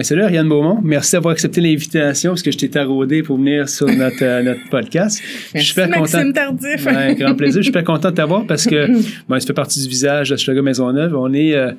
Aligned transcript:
Ben, 0.00 0.04
salut 0.04 0.22
Ariane 0.22 0.48
Beaumont. 0.48 0.80
Merci 0.82 1.12
d'avoir 1.12 1.32
accepté 1.32 1.60
l'invitation 1.60 2.30
parce 2.30 2.42
que 2.42 2.50
je 2.50 2.56
t'ai 2.56 2.70
taraudé 2.70 3.22
pour 3.22 3.36
venir 3.36 3.68
sur 3.68 3.86
notre, 3.86 4.24
euh, 4.24 4.42
notre 4.42 4.66
podcast. 4.70 5.20
Merci, 5.20 5.50
je 5.52 5.58
suis 5.58 5.66
super 5.66 5.88
Maxime 5.90 6.32
Tardif. 6.32 6.84
Ben, 6.86 7.12
grand 7.12 7.34
plaisir. 7.34 7.56
Je 7.56 7.64
suis 7.64 7.68
super 7.68 7.84
content 7.84 8.08
de 8.10 8.14
t'avoir 8.14 8.46
parce 8.46 8.64
que 8.64 8.86
ben, 9.28 9.38
ça 9.38 9.46
fait 9.46 9.52
partie 9.52 9.78
du 9.82 9.88
visage 9.90 10.30
de 10.30 10.36
Schlager 10.36 10.62
Maisonneuve. 10.62 11.14
On 11.14 11.34
est, 11.34 11.52
euh, 11.54 11.72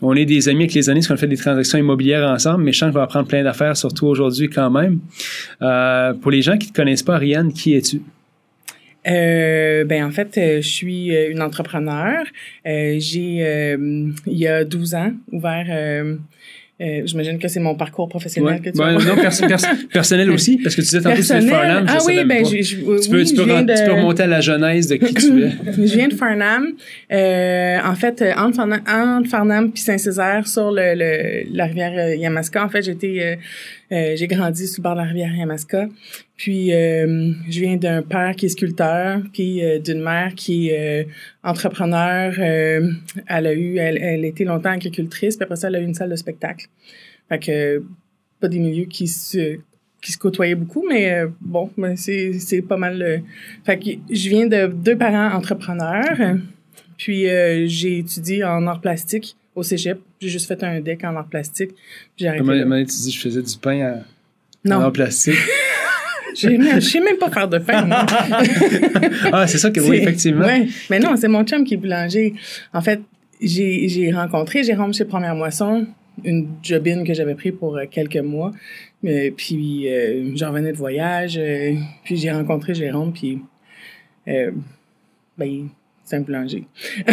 on 0.00 0.16
est 0.16 0.24
des 0.24 0.48
amis 0.48 0.62
avec 0.62 0.72
les 0.72 0.88
années 0.88 1.00
parce 1.00 1.08
qu'on 1.08 1.18
fait 1.18 1.26
des 1.26 1.36
transactions 1.36 1.76
immobilières 1.78 2.26
ensemble, 2.26 2.64
mais 2.64 2.72
je 2.72 2.78
sens 2.78 2.92
qu'on 2.92 2.98
va 2.98 3.02
apprendre 3.02 3.28
plein 3.28 3.44
d'affaires, 3.44 3.76
surtout 3.76 4.06
aujourd'hui 4.06 4.48
quand 4.48 4.70
même. 4.70 5.00
Euh, 5.60 6.14
pour 6.14 6.30
les 6.30 6.40
gens 6.40 6.56
qui 6.56 6.68
ne 6.68 6.72
te 6.72 6.76
connaissent 6.76 7.02
pas, 7.02 7.16
Ariane, 7.16 7.52
qui 7.52 7.74
es-tu? 7.74 8.00
Euh, 9.06 9.84
ben 9.84 10.02
en 10.02 10.10
fait, 10.12 10.30
je 10.34 10.66
suis 10.66 11.14
une 11.14 11.42
entrepreneur. 11.42 12.24
j'ai 12.64 13.76
il 13.78 14.14
y 14.38 14.46
a 14.46 14.64
12 14.64 14.94
ans 14.94 15.12
ouvert 15.30 16.16
euh, 16.80 17.02
J'imagine 17.06 17.38
que 17.38 17.48
c'est 17.48 17.60
mon 17.60 17.74
parcours 17.74 18.08
professionnel 18.08 18.60
que 18.60 18.70
tu 18.70 18.78
ben, 18.78 18.98
Non, 18.98 19.16
personnel 19.92 20.30
aussi, 20.30 20.58
parce 20.58 20.74
que 20.74 20.82
tu 20.82 20.86
disais 20.86 21.00
tantôt 21.00 21.16
que 21.16 21.22
tu 21.22 21.44
de 21.44 21.50
Farnham. 21.50 21.86
Ah 21.88 21.98
oui, 22.06 22.24
ben, 22.24 22.44
je, 22.44 22.62
je, 22.62 22.76
tu, 22.76 22.82
peux, 22.84 23.24
tu, 23.24 23.34
peux, 23.34 23.44
tu 23.44 23.84
peux 23.84 23.92
remonter 23.92 24.24
à 24.24 24.26
la 24.26 24.40
genèse 24.42 24.88
de 24.88 24.96
qui 24.96 25.14
tu 25.14 25.42
es. 25.44 25.52
je 25.72 25.94
viens 25.96 26.08
de 26.08 26.14
Farnham. 26.14 26.72
Euh, 27.12 27.78
en 27.82 27.94
fait, 27.94 28.22
entre 28.36 28.56
Farnham, 28.56 28.82
entre 28.86 29.28
Farnham 29.30 29.72
puis 29.72 29.82
Saint-Césaire, 29.82 30.46
sur 30.46 30.70
le, 30.70 30.94
le, 30.94 31.56
la 31.56 31.64
rivière 31.64 31.94
euh, 31.96 32.14
Yamaska, 32.14 32.64
en 32.64 32.68
fait, 32.68 32.82
j'étais, 32.82 33.20
euh, 33.20 33.36
euh, 33.85 33.85
j'ai 33.90 34.26
grandi 34.26 34.66
sur 34.66 34.80
le 34.80 34.82
bord 34.82 34.94
de 34.94 35.00
la 35.00 35.04
rivière 35.04 35.34
Yamaska. 35.34 35.88
Puis, 36.36 36.72
euh, 36.72 37.32
je 37.48 37.60
viens 37.60 37.76
d'un 37.76 38.02
père 38.02 38.36
qui 38.36 38.46
est 38.46 38.50
sculpteur, 38.50 39.22
puis 39.32 39.64
euh, 39.64 39.78
d'une 39.78 40.02
mère 40.02 40.34
qui 40.34 40.68
est 40.68 41.04
euh, 41.04 41.08
entrepreneur. 41.42 42.34
elle 42.38 43.46
a 43.46 43.52
eu, 43.54 43.78
elle, 43.78 43.98
elle 43.98 44.24
été 44.24 44.44
longtemps 44.44 44.70
agricultrice, 44.70 45.36
puis 45.36 45.44
après 45.44 45.56
ça, 45.56 45.68
elle 45.68 45.76
a 45.76 45.80
eu 45.80 45.84
une 45.84 45.94
salle 45.94 46.10
de 46.10 46.16
spectacle. 46.16 46.66
Fait 47.28 47.38
que, 47.38 47.82
pas 48.40 48.48
des 48.48 48.58
milieux 48.58 48.84
qui 48.84 49.08
se 49.08 49.58
qui 50.02 50.12
se 50.12 50.18
côtoyaient 50.18 50.54
beaucoup, 50.54 50.86
mais 50.88 51.24
bon, 51.40 51.70
ben, 51.76 51.96
c'est, 51.96 52.62
pas 52.62 52.76
mal. 52.76 53.22
fait 53.64 53.78
que 53.78 53.90
je 54.14 54.28
viens 54.28 54.46
de 54.46 54.66
deux 54.66 54.96
parents 54.96 55.34
entrepreneurs. 55.34 56.36
Puis 56.96 57.26
j'ai 57.66 57.98
étudié 57.98 58.44
en 58.44 58.66
art 58.68 58.80
plastique 58.80 59.36
au 59.56 59.64
cégep. 59.64 59.98
J'ai 60.20 60.28
juste 60.28 60.46
fait 60.46 60.62
un 60.64 60.80
deck 60.80 61.04
en 61.04 61.14
art 61.16 61.28
plastique. 61.28 61.72
J'ai 62.16 62.28
arrêté. 62.28 62.44
Comment 62.44 62.78
tu 62.78 62.84
dis 62.84 63.10
je 63.10 63.20
faisais 63.20 63.42
du 63.42 63.56
pain 63.58 64.02
en 64.70 64.90
plastique? 64.90 65.34
Je 66.38 66.80
sais 66.80 67.00
même 67.00 67.16
pas 67.16 67.30
faire 67.30 67.48
de 67.48 67.56
pain. 67.56 67.88
ah, 69.32 69.46
c'est 69.46 69.56
ça 69.56 69.70
que 69.70 69.80
oui, 69.80 69.96
effectivement. 69.96 70.44
Ouais. 70.44 70.66
Mais 70.90 70.98
non, 70.98 71.16
c'est 71.16 71.28
mon 71.28 71.44
chum 71.44 71.64
qui 71.64 71.74
est 71.74 71.76
boulanger. 71.78 72.34
En 72.74 72.82
fait, 72.82 73.00
j'ai 73.40 74.12
rencontré 74.12 74.62
Jérôme 74.62 74.92
chez 74.92 75.06
Première 75.06 75.34
Moisson, 75.34 75.86
une 76.24 76.48
jobine 76.62 77.04
que 77.04 77.14
j'avais 77.14 77.34
pris 77.34 77.52
pour 77.52 77.76
euh, 77.76 77.84
quelques 77.90 78.16
mois. 78.16 78.52
Mais, 79.02 79.30
puis, 79.30 79.88
euh, 79.88 80.32
j'en 80.34 80.48
revenais 80.48 80.72
de 80.72 80.76
voyage. 80.76 81.38
Euh, 81.38 81.74
puis, 82.04 82.16
j'ai 82.16 82.30
rencontré 82.30 82.74
Jérôme, 82.74 83.12
puis, 83.12 83.40
euh, 84.28 84.50
ben, 85.36 85.68
c'est 86.06 86.16
un 86.16 86.20
boulanger. 86.20 86.66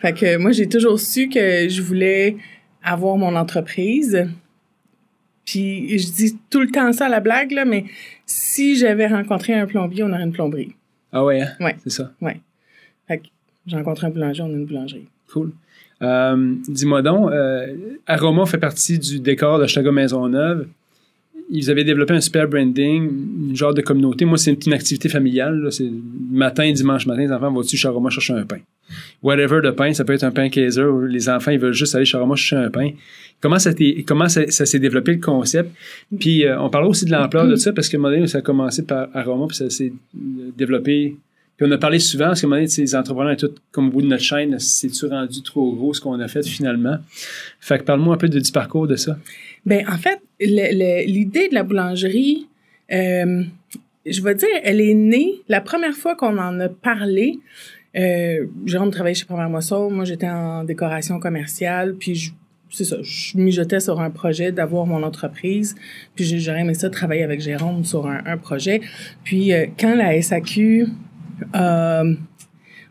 fait 0.00 0.12
que 0.14 0.36
moi, 0.38 0.50
j'ai 0.50 0.68
toujours 0.68 0.98
su 0.98 1.28
que 1.28 1.68
je 1.68 1.82
voulais 1.82 2.36
avoir 2.82 3.16
mon 3.16 3.36
entreprise. 3.36 4.26
Puis 5.44 5.98
je 5.98 6.12
dis 6.12 6.38
tout 6.50 6.60
le 6.60 6.70
temps 6.70 6.92
ça 6.92 7.06
à 7.06 7.08
la 7.08 7.20
blague, 7.20 7.52
là, 7.52 7.64
mais 7.64 7.84
si 8.26 8.76
j'avais 8.76 9.06
rencontré 9.06 9.52
un 9.54 9.66
plombier, 9.66 10.02
on 10.02 10.10
aurait 10.10 10.22
une 10.22 10.32
plomberie. 10.32 10.74
Ah 11.12 11.24
ouais, 11.24 11.42
hein? 11.42 11.52
Ouais. 11.60 11.76
C'est 11.84 11.90
ça. 11.90 12.10
Ouais. 12.22 12.40
Fait 13.06 13.18
que 13.18 13.24
j'ai 13.66 13.76
rencontré 13.76 14.06
un 14.06 14.10
boulanger, 14.10 14.42
on 14.42 14.46
a 14.46 14.56
une 14.56 14.64
boulangerie. 14.64 15.08
Cool. 15.30 15.52
Euh, 16.00 16.54
dis-moi 16.68 17.02
donc, 17.02 17.30
euh, 17.30 17.76
Aroma 18.06 18.46
fait 18.46 18.58
partie 18.58 18.98
du 18.98 19.20
décor 19.20 19.58
de 19.58 19.66
Chicago 19.66 19.92
Maisonneuve. 19.92 20.66
Ils 21.54 21.70
avaient 21.70 21.84
développé 21.84 22.14
un 22.14 22.20
super 22.20 22.48
branding, 22.48 23.10
une 23.50 23.54
genre 23.54 23.74
de 23.74 23.82
communauté. 23.82 24.24
Moi, 24.24 24.38
c'est 24.38 24.66
une, 24.66 24.72
activité 24.72 25.10
familiale. 25.10 25.68
C'est 25.70 25.90
matin, 26.30 26.72
dimanche 26.72 27.06
matin, 27.06 27.20
les 27.20 27.30
enfants 27.30 27.52
vont 27.52 27.60
dessus 27.60 27.76
chez 27.76 27.88
Aroma 27.88 28.08
chercher 28.08 28.32
un 28.32 28.46
pain. 28.46 28.58
Whatever 29.22 29.60
de 29.62 29.70
pain, 29.70 29.92
ça 29.92 30.04
peut 30.04 30.14
être 30.14 30.24
un 30.24 30.30
pain 30.30 30.48
Kaiser 30.48 30.86
les 31.08 31.28
enfants, 31.28 31.50
ils 31.50 31.58
veulent 31.58 31.74
juste 31.74 31.94
aller 31.94 32.06
chez 32.06 32.16
Aroma 32.16 32.36
chercher 32.36 32.64
un 32.64 32.70
pain. 32.70 32.90
Comment 33.42 33.58
ça, 33.58 33.72
comment 34.06 34.28
ça, 34.28 34.46
s'est 34.48 34.78
développé 34.78 35.12
le 35.12 35.20
concept? 35.20 35.70
Puis 36.18 36.46
euh, 36.46 36.58
on 36.60 36.70
parlera 36.70 36.90
aussi 36.90 37.04
de 37.04 37.10
l'ampleur 37.10 37.46
de 37.46 37.56
ça 37.56 37.72
parce 37.72 37.88
que 37.88 37.96
un 37.96 38.26
ça 38.26 38.38
a 38.38 38.40
commencé 38.40 38.84
par 38.84 39.08
Aroma, 39.14 39.46
puis 39.48 39.56
ça 39.56 39.68
s'est 39.68 39.92
développé. 40.56 41.16
Puis 41.56 41.66
on 41.68 41.70
a 41.72 41.78
parlé 41.78 41.98
souvent, 41.98 42.26
parce 42.26 42.40
que 42.40 42.46
un 42.46 42.48
moment 42.48 42.60
donné, 42.60 42.68
ces 42.68 42.94
entrepreneurs, 42.94 43.36
tout 43.36 43.50
comme 43.72 43.88
au 43.88 43.90
bout 43.90 44.02
de 44.02 44.06
notre 44.06 44.22
chaîne, 44.22 44.58
c'est-tu 44.58 45.06
rendu 45.06 45.42
trop 45.42 45.74
gros 45.74 45.92
ce 45.92 46.00
qu'on 46.00 46.18
a 46.20 46.28
fait 46.28 46.46
finalement? 46.46 46.96
Fait 47.60 47.78
que 47.78 47.84
parle-moi 47.84 48.14
un 48.14 48.18
peu 48.18 48.28
du 48.28 48.52
parcours 48.52 48.86
de 48.86 48.96
ça. 48.96 49.18
Ben 49.66 49.84
en 49.88 49.98
fait, 49.98 50.20
l'idée 50.46 51.48
de 51.48 51.54
la 51.54 51.62
boulangerie, 51.62 52.48
euh, 52.92 53.44
je 54.06 54.22
vais 54.22 54.34
dire, 54.34 54.48
elle 54.64 54.80
est 54.80 54.94
née, 54.94 55.34
la 55.48 55.60
première 55.60 55.94
fois 55.94 56.16
qu'on 56.16 56.38
en 56.38 56.58
a 56.60 56.68
parlé, 56.68 57.38
euh, 57.96 58.46
Jérôme 58.66 58.90
travaillait 58.90 59.14
chez 59.14 59.26
Première 59.26 59.50
Moisson, 59.50 59.90
moi 59.90 60.04
j'étais 60.04 60.28
en 60.28 60.64
décoration 60.64 61.20
commerciale, 61.20 61.94
puis 61.98 62.14
je 62.14 62.32
c'est 62.72 62.84
ça, 62.84 62.96
je 63.02 63.36
mijotais 63.36 63.80
sur 63.80 64.00
un 64.00 64.10
projet 64.10 64.50
d'avoir 64.50 64.86
mon 64.86 65.02
entreprise, 65.02 65.74
puis 66.14 66.24
j'aurais 66.40 66.62
aimé 66.62 66.74
ça 66.74 66.88
travailler 66.88 67.22
avec 67.22 67.40
Jérôme 67.40 67.84
sur 67.84 68.06
un, 68.06 68.38
projet. 68.38 68.80
Puis 69.24 69.52
euh, 69.52 69.66
quand 69.78 69.94
la 69.94 70.20
SAQ, 70.20 70.88
euh, 71.54 72.14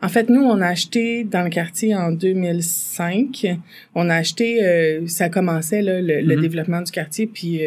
en 0.02 0.08
fait, 0.08 0.28
nous, 0.28 0.42
on 0.42 0.60
a 0.60 0.66
acheté 0.66 1.24
dans 1.24 1.42
le 1.42 1.50
quartier 1.50 1.94
en 1.94 2.12
2005, 2.12 3.46
on 3.94 4.10
a 4.10 4.16
acheté, 4.16 4.64
euh, 4.64 5.06
ça 5.06 5.28
commençait 5.28 5.82
là, 5.82 6.00
le, 6.00 6.20
le, 6.20 6.36
mm-hmm. 6.36 6.40
développement 6.40 6.82
du 6.82 6.90
quartier, 6.90 7.26
puis 7.26 7.60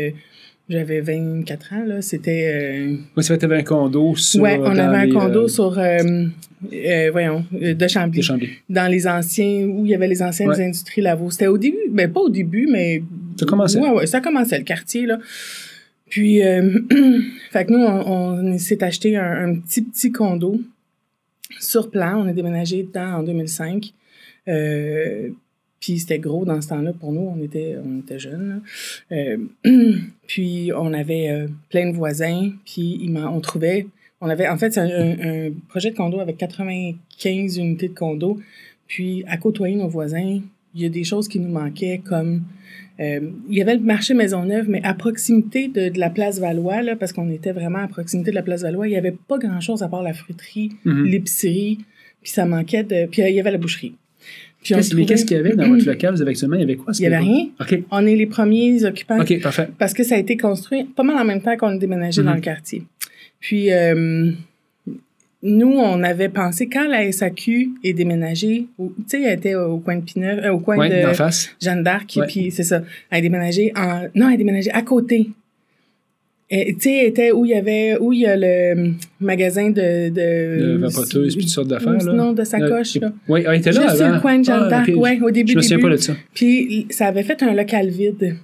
j'avais 0.67 0.99
24 1.01 1.73
ans, 1.73 1.85
là. 1.85 2.01
C'était. 2.01 2.51
Euh... 2.53 2.95
Oui, 3.15 3.23
ça 3.23 3.37
fait 3.37 3.53
un 3.53 3.63
condo 3.63 4.15
sur. 4.15 4.41
Ouais, 4.41 4.57
on 4.59 4.77
avait 4.77 5.09
un 5.09 5.13
condo 5.13 5.43
euh, 5.43 5.47
sur. 5.47 5.77
Euh, 5.77 6.25
euh, 6.73 7.09
voyons, 7.11 7.45
de 7.51 7.87
Chambly. 7.87 8.19
De 8.19 8.23
Chambly. 8.23 8.49
Dans 8.69 8.89
les 8.89 9.07
anciens. 9.07 9.67
Où 9.67 9.85
il 9.85 9.91
y 9.91 9.95
avait 9.95 10.07
les 10.07 10.23
anciennes 10.23 10.49
industries 10.51 11.01
Lavaux. 11.01 11.29
C'était 11.29 11.47
au 11.47 11.59
début. 11.59 11.77
Ben, 11.91 12.11
pas 12.11 12.21
au 12.21 12.29
début, 12.29 12.67
mais. 12.71 13.03
Ça 13.39 13.45
commençait. 13.45 13.79
Ouais, 13.79 13.91
ouais, 13.91 14.07
ça 14.07 14.21
commençait, 14.21 14.57
le 14.57 14.63
quartier, 14.63 15.05
là. 15.05 15.19
Puis, 16.09 16.39
fait 17.51 17.65
que 17.65 17.71
nous, 17.71 17.83
on, 17.83 18.49
on 18.53 18.57
s'est 18.57 18.83
acheté 18.83 19.17
un, 19.17 19.49
un, 19.49 19.55
petit, 19.55 19.83
petit 19.83 20.11
condo 20.11 20.59
sur 21.59 21.89
plan. 21.89 22.23
On 22.23 22.27
a 22.27 22.33
déménagé 22.33 22.83
dedans 22.83 23.19
en 23.19 23.23
2005. 23.23 23.93
Euh, 24.47 25.29
puis 25.79 25.99
c'était 25.99 26.19
gros 26.19 26.45
dans 26.45 26.61
ce 26.61 26.69
temps-là 26.69 26.93
pour 26.93 27.11
nous, 27.11 27.31
on 27.35 27.41
était, 27.43 27.75
on 27.83 27.99
était 27.99 28.17
jeunes. 28.17 28.61
Euh, 29.11 29.37
puis 30.27 30.71
on 30.75 30.93
avait 30.93 31.29
euh, 31.29 31.47
plein 31.69 31.89
de 31.91 31.95
voisins, 31.95 32.51
puis 32.65 33.07
on 33.15 33.39
trouvait, 33.39 33.85
on 34.21 34.29
avait, 34.29 34.47
en 34.47 34.57
fait, 34.57 34.73
c'est 34.73 34.79
un, 34.79 35.51
projet 35.69 35.91
de 35.91 35.95
condo 35.95 36.19
avec 36.19 36.37
95 36.37 37.57
unités 37.57 37.89
de 37.89 37.93
condo. 37.93 38.39
Puis 38.87 39.23
à 39.27 39.37
côtoyer 39.37 39.75
nos 39.75 39.87
voisins, 39.87 40.39
il 40.73 40.81
y 40.81 40.85
a 40.85 40.89
des 40.89 41.03
choses 41.03 41.27
qui 41.27 41.39
nous 41.39 41.51
manquaient 41.51 42.01
comme 42.03 42.43
euh, 42.99 43.19
il 43.49 43.57
y 43.57 43.61
avait 43.61 43.75
le 43.75 43.81
marché 43.81 44.13
Maisonneuve, 44.13 44.69
mais 44.69 44.81
à 44.83 44.93
proximité 44.93 45.67
de, 45.67 45.91
la 45.99 46.09
place 46.09 46.39
Valois, 46.39 46.81
là, 46.81 46.95
parce 46.95 47.13
qu'on 47.13 47.29
était 47.29 47.51
vraiment 47.51 47.79
à 47.79 47.87
proximité 47.87 48.31
de 48.31 48.35
la 48.35 48.43
place 48.43 48.61
Valois, 48.61 48.87
il 48.87 48.93
y 48.93 48.97
avait 48.97 49.15
pas 49.27 49.37
grand-chose 49.37 49.83
à 49.83 49.87
part 49.87 50.03
la 50.03 50.13
fruiterie, 50.13 50.71
mm-hmm. 50.85 51.03
l'épicerie, 51.03 51.79
puis 52.21 52.31
ça 52.31 52.45
manquait 52.45 52.83
de... 52.83 53.05
Puis 53.07 53.21
il 53.21 53.35
y 53.35 53.39
avait 53.39 53.51
la 53.51 53.57
boucherie. 53.57 53.95
Mais 54.71 55.05
qu'est-ce 55.05 55.25
qu'il 55.25 55.37
y 55.37 55.39
avait 55.39 55.55
dans 55.55 55.67
votre 55.67 55.85
local? 55.85 56.15
Vous 56.15 56.21
avez 56.21 56.31
actuellement, 56.31 56.55
il 56.55 56.61
y 56.61 56.63
avait 56.63 56.75
quoi? 56.75 56.93
Il 56.97 57.01
n'y 57.01 57.07
avait 57.07 57.17
rien. 57.17 57.49
OK. 57.59 57.83
On 57.91 58.05
est 58.05 58.15
les 58.15 58.25
premiers 58.25 58.83
occupants. 58.83 59.19
OK, 59.21 59.41
parfait. 59.41 59.67
Parce 59.77 59.93
que 59.93 60.03
ça 60.03 60.15
a 60.15 60.17
été 60.17 60.37
construit 60.37 60.85
pas 60.85 61.03
mal 61.03 61.17
en 61.17 61.25
même 61.25 61.41
temps 61.41 61.55
qu'on 61.57 61.67
a 61.67 61.77
déménagé 61.77 62.23
dans 62.23 62.31
mhm. 62.31 62.37
le 62.37 62.41
quartier. 62.41 62.83
Puis, 63.39 63.71
euh, 63.71 64.31
nous, 65.45 65.71
on 65.71 66.03
avait 66.03 66.29
pensé, 66.29 66.67
quand 66.67 66.87
la 66.87 67.11
SAQ 67.11 67.69
est 67.83 67.93
déménagée, 67.93 68.65
tu 68.77 68.85
sais, 69.07 69.21
elle 69.21 69.37
était 69.37 69.55
au 69.55 69.77
coin 69.77 69.97
de 69.97 70.01
Pineur, 70.01 70.43
euh, 70.43 70.51
au 70.51 70.59
coin 70.59 70.89
de 70.89 70.95
Jeanne 71.61 71.83
d'Arc, 71.83 72.17
puis 72.27 72.51
c'est 72.51 72.63
ça. 72.63 72.81
Elle 73.09 73.19
a 73.19 73.21
déménagé 73.21 73.71
en, 73.75 74.07
non, 74.15 74.27
elle 74.27 74.35
a 74.35 74.37
déménagé 74.37 74.71
à 74.71 74.81
côté 74.81 75.29
tu 76.49 76.75
sais, 76.79 77.05
était 77.07 77.31
où 77.31 77.45
il 77.45 77.51
y 77.51 77.55
avait, 77.55 77.97
où 77.99 78.13
il 78.13 78.19
y 78.19 78.25
a 78.25 78.35
le 78.37 78.93
magasin 79.19 79.69
de... 79.69 80.09
De, 80.09 80.73
de 80.73 80.77
vapoteuses 80.77 81.35
puis 81.35 81.45
toutes 81.45 81.53
sortes 81.53 81.67
d'affaires, 81.67 81.97
là. 81.97 82.13
Non, 82.13 82.33
de 82.33 82.43
sacoches, 82.43 82.97
là. 82.97 83.11
Oui, 83.27 83.43
elle 83.45 83.59
était 83.59 83.71
là 83.71 83.81
Juste 83.81 83.95
avant. 83.95 84.05
sur 84.05 84.13
le 84.15 84.21
coin 84.21 84.39
de 84.39 84.43
Jeanne 84.43 84.63
ah, 84.65 84.69
d'Arc, 84.69 84.91
ouais, 84.95 85.19
au 85.21 85.31
début, 85.31 85.53
Je 85.53 85.57
me 85.57 85.61
souviens 85.61 85.79
pas 85.79 85.89
de 85.89 85.97
ça. 85.97 86.13
Puis 86.33 86.87
ça 86.91 87.07
avait 87.07 87.23
fait 87.23 87.41
un 87.41 87.53
local 87.53 87.89
vide. 87.89 88.37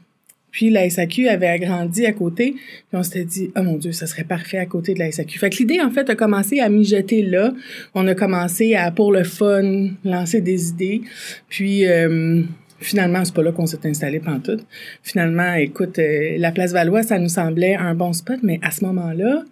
Puis 0.51 0.69
la 0.69 0.89
SAQ 0.89 1.27
avait 1.27 1.47
agrandi 1.47 2.05
à 2.05 2.11
côté. 2.11 2.51
Puis 2.51 2.93
on 2.93 3.03
s'était 3.03 3.25
dit, 3.25 3.51
oh 3.55 3.63
mon 3.63 3.77
Dieu, 3.77 3.91
ça 3.91 4.05
serait 4.05 4.23
parfait 4.23 4.57
à 4.57 4.65
côté 4.65 4.93
de 4.93 4.99
la 4.99 5.11
SAQ. 5.11 5.39
Fait 5.39 5.49
que 5.49 5.57
l'idée, 5.57 5.79
en 5.81 5.91
fait, 5.91 6.09
a 6.09 6.15
commencé 6.15 6.59
à 6.59 6.69
mijoter 6.69 7.23
là. 7.23 7.53
On 7.95 8.07
a 8.07 8.15
commencé 8.15 8.75
à, 8.75 8.91
pour 8.91 9.11
le 9.11 9.23
fun, 9.23 9.89
lancer 10.03 10.41
des 10.41 10.69
idées. 10.69 11.01
Puis... 11.49 11.85
Euh, 11.85 12.43
Finalement, 12.81 13.23
c'est 13.23 13.35
pas 13.35 13.43
là 13.43 13.51
qu'on 13.51 13.67
s'est 13.67 13.85
installé 13.85 14.19
pantoute. 14.19 14.65
Finalement, 15.03 15.53
écoute, 15.53 15.99
euh, 15.99 16.35
la 16.39 16.51
place 16.51 16.73
Valois, 16.73 17.03
ça 17.03 17.19
nous 17.19 17.29
semblait 17.29 17.75
un 17.75 17.93
bon 17.93 18.11
spot, 18.11 18.39
mais 18.41 18.59
à 18.63 18.71
ce 18.71 18.83
moment-là, 18.85 19.43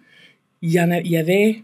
il 0.62 0.72
y 0.72 0.80
en 0.80 0.90
il 0.90 1.10
y 1.10 1.16
avait 1.16 1.62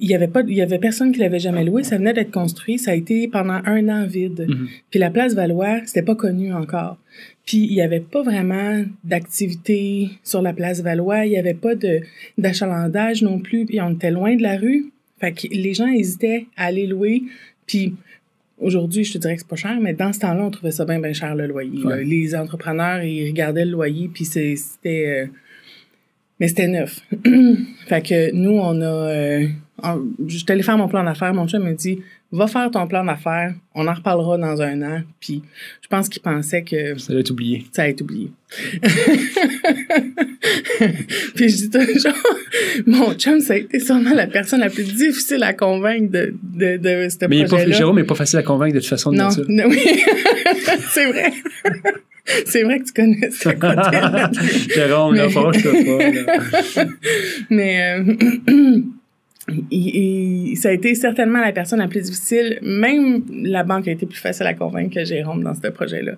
il 0.00 0.08
y 0.10 0.14
avait 0.14 0.28
pas 0.28 0.42
il 0.46 0.54
y 0.54 0.62
avait 0.62 0.78
personne 0.78 1.12
qui 1.12 1.20
l'avait 1.20 1.38
jamais 1.38 1.64
loué 1.64 1.82
ça 1.84 1.96
venait 1.98 2.12
d'être 2.12 2.30
construit 2.30 2.78
ça 2.78 2.92
a 2.92 2.94
été 2.94 3.28
pendant 3.28 3.60
un 3.64 3.88
an 3.88 4.06
vide 4.06 4.46
Mhm. 4.48 4.68
puis 4.90 5.00
la 5.00 5.10
place 5.10 5.34
Valois 5.34 5.80
c'était 5.86 6.02
pas 6.02 6.14
connu 6.14 6.52
encore 6.52 6.98
puis 7.46 7.58
il 7.58 7.72
y 7.72 7.80
avait 7.82 8.00
pas 8.00 8.22
vraiment 8.22 8.82
d'activité 9.04 10.10
sur 10.24 10.42
la 10.42 10.52
place 10.52 10.80
Valois 10.82 11.26
il 11.26 11.32
y 11.32 11.36
avait 11.38 11.54
pas 11.54 11.74
de 11.74 12.00
d'achalandage 12.38 13.22
non 13.22 13.38
plus 13.38 13.66
puis 13.66 13.80
on 13.80 13.90
était 13.90 14.10
loin 14.10 14.36
de 14.36 14.42
la 14.42 14.56
rue 14.56 14.92
fait 15.20 15.32
que 15.32 15.46
les 15.50 15.74
gens 15.74 15.88
hésitaient 15.88 16.46
à 16.56 16.66
aller 16.66 16.86
louer 16.86 17.22
puis 17.66 17.94
Aujourd'hui, 18.58 19.02
je 19.02 19.14
te 19.14 19.18
dirais 19.18 19.34
que 19.34 19.40
c'est 19.40 19.48
pas 19.48 19.56
cher, 19.56 19.80
mais 19.80 19.92
dans 19.92 20.12
ce 20.12 20.20
temps-là, 20.20 20.44
on 20.44 20.50
trouvait 20.52 20.70
ça 20.70 20.84
bien, 20.84 21.00
bien 21.00 21.12
cher, 21.12 21.34
le 21.34 21.48
loyer. 21.48 21.82
Ouais. 21.82 22.04
Les 22.04 22.32
entrepreneurs, 22.36 23.02
ils 23.02 23.26
regardaient 23.26 23.64
le 23.64 23.72
loyer, 23.72 24.08
puis 24.12 24.24
c'était... 24.24 25.24
euh, 25.24 25.26
mais 26.38 26.46
c'était 26.46 26.68
neuf. 26.68 27.00
fait 27.88 28.06
que 28.06 28.32
nous, 28.32 28.52
on 28.52 28.80
a... 28.80 28.84
Euh, 28.84 29.46
je 30.28 30.36
suis 30.36 30.46
allée 30.48 30.62
faire 30.62 30.78
mon 30.78 30.88
plan 30.88 31.02
d'affaires. 31.04 31.32
Mon 31.34 31.48
chum 31.48 31.62
me 31.64 31.72
dit, 31.74 31.98
va 32.30 32.46
faire 32.46 32.70
ton 32.70 32.86
plan 32.86 33.04
d'affaires. 33.04 33.54
On 33.74 33.86
en 33.88 33.94
reparlera 33.94 34.38
dans 34.38 34.60
un 34.62 34.80
an. 34.82 35.00
Puis 35.20 35.42
je 35.82 35.88
pense 35.88 36.08
qu'il 36.08 36.22
pensait 36.22 36.62
que 36.62 36.96
Ça 36.98 37.12
doit 37.12 37.20
être 37.20 37.30
oublié. 37.30 37.64
ça 37.72 37.82
a 37.82 37.88
été 37.88 38.02
oublié. 38.04 38.30
Puis 41.34 41.48
je 41.48 41.56
dis 41.56 41.70
toujours, 41.70 42.12
mon 42.86 43.14
chum, 43.14 43.40
ça 43.40 43.54
a 43.54 43.56
été 43.56 43.80
sûrement 43.80 44.14
la 44.14 44.26
personne 44.26 44.60
la 44.60 44.70
plus 44.70 44.84
difficile 44.84 45.42
à 45.42 45.52
convaincre 45.54 46.10
de, 46.12 46.34
de, 46.42 46.76
de 46.76 47.08
ce 47.08 47.26
Mais 47.28 47.42
pas, 47.42 47.48
projet-là. 47.48 47.76
Jérôme 47.76 47.96
n'est 47.96 48.04
pas 48.04 48.14
facile 48.14 48.38
à 48.38 48.42
convaincre 48.42 48.74
de 48.74 48.80
toute 48.80 48.88
façon 48.88 49.10
de 49.12 49.16
Non, 49.16 49.28
nature. 49.28 49.44
non, 49.48 49.64
oui. 49.68 49.78
c'est 50.90 51.06
vrai. 51.06 51.32
c'est 52.46 52.62
vrai 52.62 52.78
que 52.80 52.84
tu 52.84 52.92
connais 52.92 53.30
ce 53.30 53.48
côté-là. 53.50 54.30
Jérôme, 54.74 55.14
là, 55.14 55.26
Mais- 55.26 55.58
je 55.58 55.62
peux 55.62 55.84
pas. 56.76 56.82
là. 56.82 56.88
Mais 57.50 57.98
euh, 57.98 58.80
il- 59.48 59.96
il- 60.50 60.56
ça 60.56 60.68
a 60.68 60.72
été 60.72 60.94
certainement 60.94 61.40
la 61.40 61.52
personne 61.52 61.78
la 61.80 61.88
plus 61.88 62.02
difficile. 62.02 62.58
Même 62.62 63.22
la 63.42 63.64
banque 63.64 63.88
a 63.88 63.92
été 63.92 64.06
plus 64.06 64.18
facile 64.18 64.46
à 64.46 64.54
convaincre 64.54 64.94
que 64.94 65.04
Jérôme 65.04 65.42
dans 65.42 65.54
ce 65.54 65.68
projet-là. 65.68 66.12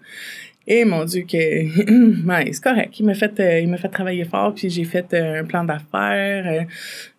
Et 0.67 0.85
mon 0.87 1.05
Dieu, 1.05 1.25
que 1.31 1.37
ouais, 2.27 2.51
c'est 2.53 2.63
correct. 2.63 2.99
Il 2.99 3.05
m'a 3.07 3.15
fait, 3.15 3.39
euh, 3.41 3.61
il 3.61 3.69
m'a 3.69 3.77
fait 3.77 3.89
travailler 3.89 4.25
fort, 4.25 4.55
puis 4.55 4.71
j'ai 4.71 4.85
fait 4.85 5.07
euh, 5.13 5.41
un 5.41 5.45
plan 5.45 5.63
d'affaires. 5.65 6.47
euh, 6.47 6.65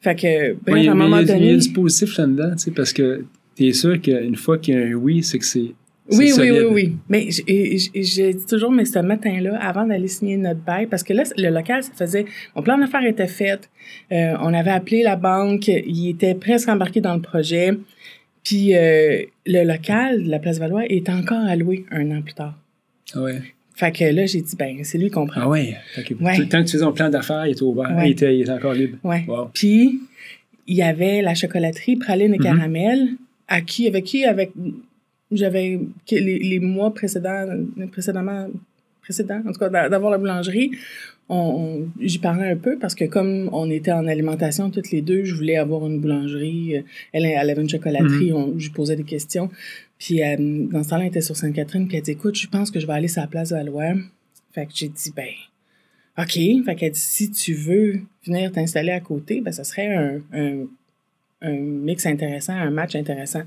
fait 0.01 0.15
que, 0.15 0.53
bref, 0.63 0.73
Ouais, 0.75 0.87
à 0.87 0.91
un 0.91 0.95
moment 0.95 1.19
il 1.19 1.27
y 1.27 1.31
a- 1.31 1.35
il 1.37 1.43
y 1.43 1.47
a 1.49 1.51
donné. 1.51 1.57
du 1.61 1.69
positif 1.71 2.17
là-dedans, 2.17 2.51
tu 2.53 2.57
sais, 2.63 2.71
parce 2.71 2.91
que 2.91 3.23
t'es 3.55 3.71
sûr 3.73 4.01
qu'une 4.01 4.35
fois 4.35 4.57
qu'il 4.57 4.73
y 4.73 4.77
a 4.77 4.81
un 4.87 4.93
oui, 4.93 5.21
c'est 5.23 5.37
que 5.39 5.45
c'est. 5.45 5.73
Oui, 6.11 6.31
oui, 6.37 6.51
oui, 6.51 6.65
oui. 6.71 6.93
Mais 7.09 7.27
j'ai 7.31 8.33
dit 8.33 8.45
toujours, 8.47 8.71
mais 8.71 8.85
ce 8.85 8.99
matin-là, 8.99 9.57
avant 9.59 9.85
d'aller 9.87 10.07
signer 10.07 10.37
notre 10.37 10.59
bail, 10.59 10.85
parce 10.85 11.01
que 11.03 11.13
là, 11.13 11.23
le 11.37 11.49
local, 11.49 11.81
ça 11.83 11.91
faisait, 11.97 12.25
mon 12.55 12.61
plan 12.61 12.77
d'affaires 12.77 13.03
était 13.05 13.27
fait, 13.27 13.69
euh, 14.11 14.35
on 14.39 14.53
avait 14.53 14.71
appelé 14.71 15.01
la 15.01 15.15
banque, 15.15 15.67
il 15.67 16.09
était 16.09 16.35
presque 16.35 16.69
embarqué 16.69 17.01
dans 17.01 17.15
le 17.15 17.21
projet, 17.21 17.71
puis 18.43 18.75
euh, 18.75 19.23
le 19.47 19.63
local 19.63 20.23
de 20.25 20.29
la 20.29 20.37
Place 20.37 20.59
Valois 20.59 20.85
est 20.87 21.09
encore 21.09 21.39
alloué 21.47 21.85
un 21.89 22.11
an 22.11 22.21
plus 22.21 22.35
tard. 22.35 22.55
Ah 23.15 23.21
ouais. 23.23 23.41
Fait 23.73 23.91
que 23.91 24.05
là, 24.05 24.25
j'ai 24.27 24.41
dit, 24.41 24.55
ben, 24.55 24.77
c'est 24.83 24.97
lui 24.99 25.09
qu'on 25.09 25.25
prend. 25.25 25.41
Ah 25.41 25.49
ouais. 25.49 25.75
Fait 25.95 26.03
que 26.03 26.13
Ouais. 26.23 26.35
tout 26.35 26.41
le 26.43 26.47
temps 26.47 26.59
que 26.61 26.65
tu 26.67 26.73
faisais 26.73 26.85
ton 26.85 26.93
plan 26.93 27.09
d'affaires, 27.09 27.45
il 27.47 27.51
était 27.53 27.63
ouvert. 27.63 27.93
Ouais. 27.97 28.09
Il, 28.09 28.11
était, 28.11 28.33
il 28.37 28.41
était 28.41 28.51
encore 28.51 28.73
libre. 28.73 28.97
Ouais. 29.03 29.25
Wow. 29.27 29.49
Puis, 29.53 29.99
il 30.67 30.75
y 30.77 30.81
avait 30.81 31.21
la 31.21 31.33
chocolaterie 31.35 31.95
praline 31.97 32.33
et 32.33 32.37
Mhm. 32.37 32.43
caramel, 32.43 33.07
à 33.47 33.61
qui, 33.61 33.87
avec 33.87 34.05
qui, 34.05 34.23
avec, 34.23 34.51
j'avais, 35.37 35.79
les, 36.11 36.39
les 36.39 36.59
mois 36.59 36.93
précédents, 36.93 37.45
précédemment, 37.91 38.47
précédents, 39.01 39.41
en 39.47 39.51
tout 39.51 39.59
cas, 39.59 39.69
d'a- 39.69 39.89
d'avoir 39.89 40.11
la 40.11 40.17
boulangerie, 40.17 40.71
on, 41.29 41.35
on- 41.37 41.89
j'y 41.99 42.19
parlais 42.19 42.49
un 42.51 42.55
peu 42.55 42.77
parce 42.77 42.93
que 42.95 43.05
comme 43.05 43.49
on 43.51 43.69
était 43.69 43.91
en 43.91 44.07
alimentation 44.07 44.69
toutes 44.69 44.91
les 44.91 45.01
deux, 45.01 45.23
je 45.23 45.33
voulais 45.35 45.57
avoir 45.57 45.85
une 45.87 45.99
boulangerie. 45.99 46.77
euh, 46.77 46.81
Elle, 47.13 47.25
elle 47.25 47.49
avait 47.49 47.61
une 47.61 47.69
chocolaterie, 47.69 48.31
on, 48.33 48.57
je 48.59 48.65
lui 48.67 48.73
posais 48.73 48.95
des 48.95 49.03
questions. 49.03 49.49
Puis, 49.97 50.21
euh, 50.23 50.35
dans 50.37 50.83
ce 50.83 50.89
temps-là, 50.89 51.03
elle 51.03 51.07
était 51.09 51.21
sur 51.21 51.35
Sainte-Catherine, 51.37 51.87
puis 51.87 51.97
elle 51.97 52.03
dit, 52.03 52.11
écoute, 52.11 52.35
je 52.37 52.47
pense 52.47 52.69
que 52.69 52.79
je 52.79 52.85
vais 52.87 52.93
aller 52.93 53.07
sur 53.07 53.21
la 53.21 53.27
place 53.27 53.51
Valois. 53.51 53.93
Fait 54.53 54.65
que 54.65 54.71
j'ai 54.75 54.89
dit, 54.89 55.13
ben, 55.15 55.27
OK. 56.17 56.33
Fait 56.65 56.75
qu'elle 56.75 56.91
dit, 56.91 56.99
si 56.99 57.31
tu 57.31 57.53
veux 57.53 58.01
venir 58.25 58.51
t'installer 58.51 58.91
à 58.91 58.99
côté, 58.99 59.41
ben, 59.41 59.51
ça 59.51 59.63
serait 59.63 59.93
un, 59.95 60.21
un, 60.33 60.65
un 61.41 61.51
mix 61.59 62.05
intéressant, 62.05 62.53
un 62.53 62.71
match 62.71 62.95
intéressant. 62.95 63.43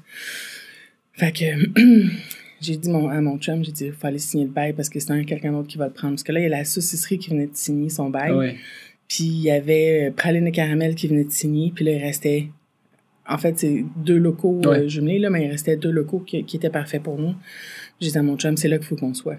Fait 1.18 1.32
que 1.32 1.44
j'ai 2.60 2.76
dit 2.76 2.88
mon, 2.90 3.08
à 3.08 3.20
mon 3.20 3.38
chum, 3.38 3.64
j'ai 3.64 3.72
dit, 3.72 3.84
il 3.86 3.92
faut 3.92 4.06
aller 4.06 4.18
signer 4.18 4.44
le 4.44 4.50
bail 4.50 4.72
parce 4.72 4.88
que 4.88 4.98
c'est 5.00 5.10
un 5.10 5.24
quelqu'un 5.24 5.52
d'autre 5.52 5.68
qui 5.68 5.76
va 5.78 5.86
le 5.88 5.92
prendre. 5.92 6.14
Parce 6.14 6.22
que 6.22 6.32
là, 6.32 6.40
il 6.40 6.44
y 6.44 6.46
a 6.46 6.50
la 6.50 6.64
saucisserie 6.64 7.18
qui 7.18 7.30
venait 7.30 7.46
de 7.46 7.54
signer 7.56 7.88
son 7.90 8.08
bail. 8.08 8.30
Ah 8.32 8.36
ouais. 8.36 8.56
Puis 9.08 9.24
il 9.24 9.40
y 9.42 9.50
avait 9.50 10.08
euh, 10.08 10.10
Praline 10.12 10.46
et 10.46 10.52
Caramel 10.52 10.94
qui 10.94 11.08
venait 11.08 11.24
de 11.24 11.30
signer. 11.30 11.72
Puis 11.74 11.84
là, 11.84 11.92
il 11.92 12.02
restait. 12.02 12.48
En 13.28 13.36
fait, 13.36 13.58
c'est 13.58 13.84
deux 13.96 14.16
locaux 14.18 14.60
Ouais. 14.64 14.78
euh, 14.84 14.88
jumelés, 14.88 15.18
là, 15.18 15.28
mais 15.28 15.44
il 15.44 15.50
restait 15.50 15.76
deux 15.76 15.90
locaux 15.90 16.20
qui, 16.20 16.44
qui 16.44 16.56
étaient 16.56 16.70
parfaits 16.70 17.02
pour 17.02 17.18
nous. 17.18 17.34
J'ai 18.00 18.10
dit 18.10 18.18
à 18.18 18.22
mon 18.22 18.36
chum, 18.36 18.56
c'est 18.56 18.68
là 18.68 18.78
qu'il 18.78 18.86
faut 18.86 18.96
qu'on 18.96 19.12
soit. 19.14 19.38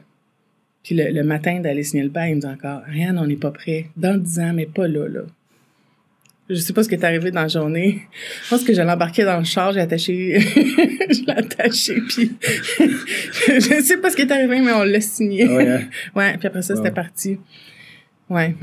Puis 0.83 0.95
le, 0.95 1.11
le 1.11 1.23
matin 1.23 1.59
d'aller 1.59 1.83
signer 1.83 2.03
le 2.03 2.09
bail, 2.09 2.31
il 2.31 2.35
me 2.35 2.41
dit 2.41 2.47
encore, 2.47 2.81
rien, 2.85 3.17
on 3.17 3.25
n'est 3.27 3.35
pas 3.35 3.51
prêt. 3.51 3.87
Dans 3.97 4.17
dix 4.21 4.39
ans, 4.39 4.53
mais 4.53 4.65
pas 4.65 4.87
là, 4.87 5.07
là. 5.07 5.21
Je 6.49 6.55
sais 6.55 6.73
pas 6.73 6.81
ce 6.83 6.89
qui 6.89 6.95
est 6.95 7.03
arrivé 7.03 7.29
dans 7.29 7.41
la 7.43 7.47
journée. 7.47 8.01
Je 8.45 8.49
pense 8.49 8.63
que 8.63 8.73
je 8.73 8.81
l'ai 8.81 8.89
embarqué 8.89 9.23
dans 9.23 9.37
le 9.37 9.43
char, 9.45 9.71
j'ai 9.71 9.81
attaché, 9.81 10.39
je 11.09 11.25
l'ai 11.25 11.33
attaché, 11.33 12.01
puis 12.07 12.31
je 13.47 13.81
sais 13.83 13.97
pas 13.97 14.09
ce 14.09 14.15
qui 14.15 14.23
est 14.23 14.31
arrivé, 14.31 14.59
mais 14.59 14.71
on 14.71 14.83
l'a 14.83 14.99
signé. 15.01 15.45
Ah 15.47 15.53
ouais, 15.55 15.67
hein? 15.67 15.81
Ouais, 16.15 16.37
puis 16.37 16.47
après 16.47 16.61
ça, 16.63 16.73
Wow. 16.73 16.79
c'était 16.83 16.93
parti. 16.95 17.37
Ouais. 18.29 18.53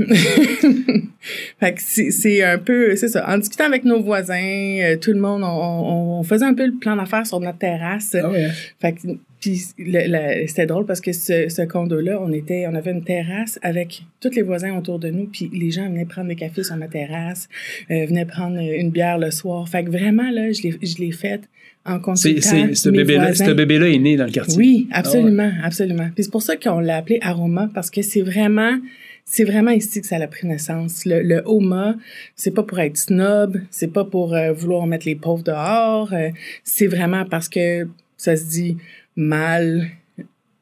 fait 1.61 1.75
que 1.75 1.81
c'est 1.81 2.11
c'est 2.13 2.43
un 2.45 2.59
peu, 2.59 2.95
c'est 2.97 3.09
ça. 3.09 3.29
En 3.29 3.39
discutant 3.39 3.65
avec 3.65 3.85
nos 3.85 4.01
voisins, 4.01 4.79
euh, 4.83 4.97
tout 4.97 5.13
le 5.13 5.19
monde, 5.21 5.43
on, 5.43 5.47
on, 5.47 6.21
on 6.21 6.23
faisait 6.23 6.45
un 6.45 6.55
peu 6.55 6.67
le 6.67 6.75
plan 6.79 6.95
d'affaires 6.97 7.27
sur 7.27 7.41
notre 7.41 7.59
terrasse. 7.59 8.15
Ah 8.21 8.31
ouais. 8.31 8.49
Fait 8.81 8.93
que, 8.93 9.01
puis 9.41 9.57
c'était 9.57 10.67
drôle 10.67 10.87
parce 10.87 11.01
que 11.01 11.13
ce, 11.13 11.49
ce 11.49 11.63
condo-là, 11.63 12.19
on 12.23 12.33
était, 12.33 12.67
on 12.69 12.75
avait 12.75 12.91
une 12.93 13.05
terrasse 13.05 13.59
avec 13.63 14.03
tous 14.21 14.35
les 14.35 14.43
voisins 14.43 14.77
autour 14.77 14.99
de 14.99 15.11
nous, 15.11 15.27
puis 15.27 15.51
les 15.53 15.71
gens 15.71 15.89
venaient 15.89 16.05
prendre 16.07 16.29
des 16.29 16.37
cafés 16.37 16.63
sur 16.65 16.77
ma 16.77 16.89
terrasse, 16.89 17.49
euh, 17.91 18.07
venaient 18.07 18.25
prendre 18.27 18.59
une 18.59 18.91
bière 18.91 19.19
le 19.19 19.31
soir. 19.31 19.69
Fait 19.69 19.85
que 19.85 19.91
vraiment, 19.91 20.31
là, 20.31 20.53
je 20.53 20.63
l'ai, 20.63 20.75
je 20.83 20.99
l'ai 20.99 21.13
faite 21.13 21.43
en 21.85 21.97
C'est, 21.97 22.03
consultant 22.03 22.41
c'est, 22.41 22.75
ce 22.75 22.89
mes 22.89 22.99
bébé-là, 22.99 23.25
voisins. 23.27 23.47
ce 23.47 23.51
bébé-là 23.53 23.89
est 23.91 23.99
né 23.99 24.17
dans 24.17 24.25
le 24.25 24.33
quartier. 24.33 24.57
Oui, 24.59 24.89
Ah 24.91 24.99
absolument, 25.01 25.53
absolument. 25.63 26.09
Puis 26.15 26.25
c'est 26.25 26.33
pour 26.33 26.43
ça 26.43 26.57
qu'on 26.57 26.81
l'a 26.81 26.97
appelé 26.97 27.19
Aroma 27.23 27.71
parce 27.75 27.91
que 27.91 28.03
c'est 28.03 28.23
vraiment, 28.23 28.77
c'est 29.25 29.45
vraiment 29.45 29.71
ici 29.71 30.01
que 30.01 30.07
ça 30.07 30.17
a 30.17 30.27
pris 30.27 30.47
naissance. 30.49 31.05
Le, 31.05 31.23
le 31.23 31.43
Homa, 31.45 31.95
c'est 32.35 32.53
pas 32.53 32.63
pour 32.65 32.81
être 32.81 32.97
snob, 32.97 33.61
c'est 33.71 33.93
pas 33.93 34.05
pour 34.05 34.35
euh, 34.35 34.53
vouloir 34.53 34.87
mettre 34.87 35.07
les 35.07 35.15
pauvres 35.15 35.45
dehors. 35.45 36.13
euh, 36.13 36.31
c'est 36.65 36.87
vraiment 36.89 37.25
parce 37.25 37.49
que 37.49 37.87
ça 38.17 38.35
se 38.35 38.45
dit 38.47 38.77
mal. 39.17 39.89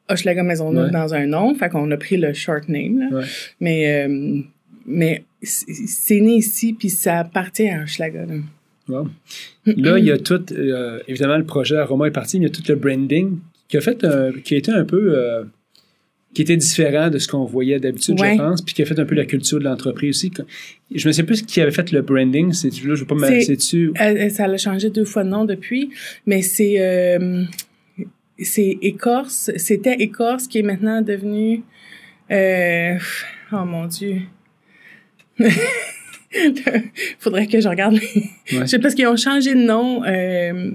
Hochelaga 0.09 0.43
Maisonneuve 0.43 0.85
Ouais. 0.85 0.91
dans 0.91 1.13
un 1.15 1.25
nom, 1.25 1.55
fait 1.55 1.69
qu'on 1.69 1.89
a 1.91 1.97
pris 1.97 2.17
le 2.17 2.31
short 2.33 2.69
name. 2.69 2.99
Là. 2.99 3.17
Ouais. 3.17 3.23
Mais, 3.59 4.05
euh, 4.07 4.39
mais 4.85 5.23
c'est 5.41 6.19
né 6.19 6.35
ici, 6.35 6.73
puis 6.73 6.89
ça 6.89 7.19
appartient 7.19 7.67
à 7.67 7.81
Hochelaga. 7.83 8.25
Là. 8.25 8.35
Wow. 8.87 9.07
Là, 9.65 9.97
il 9.97 10.05
y 10.05 10.11
a 10.11 10.19
tout, 10.19 10.45
euh, 10.51 10.99
évidemment, 11.07 11.37
le 11.37 11.43
projet 11.45 11.75
Aroma 11.77 12.05
est 12.07 12.11
parti, 12.11 12.39
mais 12.39 12.45
il 12.45 12.49
y 12.49 12.51
a 12.51 12.55
tout 12.55 12.63
le 12.69 12.75
branding 12.75 13.39
qui 13.67 13.77
a 13.77 13.81
fait, 13.81 14.03
un- 14.03 14.31
qui 14.31 14.53
a 14.53 14.57
été 14.57 14.71
un 14.71 14.85
peu, 14.85 15.15
euh, 15.17 15.43
qui 16.35 16.43
était 16.43 16.55
différent 16.57 17.09
de 17.09 17.17
ce 17.17 17.27
qu'on 17.27 17.45
voyait 17.45 17.79
d'habitude, 17.79 18.19
Ouais. 18.19 18.33
je 18.33 18.37
pense, 18.37 18.61
puis 18.61 18.75
qui 18.75 18.83
a 18.83 18.85
fait 18.85 18.99
un 18.99 19.05
peu 19.05 19.15
la 19.15 19.25
culture 19.25 19.57
de 19.57 19.63
l'entreprise 19.63 20.17
aussi. 20.17 20.31
Je 20.93 21.07
me 21.07 21.13
sais 21.13 21.23
plus 21.23 21.41
qui 21.41 21.61
avait 21.61 21.71
fait 21.71 21.91
le 21.91 22.03
branding, 22.03 22.53
c'est 22.53 22.67
là, 22.83 22.93
je 22.93 22.99
veux 22.99 23.05
pas 23.07 23.15
me 23.15 23.25
C'est- 23.25 24.29
ça 24.29 24.43
a 24.45 24.57
changé 24.57 24.91
deux 24.91 25.05
fois 25.05 25.23
de 25.23 25.29
nom 25.29 25.45
depuis, 25.45 25.89
mais 26.27 26.43
c'est 26.43 27.17
c'est 28.39 28.77
Écorce. 28.81 29.51
C'était 29.57 29.93
Écorce 29.95 30.47
qui 30.47 30.59
est 30.59 30.63
maintenant 30.63 31.01
devenu. 31.01 31.63
euh, 32.31 32.97
oh 33.51 33.65
mon 33.65 33.85
Dieu. 33.85 34.21
Faudrait 37.19 37.47
que 37.47 37.59
je 37.61 37.67
regarde. 37.69 37.93
les- 37.93 38.57
Ouais. 38.57 38.61
Je 38.61 38.65
sais 38.65 38.77
pas 38.77 38.83
parce 38.83 38.95
qu'ils 38.95 39.07
ont 39.07 39.15
changé 39.15 39.53
de 39.55 39.59
nom, 39.61 40.03
euh, 40.03 40.71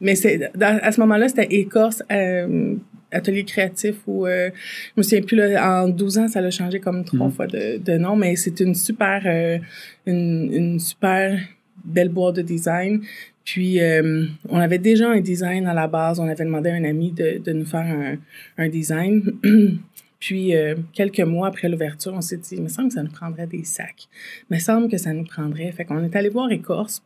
mais 0.00 0.14
c'est 0.14 0.50
à 0.60 0.90
ce 0.92 1.00
moment-là 1.00 1.28
c'était 1.28 1.54
Écorce. 1.54 2.02
euh, 2.10 2.74
Atelier 3.14 3.44
créatif 3.44 3.96
ou 4.06 4.26
euh, 4.26 4.48
je 4.54 4.92
me 4.96 5.02
souviens 5.02 5.20
plus 5.20 5.36
là, 5.36 5.82
en 5.84 5.88
12 5.88 6.16
ans 6.16 6.28
ça 6.28 6.40
l'a 6.40 6.50
changé 6.50 6.80
comme 6.80 7.04
trois 7.04 7.26
Mhm. 7.26 7.32
fois 7.32 7.46
de, 7.46 7.76
de 7.76 7.98
nom 7.98 8.16
mais 8.16 8.36
c'est 8.36 8.58
une 8.60 8.74
super 8.74 9.20
euh, 9.26 9.58
une, 10.06 10.48
une 10.50 10.80
super 10.80 11.38
belle 11.84 12.08
boîte 12.08 12.36
de 12.36 12.40
design 12.42 13.02
puis 13.44 13.80
euh, 13.80 14.26
on 14.48 14.58
avait 14.58 14.78
déjà 14.78 15.10
un 15.10 15.20
design 15.20 15.66
à 15.66 15.74
la 15.74 15.88
base 15.88 16.20
on 16.20 16.28
avait 16.28 16.44
demandé 16.44 16.70
à 16.70 16.74
un 16.74 16.84
ami 16.84 17.12
de, 17.12 17.38
de 17.38 17.52
nous 17.52 17.64
faire 17.64 17.80
un, 17.80 18.16
un 18.58 18.68
design 18.68 19.22
puis 20.20 20.54
euh, 20.54 20.76
quelques 20.92 21.20
mois 21.20 21.48
après 21.48 21.68
l'ouverture 21.68 22.12
on 22.14 22.20
s'est 22.20 22.36
dit 22.36 22.56
il 22.56 22.62
me 22.62 22.68
semble 22.68 22.88
que 22.88 22.94
ça 22.94 23.02
nous 23.02 23.10
prendrait 23.10 23.46
des 23.46 23.64
sacs 23.64 24.08
il 24.50 24.54
me 24.54 24.60
semble 24.60 24.88
que 24.88 24.98
ça 24.98 25.12
nous 25.12 25.24
prendrait 25.24 25.72
fait 25.72 25.84
qu'on 25.84 26.02
est 26.04 26.16
allé 26.16 26.28
voir 26.28 26.50
Écorce 26.50 27.02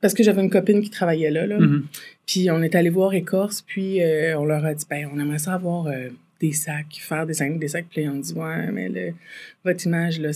parce 0.00 0.14
que 0.14 0.22
j'avais 0.22 0.42
une 0.42 0.50
copine 0.50 0.82
qui 0.82 0.90
travaillait 0.90 1.30
là, 1.30 1.46
là. 1.46 1.58
Mhm. 1.58 1.86
Puis 2.26 2.50
on 2.50 2.62
est 2.62 2.74
allé 2.74 2.90
voir 2.90 3.14
Écorce, 3.14 3.62
puis 3.62 4.02
euh, 4.02 4.38
on 4.38 4.44
leur 4.44 4.64
a 4.64 4.74
dit, 4.74 4.84
ben, 4.88 5.08
on 5.12 5.18
aimerait 5.18 5.38
ça 5.38 5.54
avoir 5.54 5.88
des 6.40 6.52
sacs, 6.52 6.98
faire 7.00 7.26
des 7.26 7.34
sacs, 7.34 7.58
des 7.58 7.68
sacs. 7.68 7.86
Puis 7.90 8.08
ont 8.08 8.18
dit, 8.18 8.32
ouais, 8.34 8.70
mais 8.70 8.88
le, 8.88 9.14
votre 9.64 9.86
image, 9.86 10.20
là, 10.20 10.32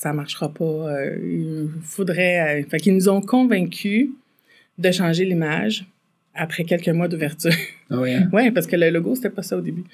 ça 0.00 0.14
marchera 0.14 0.48
pas. 0.52 0.64
Euh, 0.64 1.18
il 1.22 1.68
faudrait. 1.82 2.62
Euh, 2.62 2.68
fait 2.70 2.78
qu'ils 2.78 2.94
nous 2.94 3.08
ont 3.10 3.20
convaincus 3.20 4.08
de 4.78 4.90
changer 4.90 5.26
l'image 5.26 5.84
après 6.34 6.64
quelques 6.64 6.88
mois 6.88 7.06
d'ouverture. 7.06 7.52
Ah 7.90 7.96
oui, 8.00 8.14
hein? 8.14 8.30
ouais, 8.32 8.50
parce 8.50 8.66
que 8.66 8.76
le 8.76 8.88
logo, 8.88 9.14
c'était 9.14 9.28
pas 9.28 9.42
ça 9.42 9.58
au 9.58 9.60
début. 9.60 9.84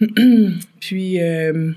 Puis, 0.80 1.20
euh, 1.20 1.72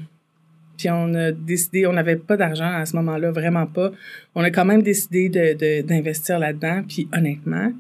puis 0.78 0.90
on 0.92 1.14
a 1.16 1.32
décidé, 1.32 1.86
on 1.88 1.94
n'avait 1.94 2.16
pas 2.18 2.38
d'argent 2.38 2.72
à 2.72 2.86
ce 2.86 2.96
moment-là, 2.98 3.32
vraiment 3.32 3.66
pas. 3.68 3.92
On 4.36 4.42
a 4.44 4.50
quand 4.52 4.66
même 4.66 4.82
décidé 4.84 5.30
de, 5.30 5.54
de- 5.54 5.82
d'investir 5.88 6.40
là-dedans. 6.40 6.84
Puis 6.88 7.08
honnêtement, 7.16 7.72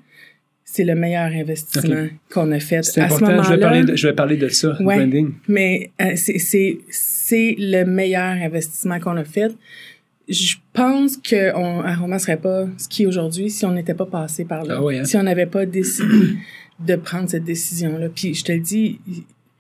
c'est 0.64 0.84
le 0.84 0.96
meilleur 0.96 1.32
investissement 1.32 2.08
qu'on 2.32 2.52
a 2.52 2.60
fait 2.60 2.84
C'est 2.84 3.02
à 3.02 3.10
ce 3.10 3.16
important. 3.24 3.44
Je 3.44 3.50
vais, 3.54 3.60
parler 3.60 3.84
de, 3.84 3.96
je 3.96 4.08
vais 4.08 4.14
parler 4.14 4.38
de 4.38 4.48
ça, 4.50 4.78
Ouais. 4.82 4.98
branding. 4.98 5.34
Mais 5.48 5.90
euh, 6.02 6.14
c'est 6.16 7.56
le 7.58 7.84
meilleur 7.86 8.34
investissement 8.48 9.00
qu'on 9.00 9.18
a 9.18 9.24
fait. 9.26 9.52
Je 10.32 10.56
pense 10.74 11.18
que 11.18 11.54
on, 11.56 11.82
Aroma 11.82 12.18
serait 12.18 12.38
pas 12.38 12.68
ce 12.78 12.88
qui 12.88 13.04
est 13.04 13.06
aujourd'hui 13.06 13.50
si 13.50 13.66
on 13.66 13.72
n'était 13.72 13.94
pas 13.94 14.06
passé 14.06 14.46
par 14.46 14.64
là. 14.64 14.76
Ah 14.78 14.84
ouais, 14.84 15.00
hein? 15.00 15.04
Si 15.04 15.18
on 15.18 15.24
n'avait 15.24 15.46
pas 15.46 15.66
décidé 15.66 16.38
de 16.80 16.96
prendre 16.96 17.30
cette 17.30 17.44
décision-là. 17.44 18.08
Puis 18.10 18.34
je 18.34 18.44
te 18.44 18.52
le 18.52 18.60
dis, 18.60 19.00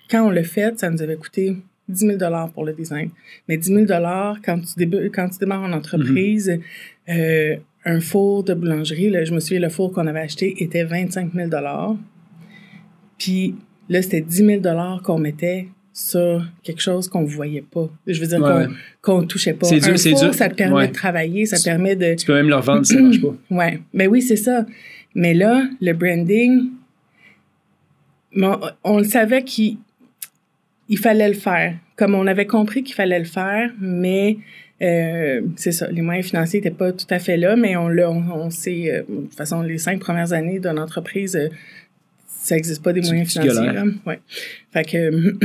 quand 0.09 0.25
on 0.25 0.29
l'a 0.29 0.43
fait, 0.43 0.79
ça 0.79 0.89
nous 0.89 1.01
avait 1.01 1.17
coûté 1.17 1.57
10 1.89 2.17
000 2.19 2.19
pour 2.53 2.65
le 2.65 2.73
design. 2.73 3.09
Mais 3.47 3.57
10 3.57 3.85
000 3.85 3.85
quand 4.43 4.61
tu, 4.61 5.09
quand 5.09 5.29
tu 5.29 5.39
démarres 5.39 5.63
en 5.63 5.73
entreprise, 5.73 6.59
euh, 7.09 7.55
un 7.85 7.99
four 7.99 8.43
de 8.43 8.53
boulangerie, 8.53 9.09
là, 9.09 9.23
je 9.25 9.33
me 9.33 9.39
souviens, 9.39 9.59
le 9.59 9.69
four 9.69 9.91
qu'on 9.91 10.07
avait 10.07 10.21
acheté 10.21 10.63
était 10.63 10.83
25 10.83 11.33
000 11.33 11.49
Puis 13.17 13.55
là, 13.89 14.01
c'était 14.01 14.21
10 14.21 14.61
000 14.61 14.61
qu'on 15.03 15.19
mettait 15.19 15.67
sur 15.93 16.45
quelque 16.63 16.81
chose 16.81 17.07
qu'on 17.09 17.23
voyait 17.25 17.63
pas. 17.69 17.89
Je 18.07 18.19
veux 18.21 18.27
dire 18.27 18.39
Ouais, 18.41 18.65
qu'on 19.01 19.21
qu'on 19.21 19.27
touchait 19.27 19.53
pas. 19.53 19.67
C'est 19.67 19.79
dur, 19.79 19.97
c'est 19.99 20.13
dur. 20.13 20.33
ça 20.33 20.49
te 20.49 20.55
permet 20.55 20.75
Ouais. 20.75 20.87
de 20.87 20.93
travailler, 20.93 21.45
ça 21.45 21.57
te 21.57 21.63
permet 21.63 21.95
de... 21.95 22.15
Tu 22.15 22.25
peux 22.25 22.33
même 22.35 22.49
leur 22.49 22.61
vendre 22.61 22.85
si 22.85 22.93
ça 22.93 23.01
marche 23.01 23.21
pas. 23.21 23.35
Ouais, 23.51 23.79
ben 23.93 24.07
oui, 24.07 24.21
c'est 24.21 24.37
ça. 24.37 24.65
Mais 25.15 25.33
là, 25.33 25.63
le 25.81 25.91
branding, 25.93 26.69
on, 28.83 28.97
le 28.97 29.03
savait 29.03 29.43
qu'il 29.43 29.77
il 30.87 30.97
fallait 30.97 31.27
le 31.27 31.33
faire. 31.33 31.75
Comme 31.95 32.15
on 32.15 32.25
avait 32.27 32.47
compris 32.47 32.83
qu'il 32.83 32.95
fallait 32.95 33.19
le 33.19 33.25
faire, 33.25 33.71
mais 33.79 34.37
euh, 34.81 35.41
c'est 35.55 35.71
ça, 35.71 35.87
les 35.91 36.01
moyens 36.01 36.27
financiers 36.27 36.59
n'étaient 36.59 36.75
pas 36.75 36.91
tout 36.91 37.05
à 37.09 37.19
fait 37.19 37.37
là, 37.37 37.55
mais 37.55 37.75
on 37.75 37.87
l'a, 37.87 38.09
on, 38.09 38.23
on 38.33 38.49
sait, 38.49 38.91
euh, 38.91 39.03
de 39.07 39.21
toute 39.23 39.35
façon, 39.35 39.61
les 39.61 39.77
cinq 39.77 39.99
premières 39.99 40.33
années 40.33 40.59
d'une 40.59 40.79
entreprise, 40.79 41.35
euh, 41.35 41.49
ça 42.43 42.55
n'existe 42.55 42.81
pas 42.83 42.91
des 42.93 43.01
moyens 43.01 43.31
financiers. 43.31 43.71
Là. 43.71 43.83
Ouais. 44.05 44.19
Fait 44.71 44.83
que, 44.83 45.35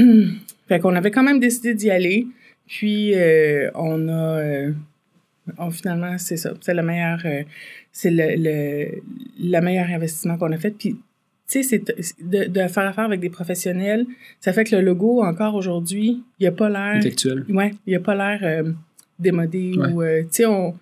fait 0.68 0.78
qu'on 0.80 0.94
avait 0.96 1.10
quand 1.10 1.22
même 1.22 1.40
décidé 1.40 1.74
d'y 1.74 1.90
aller. 1.90 2.26
Puis 2.66 3.12
euh, 3.14 3.70
on 3.74 4.08
a, 4.08 4.38
euh, 4.40 4.72
on, 5.58 5.70
finalement, 5.70 6.16
c'est 6.18 6.36
ça, 6.36 6.52
c'est 6.60 6.74
le 6.74 6.82
meilleur, 6.82 7.20
euh, 7.24 7.42
c'est 7.92 8.10
le, 8.10 8.34
le, 8.36 9.02
le 9.40 9.60
meilleur 9.60 9.86
investissement 9.86 10.36
qu'on 10.36 10.50
a 10.52 10.56
fait. 10.56 10.70
Puis 10.76 10.96
tu 11.48 11.62
sais, 11.62 11.62
c'est 11.62 11.84
de, 12.20 12.44
de 12.48 12.66
faire 12.68 12.86
affaire 12.88 13.04
avec 13.04 13.20
des 13.20 13.30
professionnels, 13.30 14.04
ça 14.40 14.52
fait 14.52 14.64
que 14.64 14.74
le 14.74 14.82
logo 14.82 15.22
encore 15.22 15.54
aujourd'hui, 15.54 16.24
il 16.40 16.46
a 16.48 16.50
pas 16.50 16.68
l'air, 16.68 16.96
Intellectuel. 16.96 17.44
ouais, 17.50 17.72
il 17.86 17.94
a 17.94 18.00
pas 18.00 18.16
l'air 18.16 18.64
démodé 19.20 19.74
Ouais. 19.76 19.92
ou, 19.92 20.02
tu 20.24 20.28
sais, 20.32 20.46
on 20.46 20.74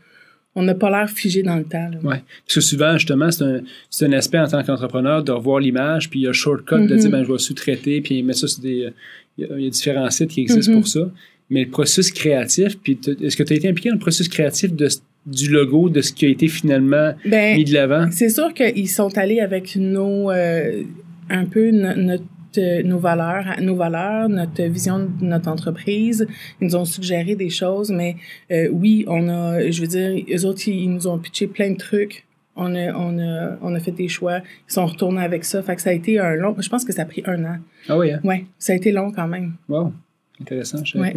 on 0.54 0.62
n'a 0.62 0.74
pas 0.74 0.90
l'air 0.90 1.10
figé 1.10 1.42
dans 1.42 1.56
le 1.56 1.64
temps. 1.64 1.90
Ouais. 2.02 2.22
Parce 2.46 2.54
que 2.54 2.60
souvent, 2.60 2.92
justement, 2.96 3.30
c'est 3.30 3.44
un, 3.44 3.60
c'est 3.90 4.06
un 4.06 4.12
aspect 4.12 4.38
en 4.38 4.46
tant 4.46 4.62
qu'entrepreneur 4.62 5.22
de 5.24 5.32
revoir 5.32 5.58
l'image, 5.60 6.10
puis 6.10 6.20
il 6.20 6.22
y 6.24 6.28
a 6.28 6.32
shortcut 6.32 6.86
de 6.86 6.96
dire, 6.96 7.10
ben, 7.10 7.24
je 7.24 7.32
vais 7.32 7.38
sous-traiter, 7.38 8.00
puis 8.00 8.22
mettre 8.22 8.40
ça 8.40 8.48
sur 8.48 8.62
des. 8.62 8.88
Il 9.36 9.44
y 9.44 9.52
a, 9.52 9.58
il 9.58 9.64
y 9.64 9.66
a 9.66 9.70
différents 9.70 10.10
sites 10.10 10.30
qui 10.30 10.42
existent 10.42 10.72
pour 10.72 10.86
ça. 10.86 11.10
Mais 11.50 11.64
le 11.64 11.70
processus 11.70 12.10
créatif, 12.12 12.78
puis 12.82 12.98
est-ce 13.22 13.36
que 13.36 13.42
tu 13.42 13.52
as 13.52 13.56
été 13.56 13.68
impliqué 13.68 13.88
dans 13.90 13.96
le 13.96 14.00
processus 14.00 14.28
créatif 14.28 14.72
de, 14.72 14.88
du 15.26 15.50
logo, 15.50 15.88
de 15.90 16.00
ce 16.00 16.12
qui 16.12 16.24
a 16.24 16.28
été 16.28 16.48
finalement 16.48 17.14
Ben, 17.26 17.56
mis 17.56 17.64
de 17.64 17.74
l'avant? 17.74 18.08
C'est 18.12 18.28
sûr 18.30 18.54
qu'ils 18.54 18.88
sont 18.88 19.16
allés 19.18 19.40
avec 19.40 19.76
nos 19.76 20.30
euh, 20.30 20.84
un 21.28 21.44
peu 21.46 21.70
no- 21.70 22.16
notre 22.56 22.80
euh, 22.80 22.82
nos 22.82 22.98
valeurs, 22.98 23.60
nos 23.60 23.74
valeurs, 23.76 24.28
notre 24.28 24.62
vision 24.64 24.98
de 25.00 25.24
notre 25.24 25.48
entreprise. 25.48 26.26
Ils 26.60 26.66
nous 26.68 26.76
ont 26.76 26.84
suggéré 26.84 27.34
des 27.36 27.50
choses, 27.50 27.90
mais 27.90 28.16
euh, 28.50 28.68
oui, 28.72 29.04
on 29.08 29.28
a, 29.28 29.70
je 29.70 29.80
veux 29.80 29.86
dire, 29.86 30.24
eux 30.34 30.44
autres, 30.46 30.68
ils 30.68 30.88
nous 30.90 31.06
ont 31.06 31.18
pitché 31.18 31.46
plein 31.46 31.70
de 31.70 31.76
trucs. 31.76 32.24
On 32.56 32.74
a, 32.76 32.92
on 32.94 33.18
a, 33.18 33.58
on 33.62 33.74
a 33.74 33.80
fait 33.80 33.90
des 33.90 34.06
choix. 34.08 34.38
Ils 34.38 34.72
sont 34.72 34.86
retournés 34.86 35.22
avec 35.22 35.44
ça. 35.44 35.62
Fait 35.62 35.74
que 35.74 35.82
ça 35.82 35.90
a 35.90 35.92
été 35.92 36.18
un 36.20 36.34
long. 36.36 36.54
Je 36.58 36.68
pense 36.68 36.84
que 36.84 36.92
ça 36.92 37.02
a 37.02 37.04
pris 37.04 37.22
un 37.26 37.44
an. 37.44 37.56
Ah 37.88 37.98
oui, 37.98 38.12
hein? 38.12 38.20
Ouais, 38.22 38.44
ça 38.58 38.72
a 38.72 38.76
été 38.76 38.92
long 38.92 39.10
quand 39.10 39.26
même. 39.26 39.54
Wow. 39.68 39.92
Intéressant. 40.40 40.84
Je 40.84 40.98
Ouais. 40.98 41.16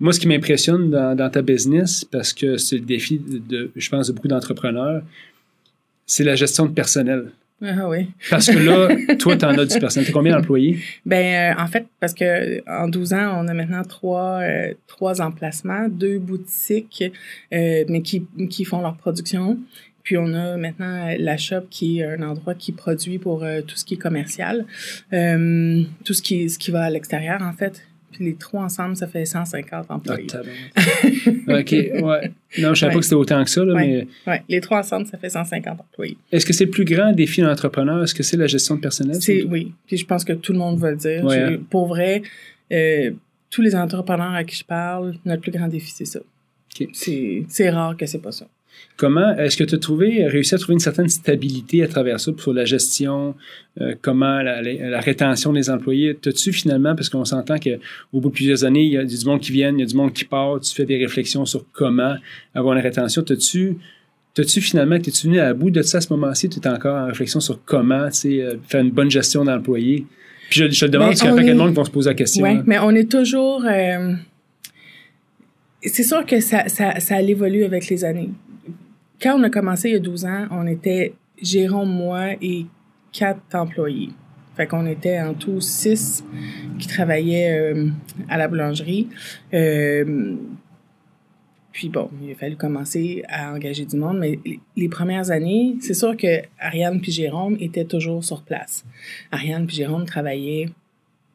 Moi, 0.00 0.12
ce 0.12 0.18
qui 0.20 0.26
m'impressionne 0.26 0.90
dans, 0.90 1.14
dans 1.14 1.30
ta 1.30 1.42
business, 1.42 2.04
parce 2.04 2.32
que 2.32 2.56
c'est 2.56 2.76
le 2.78 2.84
défi, 2.84 3.18
de, 3.18 3.38
de- 3.38 3.70
je 3.76 3.88
pense, 3.90 4.08
de 4.08 4.12
beaucoup 4.12 4.26
d'entrepreneurs, 4.26 5.02
c'est 6.06 6.24
la 6.24 6.34
gestion 6.34 6.66
de 6.66 6.72
personnel. 6.72 7.30
Ah 7.66 7.88
oui. 7.88 8.10
Parce 8.30 8.46
que 8.46 8.58
là, 8.58 8.88
toi, 9.18 9.36
tu 9.36 9.44
en 9.44 9.56
as 9.56 9.64
du 9.64 9.78
personnel. 9.78 10.06
Tu 10.06 10.12
combien 10.12 10.36
d'employés? 10.36 10.78
Ben, 11.06 11.54
euh, 11.56 11.62
en 11.62 11.66
fait, 11.66 11.86
parce 11.98 12.12
que 12.12 12.62
en 12.68 12.88
12 12.88 13.14
ans, 13.14 13.42
on 13.42 13.48
a 13.48 13.54
maintenant 13.54 13.82
trois, 13.82 14.40
euh, 14.42 14.74
trois 14.86 15.22
emplacements, 15.22 15.88
deux 15.88 16.18
boutiques, 16.18 17.04
euh, 17.52 17.84
mais 17.88 18.02
qui, 18.02 18.26
qui 18.50 18.64
font 18.64 18.82
leur 18.82 18.96
production. 18.96 19.58
Puis 20.02 20.18
on 20.18 20.34
a 20.34 20.58
maintenant 20.58 21.14
la 21.18 21.38
shop 21.38 21.62
qui 21.70 22.00
est 22.00 22.04
un 22.04 22.20
endroit 22.20 22.54
qui 22.54 22.72
produit 22.72 23.18
pour 23.18 23.42
tout 23.66 23.76
ce 23.76 23.86
qui 23.86 23.94
est 23.94 23.98
commercial, 23.98 24.66
tout 25.10 26.12
ce 26.12 26.20
qui, 26.20 26.50
ce 26.50 26.58
qui 26.58 26.70
va 26.70 26.82
à 26.82 26.90
l'extérieur, 26.90 27.40
en 27.40 27.54
fait. 27.54 27.80
Puis 28.14 28.24
les 28.24 28.34
trois 28.36 28.62
ensemble, 28.62 28.96
ça 28.96 29.06
fait 29.06 29.24
150 29.24 29.86
Ah, 29.88 29.94
employés. 29.94 30.26
tabarnak. 30.26 30.54
OK, 31.48 31.72
ouais. 31.72 32.32
Non, 32.58 32.72
je 32.74 32.80
savais 32.80 32.88
Ouais. 32.90 32.92
pas 32.94 32.98
que 32.98 33.02
c'était 33.02 33.14
autant 33.16 33.42
que 33.44 33.50
ça, 33.50 33.64
là, 33.64 33.74
Ouais. 33.74 34.06
mais 34.26 34.32
ouais, 34.32 34.42
les 34.48 34.60
trois 34.60 34.78
ensemble, 34.78 35.06
ça 35.06 35.18
fait 35.18 35.28
150 35.30 35.80
employés. 35.80 36.16
est-ce 36.32 36.46
que 36.46 36.52
c'est 36.52 36.64
le 36.66 36.70
plus 36.70 36.84
grand 36.84 37.12
défi 37.12 37.40
d'un 37.40 37.50
entrepreneur? 37.52 38.02
Est-ce 38.02 38.14
que 38.14 38.22
c'est 38.22 38.36
la 38.36 38.46
gestion 38.46 38.76
de 38.76 38.80
personnel? 38.80 39.16
C'est 39.20 39.42
oui. 39.44 39.72
Puis 39.86 39.96
je 39.96 40.06
pense 40.06 40.24
que 40.24 40.32
tout 40.32 40.52
le 40.52 40.58
monde 40.58 40.78
va 40.78 40.90
le 40.92 40.96
dire. 40.96 41.26
Hein. 41.28 41.56
Pour 41.70 41.86
vrai, 41.88 42.22
euh, 42.72 43.10
tous 43.50 43.62
les 43.62 43.74
entrepreneurs 43.74 44.32
à 44.34 44.44
qui 44.44 44.56
je 44.56 44.64
parle, 44.64 45.14
notre 45.24 45.42
plus 45.42 45.52
grand 45.52 45.68
défi, 45.68 45.90
c'est 45.94 46.04
ça. 46.04 46.20
OK. 46.20 46.88
C'est 46.92 47.44
c'est 47.48 47.70
rare 47.70 47.96
que 47.96 48.06
c'est 48.06 48.18
pas 48.22 48.32
ça. 48.32 48.46
Comment 48.96 49.36
est-ce 49.36 49.56
que 49.56 49.64
tu 49.64 49.74
as 49.74 49.78
trouvé, 49.78 50.24
réussi 50.28 50.54
à 50.54 50.58
trouver 50.58 50.74
une 50.74 50.78
certaine 50.78 51.08
stabilité 51.08 51.82
à 51.82 51.88
travers 51.88 52.20
ça 52.20 52.30
sur 52.38 52.52
la 52.52 52.64
gestion, 52.64 53.34
euh, 53.80 53.94
comment 54.00 54.40
la, 54.40 54.62
la- 54.62 54.88
la 54.90 55.00
rétention 55.00 55.52
des 55.52 55.68
employés? 55.68 56.16
T'as-tu 56.20 56.52
finalement, 56.52 56.94
parce 56.94 57.08
qu'on 57.08 57.24
s'entend 57.24 57.56
qu'au 57.58 58.20
bout 58.20 58.28
de 58.28 58.34
plusieurs 58.34 58.64
années, 58.64 58.84
il 58.84 58.92
y 58.92 58.96
a 58.96 59.04
du 59.04 59.16
monde 59.26 59.40
qui 59.40 59.50
vient, 59.50 59.72
il 59.72 59.80
y 59.80 59.82
a 59.82 59.86
du 59.86 59.96
monde 59.96 60.12
qui 60.12 60.24
part, 60.24 60.60
tu 60.60 60.72
fais 60.72 60.84
des 60.84 60.96
réflexions 60.98 61.44
sur 61.44 61.64
comment 61.72 62.14
avoir 62.54 62.76
une 62.76 62.82
rétention. 62.82 63.22
T'as-tu, 63.22 63.76
t'as-tu 64.32 64.60
finalement, 64.60 64.96
t'es-tu 65.00 65.26
venu 65.26 65.40
à 65.40 65.52
bout 65.54 65.70
de 65.72 65.82
ça 65.82 65.98
à 65.98 66.00
ce 66.00 66.12
moment-ci? 66.12 66.48
Tu 66.48 66.60
es 66.60 66.68
encore 66.68 66.96
en 66.96 67.06
réflexion 67.06 67.40
sur 67.40 67.64
comment, 67.64 68.06
euh, 68.26 68.56
faire 68.68 68.80
une 68.80 68.90
bonne 68.92 69.10
gestion 69.10 69.44
d'employés? 69.44 70.06
Puis 70.50 70.60
je, 70.60 70.70
je 70.70 70.86
te 70.86 70.90
demande 70.90 71.08
Ben, 71.08 71.10
parce 71.10 71.20
qu'il 71.20 71.28
y 71.28 71.30
a 71.30 71.34
un 71.34 71.36
paquet 71.36 71.52
de 71.52 71.58
monde 71.58 71.70
qui 71.70 71.74
vont 71.76 71.84
se 71.84 71.90
poser 71.90 72.10
la 72.10 72.14
question. 72.14 72.44
Ouais, 72.44 72.50
hein. 72.50 72.62
mais 72.64 72.78
on 72.78 72.90
est 72.90 73.10
toujours. 73.10 73.64
euh, 73.68 74.12
c'est 75.82 76.02
sûr 76.04 76.24
que 76.24 76.40
ça, 76.40 76.68
ça, 76.68 76.98
ça 77.00 77.20
évolue 77.20 77.64
avec 77.64 77.88
les 77.88 78.04
années. 78.04 78.30
Quand 79.20 79.38
on 79.38 79.42
a 79.42 79.50
commencé 79.50 79.88
il 79.88 79.92
y 79.92 79.96
a 79.96 80.00
12 80.00 80.24
ans, 80.24 80.46
on 80.50 80.66
était 80.66 81.14
Jérôme, 81.40 81.90
moi 81.90 82.32
et 82.40 82.66
quatre 83.12 83.40
employés. 83.54 84.10
Fait 84.56 84.66
qu'on 84.68 84.86
était 84.86 85.20
en 85.20 85.34
tout 85.34 85.60
six 85.60 86.24
qui 86.78 86.86
travaillaient 86.86 87.58
euh, 87.74 87.88
à 88.28 88.36
la 88.38 88.46
boulangerie. 88.46 89.08
Euh, 89.52 90.36
puis 91.72 91.88
bon, 91.88 92.08
il 92.22 92.30
a 92.30 92.34
fallu 92.36 92.54
commencer 92.54 93.24
à 93.28 93.52
engager 93.52 93.84
du 93.84 93.96
monde, 93.96 94.18
mais 94.20 94.38
les- 94.76 94.88
premières 94.88 95.32
années, 95.32 95.74
c'est 95.80 95.94
sûr 95.94 96.16
que 96.16 96.42
Ariane 96.60 97.00
puis 97.00 97.10
Jérôme 97.10 97.56
étaient 97.58 97.84
toujours 97.84 98.22
sur 98.22 98.42
place. 98.42 98.84
Ariane 99.32 99.66
puis 99.66 99.74
Jérôme 99.76 100.04
travaillaient 100.04 100.68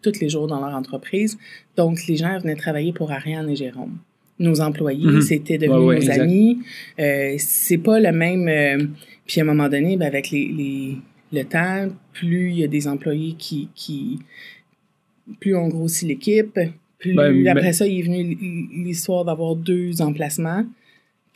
tous 0.01 0.17
les 0.21 0.29
jours 0.29 0.48
dans 0.48 0.65
leur 0.65 0.74
entreprise, 0.74 1.38
donc 1.75 2.07
les 2.07 2.15
gens 2.15 2.39
venaient 2.39 2.55
travailler 2.55 2.93
pour 2.93 3.12
Ariane 3.12 3.50
et 3.50 3.55
Jérôme. 3.57 3.98
Nos 4.39 4.62
employés, 4.62 5.05
Mhm. 5.05 5.22
c'était 5.22 5.58
devenu 5.58 5.79
Ouais, 5.79 5.86
ouais, 5.86 5.96
nos 5.96 6.01
exact. 6.01 6.19
amis. 6.22 6.60
Euh, 7.00 7.36
c'est 7.38 7.77
pas 7.77 8.00
le 8.00 8.12
même. 8.12 8.48
euh, 8.48 8.86
puis 9.27 9.41
à 9.41 9.43
un 9.43 9.48
moment 9.48 9.67
donné, 9.69 9.98
ben, 9.98 10.05
avec 10.08 10.31
les, 10.31 10.48
les, 10.48 10.96
le 11.34 11.43
temps, 11.43 11.89
plus 12.13 12.51
il 12.51 12.60
y 12.60 12.63
a 12.63 12.67
des 12.67 12.88
employés 12.88 13.36
qui, 13.38 13.67
qui 13.75 14.19
plus 15.39 15.55
on 15.55 15.67
grossit 15.67 16.08
l'équipe, 16.08 16.58
plus 16.98 17.13
Ben, 17.15 17.48
après 17.48 17.62
ben- 17.63 17.74
ça, 17.74 17.86
il 17.86 18.00
est 18.00 18.01
venu 18.03 18.38
l'histoire 18.84 19.24
d'avoir 19.25 19.55
deux 19.55 20.01
emplacements, 20.01 20.65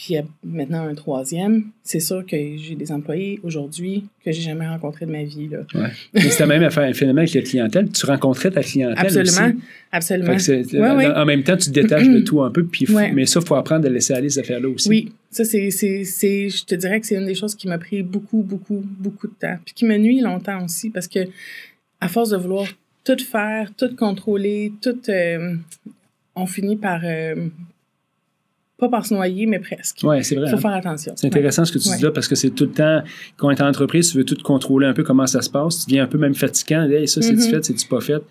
puis 0.04 0.18
euh, 0.18 0.22
maintenant 0.44 0.86
un 0.86 0.96
troisième. 0.96 1.66
C'est 1.84 2.00
sûr 2.02 2.26
que 2.26 2.36
j'ai 2.58 2.76
des 2.76 2.92
employés 2.92 3.40
aujourd'hui 3.44 4.04
que 4.26 4.32
j'ai 4.32 4.42
jamais 4.42 4.68
rencontrés 4.68 5.06
de 5.06 5.12
ma 5.12 5.24
vie. 5.24 5.48
Là. 5.48 5.60
Ouais. 5.76 5.90
Mais 6.14 6.22
c'était 6.30 6.46
même 6.46 6.64
à 6.64 6.70
faire 6.70 6.84
un 6.84 6.94
phénomène 6.94 7.24
avec 7.24 7.34
la 7.34 7.42
clientèle. 7.42 7.90
Tu 7.90 8.06
rencontrais 8.06 8.52
ta 8.52 8.62
clientèle 8.64 8.98
Absolument, 9.06 9.48
aussi. 9.48 9.56
Absolument. 9.92 10.40
c'est- 10.40 10.74
Ouais, 10.78 11.08
en- 11.08 11.26
même 11.26 11.44
temps, 11.44 11.56
tu 11.56 11.68
te 11.70 11.74
détaches 11.80 12.08
de 12.10 12.20
tout 12.26 12.42
un 12.42 12.52
peu, 12.52 12.66
puis 12.66 12.86
f- 12.86 12.94
Ouais. 12.94 13.12
mais 13.14 13.26
ça, 13.26 13.40
il 13.42 13.48
faut 13.48 13.56
apprendre 13.56 13.86
à 13.86 13.90
laisser 13.90 14.14
aller 14.14 14.30
ces 14.30 14.40
affaires-là 14.40 14.68
aussi. 14.70 14.90
Oui, 14.90 15.12
ça 15.32 15.46
c'est, 15.46 15.70
c'est, 15.72 16.04
c'est, 16.04 16.50
je 16.50 16.66
te 16.66 16.76
dirais 16.76 17.00
que 17.00 17.08
c'est 17.08 17.16
une 17.16 17.26
des 17.26 17.36
choses 17.36 17.56
qui 17.56 17.68
m'a 17.70 17.78
pris 17.78 18.04
beaucoup, 18.04 18.42
beaucoup, 18.44 18.84
beaucoup 19.00 19.28
de 19.28 19.34
temps, 19.40 19.58
puis 19.64 19.74
qui 19.74 19.86
me 19.86 19.98
nuit 19.98 20.20
longtemps 20.20 20.64
aussi, 20.66 20.90
parce 20.90 21.08
que 21.08 21.20
à 22.02 22.08
force 22.10 22.30
de 22.32 22.38
vouloir 22.38 22.68
tout 23.06 23.18
faire, 23.20 23.72
tout 23.78 23.96
contrôler, 23.96 24.74
tout, 24.82 25.00
euh, 25.10 25.56
on 26.36 26.46
finit 26.46 26.76
par 26.78 27.02
euh, 27.04 27.48
pas 28.90 28.98
par 28.98 29.06
se 29.06 29.14
noyer, 29.14 29.46
mais 29.46 29.60
presque. 29.60 30.00
Oui, 30.04 30.24
c'est 30.24 30.36
vrai. 30.36 30.46
Il 30.48 30.52
faut 30.52 30.58
hein. 30.58 30.62
faire 30.62 30.72
attention. 30.74 31.14
C'est 31.16 31.28
intéressant 31.28 31.66
ce 31.66 31.72
que 31.72 31.78
tu 31.80 31.90
dis 31.96 32.02
là 32.04 32.12
parce 32.12 32.28
que 32.28 32.36
c'est 32.36 32.50
tout 32.52 32.66
le 32.66 32.72
temps, 32.72 33.02
quand 33.38 33.48
on 33.48 33.52
est 33.52 33.62
en 33.62 33.68
entreprise, 33.68 34.12
tu 34.12 34.18
veux 34.18 34.26
tout 34.26 34.38
contrôler 34.44 34.88
un 34.88 34.94
peu 34.94 35.04
comment 35.04 35.28
ça 35.28 35.42
se 35.42 35.50
passe. 35.50 35.80
Tu 35.80 35.86
deviens 35.92 36.04
un 36.04 36.08
peu 36.08 36.18
même 36.18 36.36
fatigant. 36.36 36.84
Hey, 36.90 37.08
ça, 37.08 37.22
c'est-tu 37.22 37.36
Mhm. 37.36 37.50
fait, 37.52 37.66
c'est-tu 37.66 37.88
pas 37.88 38.02
fait? 38.02 38.22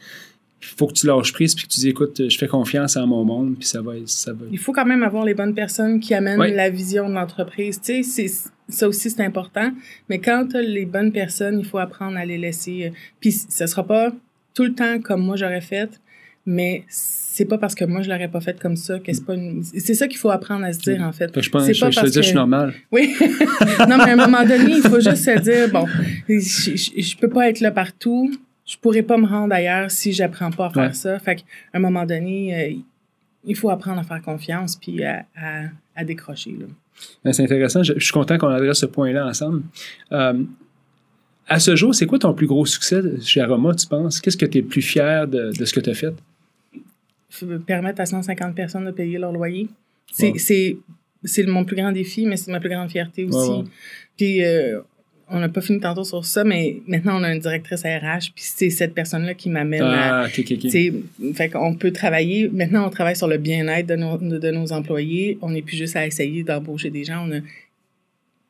Il 0.65 0.69
faut 0.77 0.87
que 0.87 0.93
tu 0.93 1.07
lâches 1.09 1.33
prise 1.33 1.55
puis 1.57 1.65
que 1.67 1.73
tu 1.73 1.81
dis, 1.81 1.89
écoute, 1.89 2.23
je 2.29 2.39
fais 2.39 2.47
confiance 2.47 2.97
à 2.97 3.05
mon 3.05 3.25
monde 3.25 3.57
puis 3.59 3.67
ça 3.67 3.83
va, 3.83 3.95
ça 4.07 4.33
va. 4.33 4.45
Il 4.53 4.59
faut 4.59 4.73
quand 4.73 4.85
même 4.87 5.03
avoir 5.03 5.25
les 5.25 5.35
bonnes 5.35 5.55
personnes 5.55 5.99
qui 5.99 6.15
amènent 6.15 6.39
la 6.55 6.71
vision 6.71 7.09
de 7.09 7.15
l'entreprise. 7.15 7.81
Tu 7.81 8.05
sais, 8.05 8.31
ça 8.69 8.87
aussi, 8.89 9.11
c'est 9.11 9.23
important. 9.25 9.73
Mais 10.09 10.21
quand 10.21 10.47
tu 10.51 10.57
as 10.57 10.63
les 10.63 10.87
bonnes 10.87 11.11
personnes, 11.11 11.59
il 11.59 11.65
faut 11.65 11.79
apprendre 11.79 12.17
à 12.17 12.25
les 12.25 12.39
laisser. 12.39 12.85
euh, 12.87 12.91
Puis 13.21 13.33
ce 13.33 13.67
sera 13.67 13.83
pas 13.85 14.13
tout 14.55 14.63
le 14.65 14.75
temps 14.75 15.01
comme 15.01 15.23
moi 15.23 15.35
j'aurais 15.37 15.61
fait, 15.63 15.91
mais 16.47 16.85
c'est 16.89 17.45
pas 17.45 17.57
parce 17.59 17.75
que 17.75 17.85
moi 17.85 18.03
je 18.03 18.11
l'aurais 18.11 18.29
pas 18.29 18.41
fait 18.41 18.59
comme 18.61 18.77
ça 18.77 18.99
que 18.99 19.13
c'est 19.13 19.25
pas 19.25 19.35
une... 19.35 19.63
C'est 19.65 19.95
ça 19.95 20.07
qu'il 20.09 20.19
faut 20.19 20.31
apprendre 20.31 20.65
à 20.65 20.73
se 20.73 20.81
dire, 20.81 21.01
en 21.03 21.13
fait. 21.13 21.31
Que 21.33 21.41
je 21.41 21.51
pense, 21.51 21.71
je, 21.71 21.81
pas 21.81 21.91
je 21.91 22.01
te 22.01 22.07
dis, 22.07 22.13
je 22.17 22.21
suis 22.23 22.33
que- 22.33 22.37
normal. 22.39 22.75
Oui. 22.91 23.15
non, 23.89 23.97
mais 23.99 24.11
à 24.11 24.13
un 24.13 24.17
moment 24.17 24.45
donné, 24.45 24.77
il 24.77 24.83
faut 24.83 25.01
juste 25.01 25.25
se 25.25 25.39
dire, 25.41 25.71
bon, 25.71 25.87
je, 26.29 26.39
je, 26.41 27.01
je 27.01 27.17
peux 27.17 27.29
pas 27.29 27.49
être 27.49 27.61
là 27.61 27.71
partout. 27.71 28.31
Je 28.67 28.77
pourrais 28.77 29.03
pas 29.03 29.17
me 29.19 29.27
rendre 29.27 29.55
ailleurs 29.55 29.91
si 29.91 30.13
j'apprends 30.13 30.51
pas 30.51 30.67
à 30.67 30.71
faire 30.71 30.83
Ouais. 30.89 30.93
ça. 30.93 31.19
Fait 31.19 31.37
qu'à 31.37 31.45
un 31.75 31.79
moment 31.81 32.05
donné, 32.07 32.55
euh, 32.55 32.75
il 33.45 33.57
faut 33.57 33.71
apprendre 33.71 33.99
à 34.01 34.05
faire 34.05 34.23
confiance 34.23 34.77
puis 34.77 35.03
à, 35.05 35.25
à, 35.37 35.63
à 35.97 36.05
décrocher. 36.05 36.53
Là. 36.59 36.67
Ben, 37.25 37.33
C'est 37.33 37.43
intéressant. 37.43 37.83
Je, 37.83 37.99
suis 37.99 38.13
content 38.13 38.39
qu'on 38.39 38.49
adresse 38.49 38.79
ce 38.79 38.87
point-là 38.87 39.27
ensemble. 39.27 39.63
Euh, 40.13 40.43
à 41.49 41.59
ce 41.59 41.75
jour, 41.75 41.95
c'est 41.95 42.07
quoi 42.07 42.19
ton 42.21 42.33
plus 42.35 42.47
gros 42.47 42.65
succès 42.67 43.01
chez 43.21 43.41
Aroma, 43.41 43.75
tu 43.75 43.87
penses? 43.87 44.21
Qu'est-ce 44.21 44.37
que 44.37 44.47
tu 44.47 44.59
es 44.59 44.61
le 44.61 44.67
plus 44.69 44.83
fier 44.83 45.27
de, 45.27 45.51
de 45.59 45.65
ce 45.65 45.73
que 45.73 45.81
tu 45.81 45.91
as 45.91 45.95
fait? 45.95 46.15
Permettre 47.67 48.01
à 48.01 48.07
150 48.07 48.55
personnes 48.55 48.85
de 48.85 48.91
payer 48.91 49.19
leur 49.19 49.33
loyer. 49.33 49.69
C'est, 50.13 50.35
c'est 51.25 51.47
mon 51.47 51.65
plus 51.65 51.77
grand 51.77 51.93
défi, 51.93 52.27
mais 52.27 52.37
c'est 52.37 52.51
ma 52.51 52.61
plus 52.61 52.69
grande 52.69 52.91
fierté 52.91 53.25
aussi. 53.25 53.51
Ouais, 53.51 53.57
ouais. 53.59 53.65
Puis 54.17 54.45
euh, 54.45 54.81
on 55.29 55.39
n'a 55.39 55.49
pas 55.49 55.61
fini 55.61 55.81
tantôt 55.81 56.05
sur 56.05 56.25
ça, 56.25 56.45
mais 56.45 56.83
maintenant 56.87 57.19
on 57.19 57.23
a 57.23 57.33
une 57.33 57.41
directrice 57.41 57.83
RH, 57.83 58.33
puis 58.35 58.45
c'est 58.45 58.71
cette 58.71 58.93
personne-là 58.93 59.35
qui 59.35 59.49
m'amène 59.49 59.83
à 59.83 60.23
Ah, 60.23 60.27
ok, 60.27 60.41
ok, 60.41 60.53
ok. 60.53 60.69
T'sais, 60.69 60.93
fait 61.35 61.49
qu'on 61.49 61.75
peut 61.75 61.93
travailler. 61.93 62.51
Maintenant, 62.53 62.87
on 62.87 62.91
travaille 62.91 63.17
sur 63.17 63.29
le 63.29 63.39
bien-être 63.39 63.87
de 63.87 63.97
nos, 63.97 64.19
de, 64.19 64.39
de 64.39 64.51
nos 64.51 64.73
employés. 64.73 65.39
On 65.41 65.51
n'est 65.51 65.63
plus 65.63 65.77
juste 65.77 65.97
à 65.97 66.07
essayer 66.07 66.43
d'embaucher 66.43 66.91
des 66.91 67.05
gens. 67.05 67.27
On 67.27 67.33
a 67.33 67.41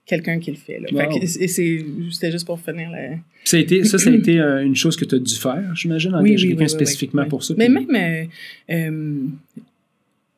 quelqu'un 0.06 0.38
qui 0.40 0.50
le 0.50 0.56
fait. 0.56 0.78
Là. 0.80 0.88
Fait 0.88 1.06
Wow. 1.06 1.18
que- 1.18 1.24
et 1.24 1.48
c'était 1.48 2.32
juste 2.32 2.46
pour 2.46 2.58
finir 2.60 2.90
la. 2.90 3.16
Ça, 3.44 3.56
a 3.56 3.60
été, 3.60 3.84
ça, 3.84 3.98
ça 3.98 4.10
a 4.10 4.12
été 4.12 4.38
euh, 4.40 4.64
une 4.64 4.74
chose 4.76 4.96
que 4.96 5.04
tu 5.04 5.14
as 5.14 5.18
dû 5.18 5.34
faire, 5.34 5.74
j'imagine, 5.74 6.14
engager 6.14 6.48
quelqu'un 6.48 6.68
spécifiquement 6.68 7.22
oui. 7.22 7.28
pour 7.28 7.44
ça. 7.44 7.54
Mais 7.56 7.68
puis- 7.68 7.86
même 7.86 8.28
euh, 8.70 8.74
euh, 8.74 9.26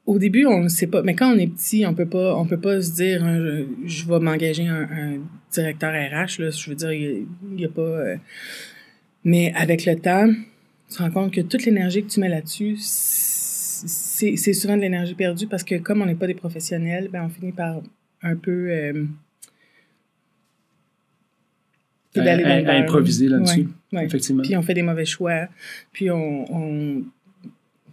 au 0.07 0.19
début, 0.19 0.45
on 0.47 0.65
ne 0.65 0.69
sait 0.69 0.87
pas. 0.87 1.03
Mais 1.03 1.15
quand 1.15 1.35
on 1.35 1.39
est 1.39 1.47
petit, 1.47 1.85
on 1.87 1.95
peut 1.95 2.07
pas, 2.09 2.37
on 2.37 2.45
peut 2.47 2.61
pas 2.61 2.81
se 2.83 2.93
dire, 2.93 3.25
hein, 3.25 3.39
je, 3.39 3.65
je 3.89 4.07
vais 4.09 4.19
m'engager 4.21 4.67
un, 4.67 4.83
un 4.83 5.13
directeur 5.51 5.93
RH. 5.93 6.41
Là, 6.41 6.51
je 6.51 6.69
veux 6.71 6.77
dire, 6.77 6.93
il 6.93 7.27
n'y 7.57 7.65
a, 7.65 7.69
pas. 7.69 7.81
euh, 7.81 8.17
mais 9.25 9.53
avec 9.55 9.87
le 9.87 9.97
temps, 9.97 10.29
tu 10.91 10.97
te 10.97 11.03
rends 11.03 11.11
compte 11.11 11.33
que 11.33 11.41
toute 11.41 11.65
l'énergie 11.65 12.03
que 12.05 12.11
tu 12.11 12.21
mets 12.21 12.29
là-dessus, 12.29 12.77
c'est 12.79 14.53
souvent 14.53 14.77
de 14.77 14.83
l'énergie 14.83 15.15
perdue 15.15 15.47
parce 15.47 15.65
que 15.65 15.77
comme 15.77 16.03
on 16.03 16.07
n'est 16.07 16.15
pas 16.15 16.27
des 16.27 16.35
professionnels, 16.35 17.09
ben 17.13 17.25
on 17.25 17.29
finit 17.29 17.53
par 17.53 17.81
un 18.23 18.37
peu 18.37 18.71
à, 22.21 22.71
à- 22.73 22.77
improviser 22.79 23.29
là-dessus, 23.29 23.69
Ouais, 23.93 23.99
ouais. 24.01 24.07
effectivement. 24.07 24.43
Puis 24.43 24.57
on 24.57 24.63
fait 24.63 24.75
des 24.75 24.83
mauvais 24.83 25.05
choix. 25.05 25.49
Puis 25.93 26.11
on. 26.11 26.45
on- 26.55 27.03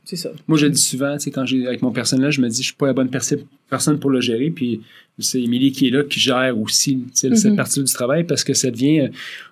c'est 0.03 0.15
ça. 0.15 0.31
Moi, 0.47 0.57
je 0.57 0.65
le 0.65 0.71
dis 0.71 0.81
souvent, 0.81 1.13
tu 1.15 1.23
sais, 1.25 1.31
quand 1.31 1.45
j'ai 1.45 1.65
avec 1.67 1.81
mon 1.81 1.91
personnel, 1.91 2.31
je 2.31 2.41
me 2.41 2.49
dis, 2.49 2.57
je 2.63 2.67
suis 2.67 2.75
pas 2.75 2.87
la 2.87 2.93
bonne 2.93 3.09
perso- 3.09 3.37
personne 3.69 3.99
pour 3.99 4.09
le 4.09 4.19
gérer. 4.19 4.49
Puis 4.49 4.81
c'est 5.19 5.41
Émilie 5.41 5.71
qui 5.71 5.87
est 5.87 5.91
là, 5.91 6.03
qui 6.03 6.19
gère 6.19 6.59
aussi 6.59 6.97
tu 6.97 7.09
sais, 7.13 7.35
cette 7.35 7.51
Mhm. 7.51 7.57
partie 7.57 7.83
du 7.83 7.91
travail 7.93 8.23
parce 8.23 8.43
que 8.43 8.53
ça 8.53 8.71
devient. 8.71 9.01
euh, 9.01 9.07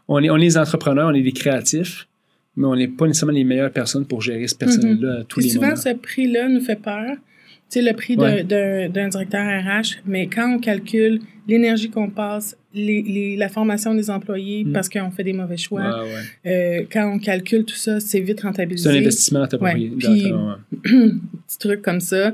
On 0.08 0.22
est, 0.24 0.30
on 0.32 0.38
est 0.38 0.42
des 0.42 0.58
entrepreneurs, 0.58 1.08
on 1.10 1.14
est 1.14 1.22
des 1.22 1.32
créatifs, 1.32 2.08
mais 2.58 2.66
on 2.66 2.76
n'est 2.76 2.88
pas 2.88 3.06
nécessairement 3.06 3.34
les 3.34 3.44
meilleures 3.44 3.72
personnes 3.72 4.06
pour 4.08 4.22
gérer 4.24 4.48
ce 4.48 4.56
personnel-là 4.56 5.20
à 5.20 5.24
tous 5.24 5.40
Puis 5.40 5.46
les 5.50 5.54
souvent, 5.54 5.68
moments. 5.68 5.76
ce 5.82 5.94
prix-là 5.94 6.50
nous 6.50 6.62
fait 6.62 6.82
peur. 6.82 7.12
Tu 7.12 7.20
sais, 7.70 7.82
le 7.84 7.94
prix 7.96 8.16
Ouais. 8.18 8.44
d'un 8.44 9.08
directeur 9.10 9.46
RH, 9.46 10.00
mais 10.08 10.26
quand 10.28 10.56
on 10.56 10.60
calcule 10.60 11.22
l'énergie 11.50 11.90
qu'on 11.90 12.10
passe, 12.10 12.56
les, 12.74 13.02
les- 13.02 13.36
la 13.36 13.50
formation 13.50 13.94
des 13.96 14.10
employés 14.10 14.64
Mm. 14.64 14.72
parce 14.74 14.88
qu'on 14.90 15.12
fait 15.12 15.24
des 15.24 15.34
mauvais 15.34 15.58
choix, 15.58 15.82
Ouais, 16.04 16.10
ouais. 16.14 16.52
euh, 16.52 16.86
quand 16.92 17.12
on 17.14 17.20
calcule 17.20 17.66
tout 17.66 17.76
ça, 17.76 18.00
c'est 18.00 18.20
vite 18.20 18.42
rentabilisé. 18.42 18.90
C'est 18.90 18.96
un 18.96 19.00
investissement 19.02 19.40
dans 19.42 19.48
ta 19.48 19.58
Ouais. 19.58 19.74
Puis- 19.74 20.32
petit 20.84 21.58
truc 21.60 21.82
comme 21.82 22.00
ça, 22.00 22.34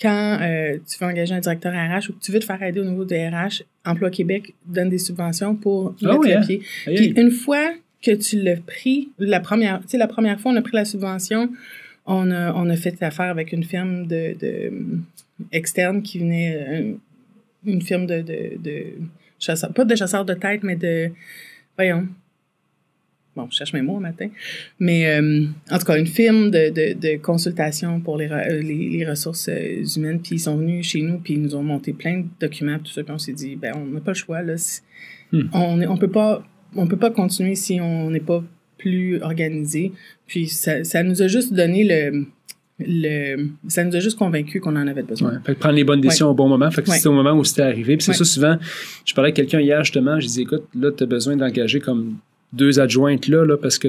quand 0.00 0.38
euh, 0.42 0.76
tu 0.86 0.98
veux 1.02 1.06
engager 1.10 1.34
un 1.34 1.40
directeur 1.40 1.72
RH 1.72 2.10
ou 2.10 2.12
que 2.14 2.20
tu 2.20 2.30
veux 2.32 2.38
te 2.40 2.44
faire 2.44 2.62
aider 2.62 2.80
au 2.80 2.84
niveau 2.84 3.04
des 3.04 3.28
RH, 3.28 3.62
Emploi 3.84 4.10
Québec 4.10 4.52
donne 4.66 4.90
des 4.90 4.98
subventions 4.98 5.54
pour 5.54 5.94
Ah 6.02 6.08
mettre 6.18 6.20
le 6.28 6.36
hein? 6.36 6.40
pied. 6.46 6.60
Aïe, 6.86 6.94
Puis 6.96 7.14
une 7.16 7.30
fois 7.30 7.72
que 8.02 8.10
tu 8.10 8.36
l'as 8.42 8.56
pris, 8.56 9.08
la 9.18 9.40
première, 9.40 9.80
la 9.92 10.06
première 10.06 10.38
fois, 10.40 10.52
on 10.52 10.56
a 10.56 10.62
pris 10.62 10.76
la 10.76 10.84
subvention, 10.84 11.48
on 12.04 12.30
a, 12.30 12.52
on 12.52 12.68
a 12.68 12.76
fait 12.76 13.02
affaire 13.02 13.30
avec 13.30 13.52
une 13.52 13.64
firme 13.64 14.06
de, 14.06 14.36
de 14.38 14.70
externe 15.52 16.02
qui 16.02 16.18
venait, 16.18 16.56
euh, 16.68 16.92
une 17.66 17.82
firme 17.82 18.06
de, 18.06 18.20
de, 18.22 18.56
de 18.62 18.84
chasseurs, 19.38 19.72
pas 19.72 19.84
de 19.84 19.94
chasseurs 19.94 20.24
de 20.24 20.34
tête, 20.34 20.62
mais 20.62 20.76
de, 20.76 21.10
voyons, 21.76 22.06
bon, 23.34 23.48
je 23.50 23.56
cherche 23.56 23.72
mes 23.74 23.82
mots 23.82 23.96
un 23.98 24.00
matin, 24.00 24.28
mais 24.78 25.06
euh, 25.08 25.44
en 25.70 25.78
tout 25.78 25.84
cas, 25.84 25.98
une 25.98 26.06
firme 26.06 26.50
de, 26.50 26.70
de, 26.70 26.94
de 26.98 27.16
consultation 27.18 28.00
pour 28.00 28.16
les, 28.16 28.28
re- 28.28 28.50
euh, 28.50 28.62
les, 28.62 28.88
les 28.88 29.04
ressources 29.06 29.48
euh, 29.48 29.84
humaines, 29.96 30.20
puis 30.22 30.36
ils 30.36 30.40
sont 30.40 30.56
venus 30.56 30.86
chez 30.88 31.02
nous, 31.02 31.18
puis 31.18 31.34
ils 31.34 31.42
nous 31.42 31.54
ont 31.54 31.62
monté 31.62 31.92
plein 31.92 32.20
de 32.20 32.26
documents, 32.40 32.78
tout 32.78 32.90
ça, 32.92 33.02
puis 33.02 33.12
on 33.12 33.18
s'est 33.18 33.32
dit, 33.34 33.56
ben, 33.56 33.74
on 33.76 33.84
n'a 33.86 34.00
pas 34.00 34.12
le 34.12 34.16
choix, 34.16 34.42
là, 34.42 34.54
Hmm. 35.32 35.48
on 35.52 35.80
est- 35.80 35.86
on 35.88 35.96
peut 35.96 36.10
pas, 36.10 36.46
on 36.76 36.86
peut 36.86 36.96
pas 36.96 37.10
continuer 37.10 37.56
si 37.56 37.80
on 37.80 38.10
n'est 38.12 38.20
pas 38.20 38.44
plus 38.78 39.20
organisé, 39.22 39.90
puis 40.28 40.46
ça, 40.46 40.84
ça 40.84 41.02
nous 41.02 41.20
a 41.20 41.26
juste 41.26 41.52
donné 41.52 41.82
le, 41.82 42.26
le, 42.78 43.48
ça 43.68 43.84
nous 43.84 43.96
a 43.96 44.00
juste 44.00 44.18
convaincu 44.18 44.60
qu'on 44.60 44.76
en 44.76 44.86
avait 44.86 45.02
besoin. 45.02 45.30
Ouais. 45.32 45.38
Fait 45.44 45.54
que 45.54 45.58
prendre 45.60 45.76
les 45.76 45.84
bonnes 45.84 46.00
décisions 46.00 46.28
au 46.30 46.34
bon 46.34 46.48
moment. 46.48 46.70
Fait 46.70 46.82
que 46.82 46.90
Ouais. 46.90 46.96
c'était 46.96 47.08
au 47.08 47.12
moment 47.14 47.32
où 47.32 47.42
c'était 47.44 47.62
arrivé. 47.62 47.96
Puis 47.96 48.04
c'est 48.04 48.12
ça, 48.12 48.24
souvent, 48.24 48.56
je 49.04 49.14
parlais 49.14 49.28
avec 49.28 49.36
quelqu'un 49.36 49.60
hier, 49.60 49.82
justement, 49.82 50.20
je 50.20 50.26
disais, 50.26 50.42
écoute, 50.42 50.64
là, 50.78 50.90
tu 50.92 51.02
as 51.04 51.06
besoin 51.06 51.36
d'engager 51.36 51.80
comme 51.80 52.16
deux 52.52 52.78
adjointes 52.78 53.28
là, 53.28 53.44
là 53.44 53.56
parce 53.56 53.78
que 53.78 53.88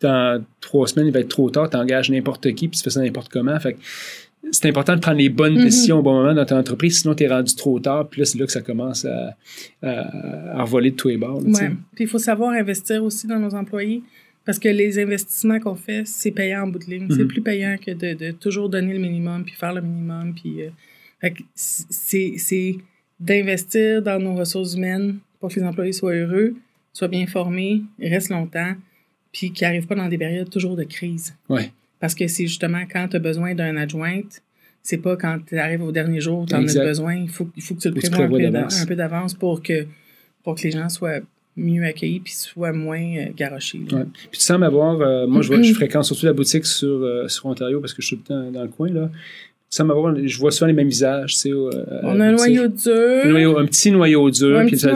dans 0.00 0.42
trois 0.60 0.86
semaines, 0.86 1.06
il 1.08 1.12
va 1.12 1.20
être 1.20 1.28
trop 1.28 1.48
tard, 1.50 1.70
tu 1.70 1.76
engages 1.76 2.10
n'importe 2.10 2.52
qui, 2.54 2.68
puis 2.68 2.76
tu 2.78 2.84
fais 2.84 2.90
ça 2.90 3.00
n'importe 3.00 3.30
comment. 3.30 3.58
Fait 3.60 3.74
que 3.74 3.78
c'est 4.50 4.68
important 4.68 4.94
de 4.94 5.00
prendre 5.00 5.18
les 5.18 5.28
bonnes 5.28 5.56
Mhm. 5.56 5.64
décisions 5.64 5.98
au 5.98 6.02
bon 6.02 6.14
moment 6.14 6.34
dans 6.34 6.44
ton 6.44 6.56
entreprise, 6.56 7.00
sinon 7.00 7.14
tu 7.14 7.24
es 7.24 7.28
rendu 7.28 7.54
trop 7.54 7.80
tard, 7.80 8.08
puis 8.08 8.20
là, 8.20 8.24
c'est 8.24 8.38
là 8.38 8.46
que 8.46 8.52
ça 8.52 8.60
commence 8.60 9.04
à, 9.04 9.36
à, 9.82 10.58
à 10.60 10.62
revoler 10.62 10.90
de 10.92 10.96
tous 10.96 11.08
les 11.08 11.16
bords. 11.16 11.40
là. 11.42 11.48
Ouais. 11.48 11.72
Puis 11.94 12.04
il 12.04 12.06
faut 12.06 12.18
savoir 12.18 12.50
investir 12.52 13.02
aussi 13.02 13.26
dans 13.26 13.38
nos 13.38 13.54
employés 13.54 14.02
parce 14.46 14.58
que 14.58 14.68
les 14.68 14.98
investissements 14.98 15.60
qu'on 15.60 15.74
fait, 15.74 16.06
c'est 16.06 16.30
payant 16.30 16.62
en 16.62 16.68
bout 16.68 16.78
de 16.78 16.84
ligne. 16.86 17.08
C'est 17.10 17.22
Mhm. 17.22 17.28
plus 17.28 17.42
payant 17.42 17.76
que 17.84 17.90
de, 17.90 18.14
de 18.14 18.30
toujours 18.30 18.68
donner 18.70 18.94
le 18.94 19.00
minimum 19.00 19.44
puis 19.44 19.54
faire 19.54 19.74
le 19.74 19.82
minimum. 19.82 20.34
Puis, 20.34 20.62
euh, 20.62 21.30
c'est, 21.54 22.76
d'investir 23.18 24.02
dans 24.02 24.18
nos 24.18 24.34
ressources 24.34 24.74
humaines 24.74 25.18
pour 25.40 25.50
que 25.50 25.58
les 25.60 25.66
employés 25.66 25.92
soient 25.92 26.14
heureux, 26.14 26.54
soient 26.92 27.08
bien 27.08 27.26
formés, 27.26 27.82
restent 28.00 28.30
longtemps, 28.30 28.74
puis 29.32 29.52
qu'ils 29.52 29.66
n'arrivent 29.66 29.86
pas 29.86 29.94
dans 29.94 30.08
des 30.08 30.18
périodes 30.18 30.50
toujours 30.50 30.76
de 30.76 30.84
crise. 30.84 31.34
Ouais. 31.48 31.70
Parce 31.98 32.14
que 32.14 32.26
c'est 32.28 32.46
justement 32.46 32.82
quand 32.90 33.08
tu 33.08 33.16
as 33.16 33.20
besoin 33.20 33.54
d'un 33.54 33.76
adjointe, 33.76 34.42
c'est 34.82 34.98
pas 34.98 35.16
quand 35.16 35.38
tu 35.46 35.58
arrives 35.58 35.82
au 35.82 35.92
dernier 35.92 36.20
jour, 36.20 36.46
tu 36.46 36.54
en 36.54 36.64
as 36.66 36.84
besoin. 36.84 37.14
Il 37.16 37.28
faut, 37.28 37.48
il 37.56 37.62
faut 37.62 37.74
que 37.74 37.80
tu 37.80 37.88
le 37.88 37.94
prévois 37.94 38.38
un 38.38 38.82
un 38.82 38.86
peu 38.86 38.94
d'avance 38.94 39.34
pour 39.34 39.62
que, 39.62 39.86
pour 40.44 40.54
que 40.54 40.62
les 40.62 40.70
gens 40.70 40.88
soient 40.88 41.20
mieux 41.56 41.84
accueillis 41.84 42.20
puis 42.20 42.32
soient 42.34 42.72
moins 42.72 43.00
euh. 43.00 43.28
Ouais. 43.92 44.04
Puis 44.30 44.38
tu 44.38 44.44
sembles 44.44 44.64
avoir, 44.64 45.00
euh, 45.00 45.26
moi 45.26 45.42
je, 45.42 45.48
vois, 45.48 45.62
je 45.62 45.72
fréquente 45.74 46.04
surtout 46.04 46.26
la 46.26 46.32
boutique 46.32 46.66
sur, 46.66 46.88
euh, 46.88 47.28
sur 47.28 47.46
Ontario 47.46 47.80
parce 47.80 47.94
que 47.94 48.02
je 48.02 48.08
suis 48.08 48.16
tout 48.18 48.24
le 48.32 48.36
temps 48.44 48.50
dans 48.50 48.62
le 48.62 48.68
coin 48.68 48.90
là. 48.90 49.10
Tu 49.68 49.76
sembles 49.78 49.90
avoir, 49.90 50.14
je 50.24 50.38
vois 50.38 50.52
souvent 50.52 50.68
les 50.68 50.72
mêmes 50.74 50.88
visages, 50.88 51.32
tu 51.32 51.38
sais. 51.40 51.50
euh, 51.50 51.70
On 52.04 52.20
a 52.20 52.26
un 52.28 52.32
noyau 52.32 52.68
dur. 52.68 52.92
Un, 53.24 53.28
noyau- 53.30 53.58
un 53.58 53.66
petit 53.66 53.90
noyau 53.90 54.30
dur, 54.30 54.62
puis 54.64 54.78
ça, 54.78 54.94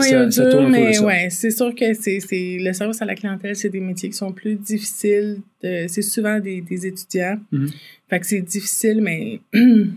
tourne 0.49 0.71
mais 0.71 0.93
ça. 0.93 1.05
ouais, 1.05 1.27
c'est 1.29 1.51
sûr 1.51 1.75
que 1.75 1.93
c'est, 1.93 2.19
le 2.31 2.71
service 2.71 3.01
à 3.01 3.05
la 3.05 3.15
clientèle, 3.15 3.53
c'est 3.57 3.67
des 3.69 3.81
métiers 3.81 4.09
qui 4.09 4.15
sont 4.15 4.31
plus 4.31 4.55
difficiles. 4.55 5.39
c'est 5.61 6.01
souvent 6.01 6.39
des, 6.39 6.61
des 6.61 6.87
étudiants. 6.87 7.37
Mhm. 7.51 7.69
Fait 8.09 8.19
que 8.21 8.25
c'est 8.25 8.41
difficile, 8.41 9.01
mais 9.01 9.41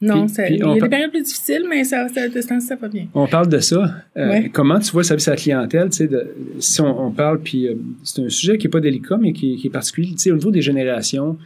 non, 0.00 0.26
Puis- 0.26 0.34
ça- 0.34 0.42
puis 0.44 0.54
il 0.56 0.60
y 0.60 0.62
a 0.62 0.74
des 0.74 0.88
périodes 0.88 1.10
plus 1.10 1.22
difficiles, 1.22 1.64
mais 1.68 1.82
ça, 1.84 2.06
ça, 2.08 2.60
ça, 2.60 2.76
va 2.76 2.88
bien. 2.88 3.06
On 3.14 3.26
parle 3.26 3.48
de 3.48 3.58
ça. 3.60 3.94
Euh, 4.16 4.28
Ouais. 4.28 4.50
Comment 4.52 4.78
tu 4.78 4.90
vois 4.92 5.02
le 5.02 5.06
service 5.06 5.28
à 5.28 5.32
la 5.32 5.36
clientèle? 5.36 5.88
de- 5.88 6.26
si 6.60 6.80
on, 6.80 7.06
on 7.06 7.10
parle, 7.10 7.40
puis 7.40 7.66
euh, 7.68 7.74
c'est 8.04 8.22
un 8.22 8.28
sujet 8.28 8.58
qui 8.58 8.66
n'est 8.66 8.70
pas 8.70 8.80
délicat, 8.80 9.16
mais 9.20 9.32
qui, 9.32 9.56
qui 9.56 9.66
est 9.68 9.70
particulier. 9.70 10.14
Au 10.30 10.34
niveau 10.34 10.50
des 10.50 10.60
générations, 10.62 11.38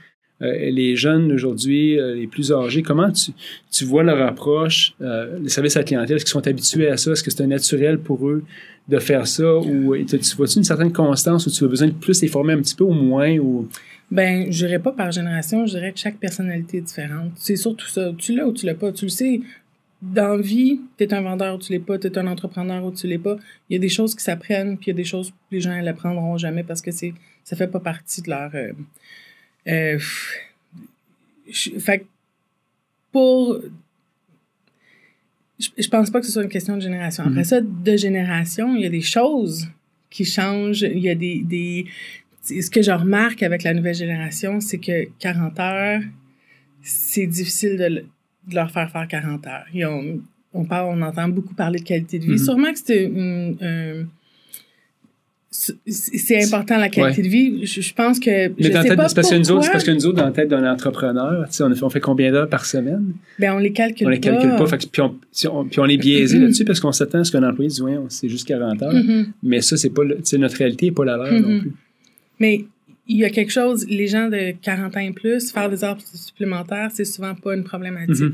euh, 0.43 0.71
les 0.71 0.97
jeunes 0.97 1.31
aujourd'hui, 1.33 1.97
les 2.17 2.27
plus 2.27 2.51
âgés, 2.53 2.83
comment 2.83 3.11
tu, 3.13 3.31
tu 3.71 3.85
vois 3.85 4.03
leur 4.03 4.21
approche, 4.27 4.95
les 5.01 5.49
services 5.49 5.77
à 5.77 5.81
la 5.81 5.85
clientèle, 5.85 6.17
est-ce 6.17 6.25
qu'ils 6.25 6.33
sont 6.33 6.47
habitués 6.47 6.89
à 6.89 6.97
ça? 6.97 7.13
Est-ce 7.13 7.23
que 7.23 7.31
c'est 7.31 7.47
naturel 7.47 7.99
pour 7.99 8.27
eux 8.29 8.43
de 8.89 8.99
faire 8.99 9.27
ça? 9.27 9.57
Ou 9.59 9.95
tu, 9.99 10.19
tu 10.19 10.37
vois-tu 10.37 10.57
une 10.59 10.65
certaine 10.65 10.93
constance 10.93 11.47
ou 11.47 11.51
tu 11.51 11.63
as 11.65 11.69
besoin 11.69 11.89
de 11.89 11.93
plus 11.93 12.21
les 12.23 12.29
former 12.29 12.55
un 12.55 12.59
petit 12.63 12.75
peu 12.75 12.85
ou 12.85 12.93
moins? 12.95 13.37
Ou... 13.39 13.69
Ben, 14.11 14.51
je 14.51 14.67
dirais 14.67 14.81
pas 14.81 14.93
par 14.93 15.13
génération, 15.13 15.67
je 15.67 15.77
dirais 15.77 15.93
que 15.93 15.99
chaque 15.99 16.17
personnalité 16.17 16.79
est 16.79 16.83
différente. 16.83 17.33
C'est 17.37 17.57
surtout 17.57 17.87
ça. 17.87 18.13
Tu 18.19 18.35
l'as 18.35 18.47
ou 18.47 18.53
tu 18.53 18.67
l'as 18.67 18.75
pas. 18.75 18.93
Tu 18.93 19.05
le 19.05 19.11
sais, 19.11 19.41
dans 20.03 20.37
la 20.37 20.43
vie, 20.43 20.81
tu 20.97 21.05
es 21.05 21.15
un 21.15 21.21
vendeur 21.21 21.55
ou 21.55 21.59
tu 21.59 21.73
l'es 21.73 21.79
pas, 21.79 21.99
tu 21.99 22.09
es 22.09 22.19
un 22.19 22.27
entrepreneur 22.27 22.85
ou 22.85 22.91
tu 22.91 23.07
l'es 23.07 23.19
pas. 23.19 23.37
Il 23.69 23.75
y 23.75 23.77
a 23.77 23.79
des 23.79 23.89
choses 23.89 24.15
qui 24.15 24.25
s'apprennent, 24.25 24.77
puis 24.77 24.87
il 24.87 24.91
y 24.91 24.95
a 24.95 24.97
des 24.97 25.05
choses 25.05 25.31
que 25.31 25.35
les 25.53 25.61
gens 25.61 25.77
ne 25.77 25.85
l'apprendront 25.85 26.37
jamais 26.39 26.65
parce 26.65 26.81
que 26.81 26.91
c'est 26.91 27.15
ça 27.45 27.57
fait 27.57 27.69
pas 27.69 27.81
partie 27.81 28.23
de 28.23 28.31
leur... 28.31 28.55
Euh, 28.55 28.73
euh, 29.69 29.99
fait 31.53 32.07
pour... 33.13 33.61
Je, 35.59 35.69
je, 35.77 35.89
pense 35.89 36.11
pas 36.11 36.21
que 36.21 36.27
ce 36.27 36.33
soit 36.33 36.43
une 36.43 36.49
question 36.49 36.77
de 36.77 36.81
génération. 36.81 37.25
Après 37.25 37.43
mm-hmm. 37.43 37.45
ça, 37.45 37.61
de 37.61 37.97
génération, 37.97 38.75
il 38.75 38.83
y 38.83 38.87
a 38.87 38.91
des 38.91 39.03
choses 39.03 39.69
qui 40.09 40.25
changent. 40.25 40.83
Il 40.83 41.01
y 41.01 41.11
a 41.11 41.15
des... 41.15 41.43
des 41.43 41.87
ce 42.43 42.71
que 42.71 42.83
je 42.83 42.91
remarque 42.91 43.43
avec 43.43 43.63
la 43.63 43.75
nouvelle 43.75 43.95
génération, 43.95 44.61
c'est 44.61 44.79
que 44.79 45.09
40 45.19 45.61
heures, 45.61 46.01
c'est 46.83 47.27
difficile 47.27 47.77
de 47.77 48.05
de 48.49 48.55
leur 48.55 48.71
faire 48.71 48.91
faire 48.91 49.07
40 49.07 49.47
heures. 49.47 49.67
on, 49.89 50.21
on, 50.53 50.65
parle, 50.65 50.99
on 50.99 51.03
entend 51.03 51.29
beaucoup 51.29 51.55
parler 51.55 51.79
de 51.79 51.85
qualité 51.85 52.19
de 52.19 52.25
vie. 52.25 52.33
Mm-hmm. 52.33 52.45
Sûrement 52.45 52.73
que 52.73 52.79
c'est 52.79 53.11
c'est 55.53 56.45
important 56.45 56.79
la 56.79 56.89
qualité 56.89 57.23
de 57.23 57.29
vie. 57.29 57.67
Je, 57.67 57.93
pense 57.93 58.21
que. 58.21 58.49
Mais 58.49 58.71
dans 58.71 58.83
tête, 58.83 58.93
c'est 58.93 58.97
parce 58.97 59.31
que 59.31 59.37
nous 59.37 59.51
autres, 59.51 59.71
parce 59.71 59.83
que 59.83 59.91
nous 59.91 60.07
autres, 60.07 60.19
dans 60.19 60.27
la 60.27 60.31
tête 60.31 60.49
d'un 60.49 60.71
entrepreneur, 60.71 61.45
on, 61.49 61.75
fait, 61.75 61.83
on 61.83 61.91
fait 61.91 62.01
combien 62.01 62.31
d'heures 62.31 62.49
par 62.49 62.65
semaine? 62.65 63.15
Ben, 63.39 63.55
on 63.55 63.59
les 63.59 63.73
calcule 63.73 64.05
pas. 64.05 64.07
On 64.07 64.11
les 64.11 64.21
calcule 64.21 64.57
pas. 64.57 64.65
puis, 64.77 65.03
on, 65.49 65.65
puis 65.65 65.81
on 65.81 65.87
est 65.87 65.97
biaisé 65.97 66.39
mm-hmm. 66.39 66.43
là-dessus 66.43 66.65
parce 66.65 66.79
qu'on 66.79 66.93
s'attend 66.93 67.19
à 67.19 67.25
ce 67.25 67.33
qu'un 67.33 67.43
employé 67.43 67.69
dise, 67.69 67.83
ouais, 67.83 67.99
c'est 68.09 68.29
juste 68.29 68.47
40 68.47 68.81
heures. 68.83 68.95
Mm-hmm. 68.95 69.27
Mais 69.43 69.61
ça, 69.61 69.77
c'est 69.77 69.91
pas, 69.91 70.03
notre 70.05 70.57
réalité 70.57 70.87
n'est 70.87 70.93
pas 70.93 71.05
la 71.05 71.17
leur 71.17 71.33
non 71.33 71.61
plus. 71.61 71.73
Mais 72.41 72.65
il 73.07 73.19
y 73.19 73.25
a 73.25 73.31
quelque 73.31 73.53
chose, 73.53 73.87
les 73.89 74.07
gens 74.07 74.29
de 74.29 74.53
40 74.63 74.97
ans 74.97 75.01
et 75.01 75.13
plus, 75.13 75.53
faire 75.53 75.69
des 75.69 75.85
heures 75.85 75.99
supplémentaires, 76.01 76.91
c'est 76.93 77.05
souvent 77.05 77.35
pas 77.35 77.55
une 77.55 77.65
problématique. 77.65 78.19
Mhm. 78.19 78.33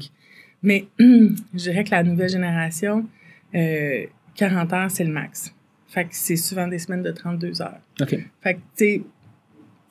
Mais 0.62 0.87
je 0.99 1.35
dirais 1.55 1.85
que 1.85 1.90
la 1.90 2.03
nouvelle 2.03 2.29
génération, 2.29 3.07
euh, 3.55 4.05
40 4.37 4.73
heures, 4.73 4.90
c'est 4.90 5.05
le 5.05 5.12
max. 5.12 5.55
Fait 5.88 6.05
que 6.05 6.11
c'est 6.12 6.37
souvent 6.37 6.69
des 6.69 6.79
semaines 6.79 7.03
de 7.03 7.11
32 7.11 7.62
heures. 7.62 7.81
OK. 8.01 8.16
Fait 8.42 8.55
que, 8.55 8.61
tu 8.77 9.03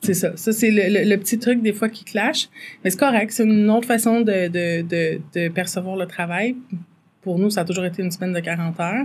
c'est 0.02 0.14
ça. 0.14 0.36
Ça, 0.36 0.52
c'est 0.52 0.70
le, 0.70 1.16
petit 1.16 1.38
truc 1.38 1.62
des 1.62 1.72
fois 1.72 1.88
qui 1.88 2.04
clash. 2.04 2.48
Mais 2.84 2.90
c'est 2.90 2.98
correct. 2.98 3.32
C'est 3.32 3.44
une 3.44 3.68
autre 3.70 3.88
façon 3.88 4.20
de, 4.20 4.46
de, 4.48 4.82
de, 4.82 5.20
de 5.34 5.48
percevoir 5.48 5.96
le 5.96 6.06
travail 6.06 6.54
pour 7.26 7.40
nous, 7.40 7.50
ça 7.50 7.62
a 7.62 7.64
toujours 7.64 7.84
été 7.84 8.04
une 8.04 8.12
semaine 8.12 8.32
de 8.32 8.38
40 8.38 8.78
heures. 8.78 9.04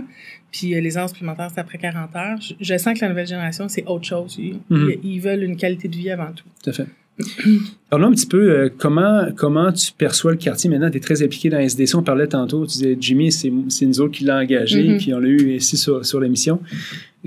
Puis 0.52 0.76
euh, 0.76 0.80
les 0.80 0.96
heures 0.96 1.08
supplémentaires, 1.08 1.50
c'est 1.52 1.60
après 1.60 1.76
40 1.76 2.14
heures. 2.14 2.38
Je, 2.60 2.78
sens 2.78 2.94
que 2.96 3.04
la 3.04 3.08
nouvelle 3.08 3.26
génération, 3.26 3.68
c'est 3.68 3.84
autre 3.84 4.04
chose. 4.04 4.38
Mhm. 4.38 4.92
Ils, 5.02 5.18
veulent 5.18 5.42
une 5.42 5.56
qualité 5.56 5.88
de 5.88 5.96
vie 5.96 6.08
avant 6.08 6.30
tout. 6.30 6.44
Tout 6.62 6.70
à 6.70 6.72
fait. 6.72 6.86
Alors 7.90 8.08
un 8.08 8.12
petit 8.12 8.28
peu 8.28 8.52
euh, 8.52 8.70
comment, 8.78 9.26
comment 9.34 9.72
tu 9.72 9.90
perçois 9.92 10.30
le 10.30 10.36
quartier 10.36 10.70
maintenant? 10.70 10.88
Tu 10.88 10.98
es 10.98 11.00
très 11.00 11.20
impliqué 11.20 11.50
dans 11.50 11.58
SDC. 11.58 11.96
On 11.96 12.04
parlait 12.04 12.28
tantôt, 12.28 12.64
tu 12.64 12.74
disais 12.74 12.96
Jimmy, 13.00 13.32
c'est 13.32 13.50
nous 13.50 14.00
autres 14.00 14.12
qui 14.12 14.22
l'a 14.22 14.38
engagé, 14.38 14.84
mhm. 14.84 14.98
puis 14.98 15.12
on 15.12 15.18
l'a 15.18 15.28
eu 15.28 15.56
ici 15.56 15.76
sur, 15.76 16.06
sur 16.06 16.20
l'émission. 16.20 16.60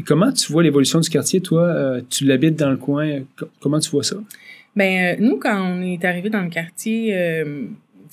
Comment 0.06 0.32
tu 0.32 0.50
vois 0.50 0.64
l'évolution 0.64 1.02
du 1.02 1.10
quartier, 1.10 1.42
toi? 1.42 1.64
Euh, 1.64 2.02
tu 2.10 2.24
l'habites 2.24 2.56
dans 2.56 2.72
le 2.72 2.78
coin. 2.78 3.20
Comment 3.60 3.80
tu 3.80 3.90
vois 3.90 4.04
ça? 4.04 4.16
Ben 4.78 5.18
nous, 5.20 5.40
quand 5.40 5.62
on 5.62 5.82
est 5.82 6.06
arrivé 6.06 6.30
dans 6.30 6.42
le 6.42 6.50
quartier, 6.50 7.14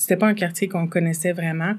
c'était 0.03 0.17
pas 0.17 0.27
un 0.27 0.35
quartier 0.35 0.67
qu'on 0.67 0.89
connaissait 0.89 1.33
vraiment. 1.33 1.75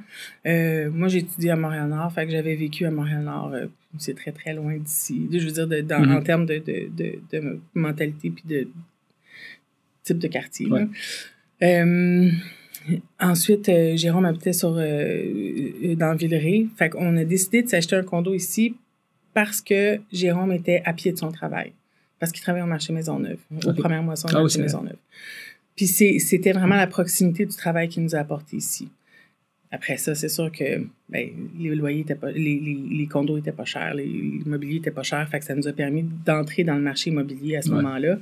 Euh, 0.45 0.89
moi, 0.89 1.09
j'ai 1.09 1.19
étudié 1.19 1.51
à 1.51 1.57
Montréal-Nord, 1.57 2.13
fait 2.13 2.25
que 2.25 2.31
j'avais 2.31 2.55
vécu 2.55 2.85
à 2.85 2.91
Montréal-Nord. 2.91 3.51
Euh, 3.53 3.65
c'est 3.97 4.15
très, 4.15 4.31
très 4.31 4.53
loin 4.53 4.77
d'ici. 4.77 5.27
Je 5.29 5.45
veux 5.45 5.51
dire, 5.51 5.67
de, 5.67 5.81
dans, 5.81 5.97
en 5.97 6.05
mm-hmm. 6.05 6.23
termes 6.23 6.45
de, 6.45 6.57
de, 6.59 6.89
de, 6.95 7.19
de, 7.31 7.59
mentalité 7.73 8.29
puis 8.29 8.43
de 8.47 8.67
type 10.03 10.19
de 10.19 10.27
quartier. 10.29 10.67
Euh, 11.63 12.31
ensuite, 13.19 13.69
Jérôme 13.95 14.25
habitait 14.25 14.53
sur, 14.53 14.71
dans 14.71 16.15
Villeray. 16.15 16.67
Fait 16.77 16.89
qu'on 16.89 17.17
a 17.17 17.25
décidé 17.25 17.63
de 17.63 17.67
s'acheter 17.67 17.97
un 17.97 18.03
condo 18.03 18.33
ici 18.33 18.75
parce 19.33 19.59
que 19.61 19.99
Jérôme 20.13 20.53
était 20.53 20.81
à 20.85 20.93
pied 20.93 21.11
de 21.11 21.17
son 21.17 21.31
travail. 21.31 21.73
Parce 22.19 22.31
qu'il 22.31 22.41
travaillait 22.41 22.63
au 22.63 22.69
marché 22.69 22.93
Maisonneuve, 22.93 23.39
okay. 23.53 23.67
aux 23.67 23.73
premières 23.73 24.03
moissons 24.03 24.29
au 24.29 24.37
ah, 24.37 24.43
Maisonneuve. 24.43 24.95
Puis 25.75 25.87
c'était 25.87 26.53
vraiment 26.53 26.75
la 26.75 26.87
proximité 26.87 27.45
du 27.45 27.55
travail 27.55 27.89
qui 27.89 27.99
nous 27.99 28.15
a 28.15 28.19
apporté 28.19 28.57
ici. 28.57 28.89
Après 29.71 29.97
ça, 29.97 30.13
c'est 30.13 30.29
sûr 30.29 30.51
que 30.51 30.85
ben, 31.09 31.29
les 31.57 31.73
loyers 31.73 32.01
étaient 32.01 32.13
pas, 32.13 32.29
les, 32.29 32.59
les, 32.91 33.07
condos 33.07 33.39
étaient 33.39 33.51
pas 33.51 33.65
chers, 33.65 33.95
l'immobilier 33.95 34.77
était 34.77 34.91
pas 34.91 35.01
cher, 35.01 35.27
fait 35.27 35.39
que 35.39 35.45
ça 35.45 35.55
nous 35.55 35.67
a 35.67 35.73
permis 35.73 36.05
d'entrer 36.25 36.63
dans 36.63 36.75
le 36.75 36.81
marché 36.81 37.09
immobilier 37.09 37.55
à 37.55 37.63
ce 37.63 37.71
moment-là. 37.71 38.19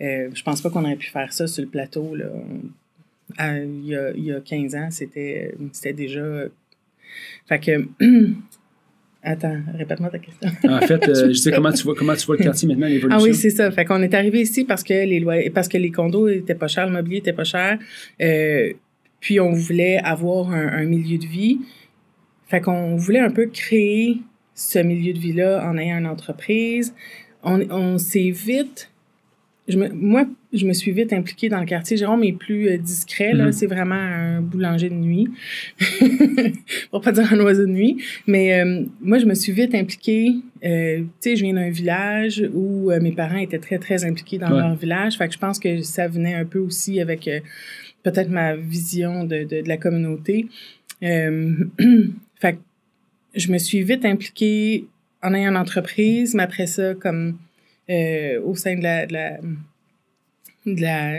Euh, 0.00 0.30
je 0.32 0.42
pense 0.44 0.60
pas 0.60 0.70
qu'on 0.70 0.84
aurait 0.84 0.94
pu 0.94 1.08
faire 1.08 1.32
ça 1.32 1.48
sur 1.48 1.64
le 1.64 1.68
plateau 1.68 2.14
là. 2.14 2.26
il, 3.64 3.84
y 3.84 3.96
a, 3.96 4.12
il, 4.12 4.24
y 4.26 4.32
a, 4.32 4.40
15 4.40 4.74
ans, 4.76 4.88
c'était 4.92 5.56
c'était 5.72 5.92
déjà. 5.92 6.44
Fait 7.48 7.58
que 7.58 7.84
Attends, 9.24 9.58
répète-moi 9.78 10.10
ta 10.10 10.18
question. 10.18 10.50
en 10.68 10.80
fait, 10.80 11.08
euh, 11.08 11.28
je 11.28 11.34
sais 11.34 11.52
comment 11.52 11.72
tu 11.72 11.84
vois 11.84 11.94
comment 11.94 12.14
tu 12.16 12.26
vois 12.26 12.36
le 12.36 12.42
quartier 12.42 12.66
maintenant 12.66 12.88
l'évolution. 12.88 13.20
Ah 13.20 13.22
oui, 13.22 13.34
c'est 13.34 13.50
ça. 13.50 13.70
Fait 13.70 13.84
qu'on 13.84 14.02
est 14.02 14.14
arrivé 14.14 14.40
ici 14.40 14.64
parce 14.64 14.82
que 14.82 14.92
les 14.92 15.20
lois, 15.20 15.36
parce 15.54 15.68
que 15.68 15.78
les 15.78 15.92
condos 15.92 16.28
étaient 16.28 16.56
pas 16.56 16.66
chers, 16.66 16.86
le 16.86 16.92
mobilier 16.92 17.18
était 17.18 17.32
pas 17.32 17.44
cher. 17.44 17.78
Euh, 18.20 18.72
puis 19.20 19.38
on 19.38 19.52
voulait 19.52 19.98
avoir 19.98 20.50
un, 20.50 20.84
milieu 20.84 21.18
de 21.18 21.26
vie. 21.26 21.60
Fait 22.48 22.60
qu'on 22.60 22.96
voulait 22.96 23.20
un 23.20 23.30
peu 23.30 23.46
créer 23.46 24.18
ce 24.54 24.80
milieu 24.80 25.12
de 25.12 25.18
vie-là 25.20 25.64
en 25.64 25.78
ayant 25.78 25.98
une 25.98 26.08
entreprise. 26.08 26.92
On, 27.44 27.60
on 27.70 27.98
s'est 27.98 28.30
vite 28.30 28.91
je 29.68 29.78
me, 29.78 29.88
moi, 29.90 30.26
je 30.52 30.66
me 30.66 30.72
suis 30.72 30.90
vite 30.90 31.12
impliquée 31.12 31.48
dans 31.48 31.60
le 31.60 31.66
quartier. 31.66 31.96
Jérôme 31.96 32.24
est 32.24 32.32
plus 32.32 32.68
euh, 32.68 32.78
discret, 32.78 33.32
là. 33.32 33.48
Mm-hmm. 33.48 33.52
C'est 33.52 33.66
vraiment 33.66 33.94
un 33.94 34.40
boulanger 34.40 34.88
de 34.88 34.94
nuit. 34.94 35.28
Pour 36.90 37.00
pas 37.00 37.12
dire 37.12 37.32
un 37.32 37.38
oiseau 37.40 37.66
de 37.66 37.70
nuit. 37.70 38.02
Mais 38.26 38.60
euh, 38.60 38.84
moi, 39.00 39.18
je 39.18 39.26
me 39.26 39.34
suis 39.34 39.52
vite 39.52 39.74
impliquée. 39.74 40.34
Euh, 40.64 40.98
tu 40.98 41.06
sais, 41.20 41.36
je 41.36 41.44
viens 41.44 41.54
d'un 41.54 41.70
village 41.70 42.48
où 42.52 42.90
mes 43.00 43.12
parents 43.12 43.38
étaient 43.38 43.60
très, 43.60 43.78
très 43.78 44.04
impliqués 44.04 44.38
dans 44.38 44.50
leur 44.50 44.74
village. 44.74 45.16
Fait 45.16 45.28
que 45.28 45.34
je 45.34 45.38
pense 45.38 45.58
que 45.58 45.80
ça 45.82 46.08
venait 46.08 46.34
un 46.34 46.44
peu 46.44 46.58
aussi 46.58 47.00
avec 47.00 47.30
peut-être 48.02 48.30
ma 48.30 48.56
vision 48.56 49.24
de, 49.24 49.44
de, 49.44 49.62
de 49.62 49.68
la 49.68 49.76
communauté. 49.76 50.48
fait 51.00 52.52
que 52.52 52.58
je 53.34 53.50
me 53.50 53.58
suis 53.58 53.82
vite 53.82 54.04
impliquée 54.04 54.86
en 55.22 55.34
ayant 55.34 55.50
une 55.50 55.56
entreprise, 55.56 56.34
mais 56.34 56.42
après 56.42 56.66
ça, 56.66 56.94
comme 56.94 57.36
euh, 57.90 58.40
au 58.42 58.54
sein 58.54 58.76
de 58.76 58.82
la, 58.82 59.06
de 59.06 59.12
la, 59.12 59.38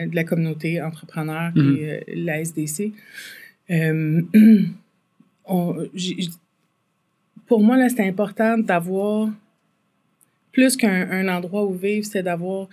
de 0.08 0.16
la, 0.16 0.24
communauté 0.24 0.82
entrepreneur 0.82 1.52
qui 1.54 1.60
mhm. 1.60 1.78
euh, 1.82 2.00
la 2.16 2.40
SDC. 2.40 2.94
Euh, 3.70 4.22
pour 7.48 7.64
moi, 7.64 7.78
là, 7.78 7.90
c'était 7.90 8.08
important 8.08 8.58
d'avoir 8.58 9.30
plus 10.52 10.78
qu'un 10.78 11.28
endroit 11.28 11.66
où 11.66 11.74
vivre, 11.74 12.06
c'est 12.06 12.24
d'avoir 12.24 12.70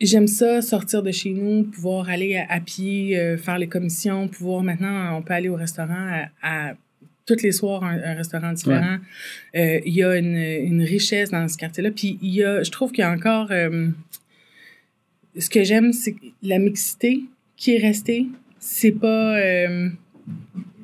j'aime 0.00 0.26
ça, 0.26 0.62
sortir 0.62 1.02
de 1.04 1.12
chez 1.12 1.30
nous, 1.30 1.64
pouvoir 1.64 2.08
aller 2.08 2.36
à, 2.36 2.58
pied, 2.58 3.36
faire 3.36 3.58
les 3.58 3.68
commissions, 3.68 4.26
pouvoir 4.26 4.64
maintenant, 4.64 5.16
on 5.16 5.22
peut 5.22 5.34
aller 5.34 5.48
au 5.48 5.54
restaurant 5.54 6.24
à 6.42 6.74
tous 7.26 7.42
les 7.42 7.52
soirs 7.52 7.82
un, 7.82 8.14
restaurant 8.14 8.52
différent. 8.52 8.98
Euh, 9.56 9.80
il 9.84 9.92
y 9.92 10.02
a 10.02 10.16
une, 10.16 10.36
une, 10.36 10.82
richesse 10.82 11.30
dans 11.30 11.46
ce 11.48 11.58
quartier-là. 11.58 11.90
Puis 11.90 12.18
il 12.22 12.32
y 12.32 12.44
a, 12.44 12.62
je 12.62 12.70
trouve 12.70 12.92
qu'il 12.92 13.02
y 13.02 13.04
a 13.04 13.10
encore, 13.10 13.48
euh, 13.50 13.88
ce 15.36 15.50
que 15.50 15.64
j'aime, 15.64 15.92
c'est 15.92 16.14
la 16.42 16.58
mixité 16.58 17.24
qui 17.56 17.74
est 17.74 17.78
restée. 17.78 18.26
C'est 18.60 18.92
pas, 18.92 19.36
euh, 19.38 19.90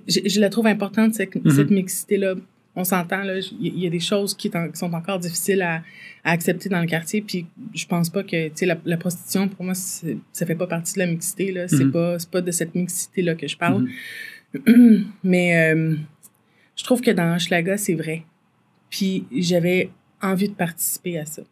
je, 0.09 0.21
je, 0.27 0.41
la 0.41 0.51
trouve 0.51 0.67
importante 0.67 1.15
cette, 1.15 1.37
mm-hmm. 1.37 1.57
cette 1.57 1.71
mixité-là. 1.71 2.35
On 2.75 2.85
s'entend 2.85 3.23
là, 3.23 3.39
il 3.61 3.79
y 3.79 3.87
a 3.87 3.91
des 3.91 4.01
choses 4.01 4.35
qui, 4.35 4.51
qui, 4.51 4.57
sont 4.75 4.93
encore 4.95 5.19
difficiles 5.19 5.63
à, 5.63 5.83
à, 6.25 6.33
accepter 6.33 6.69
dans 6.69 6.81
le 6.81 6.87
quartier. 6.87 7.23
Puis 7.23 7.47
je 7.75 7.87
pense 7.87 8.11
pas 8.11 8.25
que, 8.25 8.49
tu 8.49 8.53
sais, 8.55 8.67
la, 8.67 8.79
la, 8.85 8.97
prostitution 8.97 9.47
pour 9.47 9.65
moi, 9.65 9.75
ça 9.75 10.47
fait 10.47 10.55
pas 10.55 10.67
partie 10.67 10.95
de 10.95 11.01
la 11.01 11.07
mixité 11.07 11.53
là. 11.53 11.69
C'est 11.69 11.91
pas, 11.93 12.19
c'est 12.19 12.31
pas 12.31 12.41
de 12.41 12.51
cette 12.51 12.75
mixité 12.75 13.23
là 13.23 13.35
que 13.35 13.47
je 13.47 13.57
parle. 13.57 13.89
Mm-hmm. 14.55 15.05
Mais 15.25 15.77
je 16.77 16.85
trouve 16.85 17.01
que 17.01 17.11
dans 17.11 17.39
Schlaga, 17.39 17.77
c'est 17.77 17.95
vrai. 17.95 18.25
Puis 18.91 19.25
j'avais 19.35 19.91
envie 20.21 20.49
de 20.49 20.55
participer 20.55 21.19
à 21.19 21.27
ça. 21.27 21.43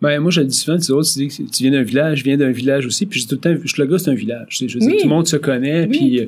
Ben, 0.00 0.20
moi, 0.20 0.30
je 0.30 0.40
le 0.40 0.46
dis 0.46 0.56
souvent, 0.56 0.78
tu, 0.78 0.92
dis 1.16 1.28
que 1.28 1.34
tu 1.34 1.62
viens 1.62 1.72
d'un 1.72 1.82
village, 1.82 2.18
je 2.18 2.24
viens 2.24 2.36
d'un 2.36 2.50
village 2.50 2.86
aussi, 2.86 3.04
puis 3.04 3.26
tout 3.26 3.34
le 3.34 3.40
temps, 3.40 3.54
Schlaga, 3.66 3.98
c'est 3.98 4.10
un 4.10 4.14
village. 4.14 4.46
Je 4.50 4.78
tout 4.78 4.78
le 4.80 5.08
monde 5.08 5.28
se 5.28 5.36
connaît, 5.36 5.86
puis, 5.86 6.20
euh, 6.20 6.26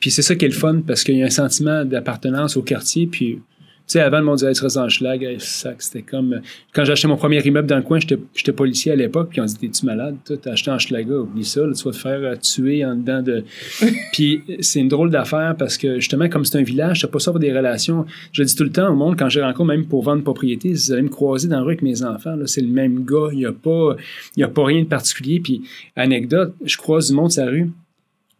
puis 0.00 0.10
c'est 0.10 0.22
ça 0.22 0.34
qui 0.34 0.46
est 0.46 0.48
le 0.48 0.54
fun, 0.54 0.82
parce 0.86 1.04
qu'il 1.04 1.16
y 1.16 1.22
a 1.22 1.26
un 1.26 1.30
sentiment 1.30 1.84
d'appartenance 1.84 2.56
au 2.56 2.62
quartier, 2.62 3.06
puis 3.06 3.40
sais, 3.88 4.00
avant, 4.00 4.18
le 4.18 4.24
monde 4.24 4.36
disait, 4.36 4.52
tu 4.52 4.62
restes 4.62 4.76
dans 4.76 4.88
schlag, 4.88 5.36
c'était 5.38 6.02
comme. 6.02 6.40
Quand 6.72 6.84
j'ai 6.84 6.92
acheté 6.92 7.08
mon 7.08 7.16
premier 7.16 7.40
immeuble 7.44 7.66
dans 7.66 7.76
le 7.76 7.82
coin, 7.82 7.98
j'étais 8.00 8.52
policier 8.52 8.92
à 8.92 8.96
l'époque, 8.96 9.30
puis 9.30 9.40
on 9.40 9.44
dit, 9.44 9.56
t'es-tu 9.56 9.86
malade? 9.86 10.16
T'as 10.24 10.52
acheté 10.52 10.70
en 10.70 10.78
schlaga, 10.78 11.14
oublie 11.14 11.44
ça, 11.44 11.66
là, 11.66 11.72
tu 11.72 11.84
vas 11.84 11.90
te 11.90 11.96
faire 11.96 12.20
euh, 12.22 12.36
tuer 12.36 12.84
en 12.84 12.96
dedans 12.96 13.22
de. 13.22 13.44
puis 14.12 14.42
c'est 14.60 14.80
une 14.80 14.88
drôle 14.88 15.10
d'affaire 15.10 15.54
parce 15.58 15.78
que 15.78 15.96
justement, 15.96 16.28
comme 16.28 16.44
c'est 16.44 16.58
un 16.58 16.62
village, 16.62 17.00
t'as 17.00 17.08
pas 17.08 17.18
ça 17.18 17.30
pour 17.30 17.40
des 17.40 17.52
relations. 17.52 18.04
Je 18.32 18.42
le 18.42 18.46
dis 18.46 18.54
tout 18.54 18.64
le 18.64 18.72
temps 18.72 18.92
au 18.92 18.96
monde, 18.96 19.18
quand 19.18 19.28
j'ai 19.28 19.42
rencontre, 19.42 19.68
même 19.68 19.86
pour 19.86 20.02
vendre 20.02 20.22
propriété, 20.22 20.72
vous 20.72 20.92
allez 20.92 21.02
me 21.02 21.08
croiser 21.08 21.48
dans 21.48 21.56
la 21.56 21.62
rue 21.62 21.72
avec 21.72 21.82
mes 21.82 22.02
enfants, 22.02 22.36
là, 22.36 22.46
c'est 22.46 22.60
le 22.60 22.68
même 22.68 23.04
gars, 23.04 23.28
il 23.32 23.40
y 23.40 23.46
a 23.46 23.52
pas, 23.52 23.96
y 24.36 24.42
a 24.42 24.48
pas 24.48 24.64
rien 24.64 24.82
de 24.82 24.88
particulier. 24.88 25.40
Puis, 25.40 25.62
anecdote, 25.96 26.54
je 26.64 26.76
croise 26.76 27.08
du 27.08 27.14
monde 27.14 27.30
sur 27.30 27.44
la 27.44 27.50
rue 27.50 27.70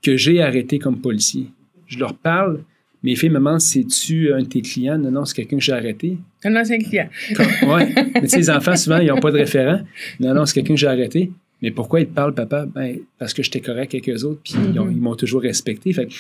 que 0.03 0.17
j'ai 0.17 0.43
arrêté 0.43 0.79
comme 0.79 1.01
policier. 1.01 1.47
Je 1.87 1.99
leur 1.99 2.15
parle, 2.15 2.61
mes 3.03 3.15
filles 3.17 3.29
me 3.31 3.35
demandent 3.37 3.61
c'est-tu 3.61 4.33
un 4.33 4.43
de 4.43 4.47
tes 4.47 4.63
clients? 4.63 4.99
Non, 4.99 5.11
non, 5.11 5.25
c'est 5.25 5.35
quelqu'un 5.37 5.57
que 5.59 5.63
j'ai 5.63 5.73
arrêté. 5.73 6.19
Un 6.45 6.57
ancien 6.57 6.79
client. 6.79 7.09
Oui. 7.63 7.83
Mais 8.15 8.23
tu 8.23 8.29
sais, 8.29 8.37
les 8.39 8.51
enfants, 8.51 8.77
souvent, 8.77 8.99
ils 8.99 9.07
n'ont 9.09 9.21
pas 9.21 9.31
de 9.31 9.39
référent. 9.39 9.81
Non, 10.21 10.35
non, 10.35 10.47
c'est 10.47 10.55
quelqu'un 10.55 10.75
que 10.75 10.81
j'ai 10.81 10.87
arrêté. 10.89 11.31
Mais 11.63 11.71
pourquoi 11.73 12.01
ils 12.01 12.07
te 12.07 12.15
parlent, 12.15 12.35
papa? 12.35 12.67
Ben, 12.67 12.99
parce 13.19 13.35
que 13.35 13.43
j'étais 13.43 13.61
correct 13.61 13.93
avec 13.95 14.09
eux 14.09 14.25
autres, 14.25 14.41
puis 14.45 14.55
ils 14.57 14.75
ils 14.77 15.01
m'ont 15.01 15.17
toujours 15.17 15.43
respecté. 15.43 15.93
Fait 15.93 16.07
que 16.07 16.13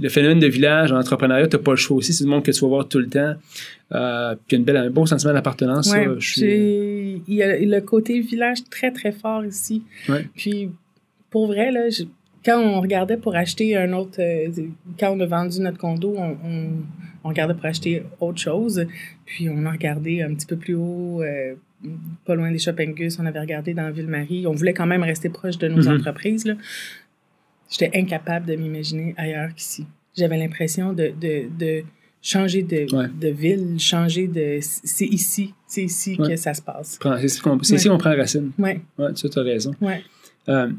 le 0.00 0.08
phénomène 0.08 0.38
de 0.40 0.46
village, 0.46 0.92
en 0.92 0.98
entrepreneuriat, 0.98 1.46
tu 1.48 1.56
n'as 1.56 1.62
pas 1.62 1.72
le 1.72 1.76
choix 1.76 1.96
aussi. 1.96 2.12
C'est 2.12 2.24
du 2.24 2.30
monde 2.30 2.44
que 2.44 2.50
tu 2.52 2.60
vas 2.60 2.68
voir 2.68 2.88
tout 2.88 2.98
le 2.98 3.08
temps. 3.08 3.34
Euh, 3.94 4.34
puis 4.34 4.44
il 4.50 4.52
y 4.52 4.56
a 4.56 4.58
une 4.58 4.64
belle, 4.64 4.76
un 4.76 4.90
beau 4.90 5.06
sentiment 5.06 5.32
d'appartenance. 5.32 5.90
Ouais, 5.92 6.06
je 6.18 6.30
suis- 6.32 6.40
j'ai- 6.40 7.22
il 7.28 7.34
y 7.34 7.42
a 7.42 7.58
le 7.58 7.80
côté 7.80 8.20
village 8.20 8.58
très, 8.70 8.90
très 8.92 9.12
fort 9.12 9.44
ici. 9.44 9.82
Ouais. 10.08 10.24
Puis, 10.36 10.70
pour 11.30 11.46
vrai, 11.46 11.70
là, 11.72 11.88
je- 11.90 12.04
quand 12.44 12.58
on 12.60 12.80
regardait 12.80 13.16
pour 13.16 13.34
acheter 13.36 13.76
un 13.76 13.92
autre... 13.92 14.20
euh, 14.20 14.48
quand 14.98 15.10
on 15.16 15.20
a 15.20 15.26
vendu 15.26 15.60
notre 15.60 15.78
condo, 15.78 16.14
on, 16.16 16.36
on, 16.44 16.68
on 17.24 17.28
regardait 17.28 17.54
pour 17.54 17.66
acheter 17.66 18.02
autre 18.20 18.38
chose. 18.38 18.84
Puis, 19.26 19.48
on 19.48 19.64
a 19.66 19.70
regardé 19.70 20.22
un 20.22 20.34
petit 20.34 20.46
peu 20.46 20.56
plus 20.56 20.74
haut, 20.74 21.22
euh, 21.22 21.54
pas 22.24 22.34
loin 22.34 22.50
des 22.50 22.58
shopping 22.58 22.94
Gus, 22.94 23.18
on 23.20 23.26
avait 23.26 23.40
regardé 23.40 23.74
dans 23.74 23.90
Ville-Marie. 23.90 24.46
On 24.46 24.52
voulait 24.52 24.74
quand 24.74 24.86
même 24.86 25.02
rester 25.02 25.28
proche 25.28 25.58
de 25.58 25.68
nos 25.68 25.82
Mhm. 25.88 25.96
entreprises, 25.98 26.44
là. 26.44 26.54
J'étais 27.70 27.90
incapable 27.98 28.46
de 28.46 28.54
m'imaginer 28.56 29.14
ailleurs 29.16 29.54
qu'ici. 29.54 29.86
J'avais 30.16 30.36
l'impression 30.36 30.92
de, 30.92 31.10
de, 31.18 31.44
de 31.58 31.82
changer 32.20 32.62
de, 32.62 32.86
Ouais. 32.94 33.06
de 33.18 33.28
ville, 33.28 33.78
changer 33.80 34.26
de... 34.26 34.58
C'est 34.60 35.06
ici, 35.06 35.54
c'est 35.66 35.84
ici 35.84 36.16
Ouais. 36.18 36.28
que 36.30 36.36
ça 36.36 36.52
se 36.54 36.60
passe. 36.62 36.98
C'est 37.02 37.24
ici 37.24 37.88
qu'on- 37.88 37.98
prend 37.98 38.14
racine. 38.16 38.50
Ouais, 38.58 38.80
Ouais, 38.98 39.12
tu 39.14 39.26
as 39.34 39.42
raison. 39.42 39.72
ouais. 39.80 40.02
Euh, 40.48 40.70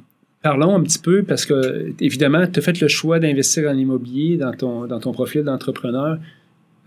parlons 0.44 0.76
un 0.76 0.84
petit 0.84 1.00
peu 1.00 1.24
parce 1.24 1.46
que, 1.48 1.94
évidemment, 2.00 2.46
tu 2.46 2.60
as 2.60 2.62
fait 2.62 2.80
le 2.80 2.88
choix 2.88 3.20
d'investir 3.20 3.70
en 3.72 3.76
immobilier 3.76 4.38
dans 4.38 4.52
ton, 4.54 4.86
dans 4.86 5.00
ton 5.00 5.12
profil 5.14 5.42
d'entrepreneur. 5.44 6.20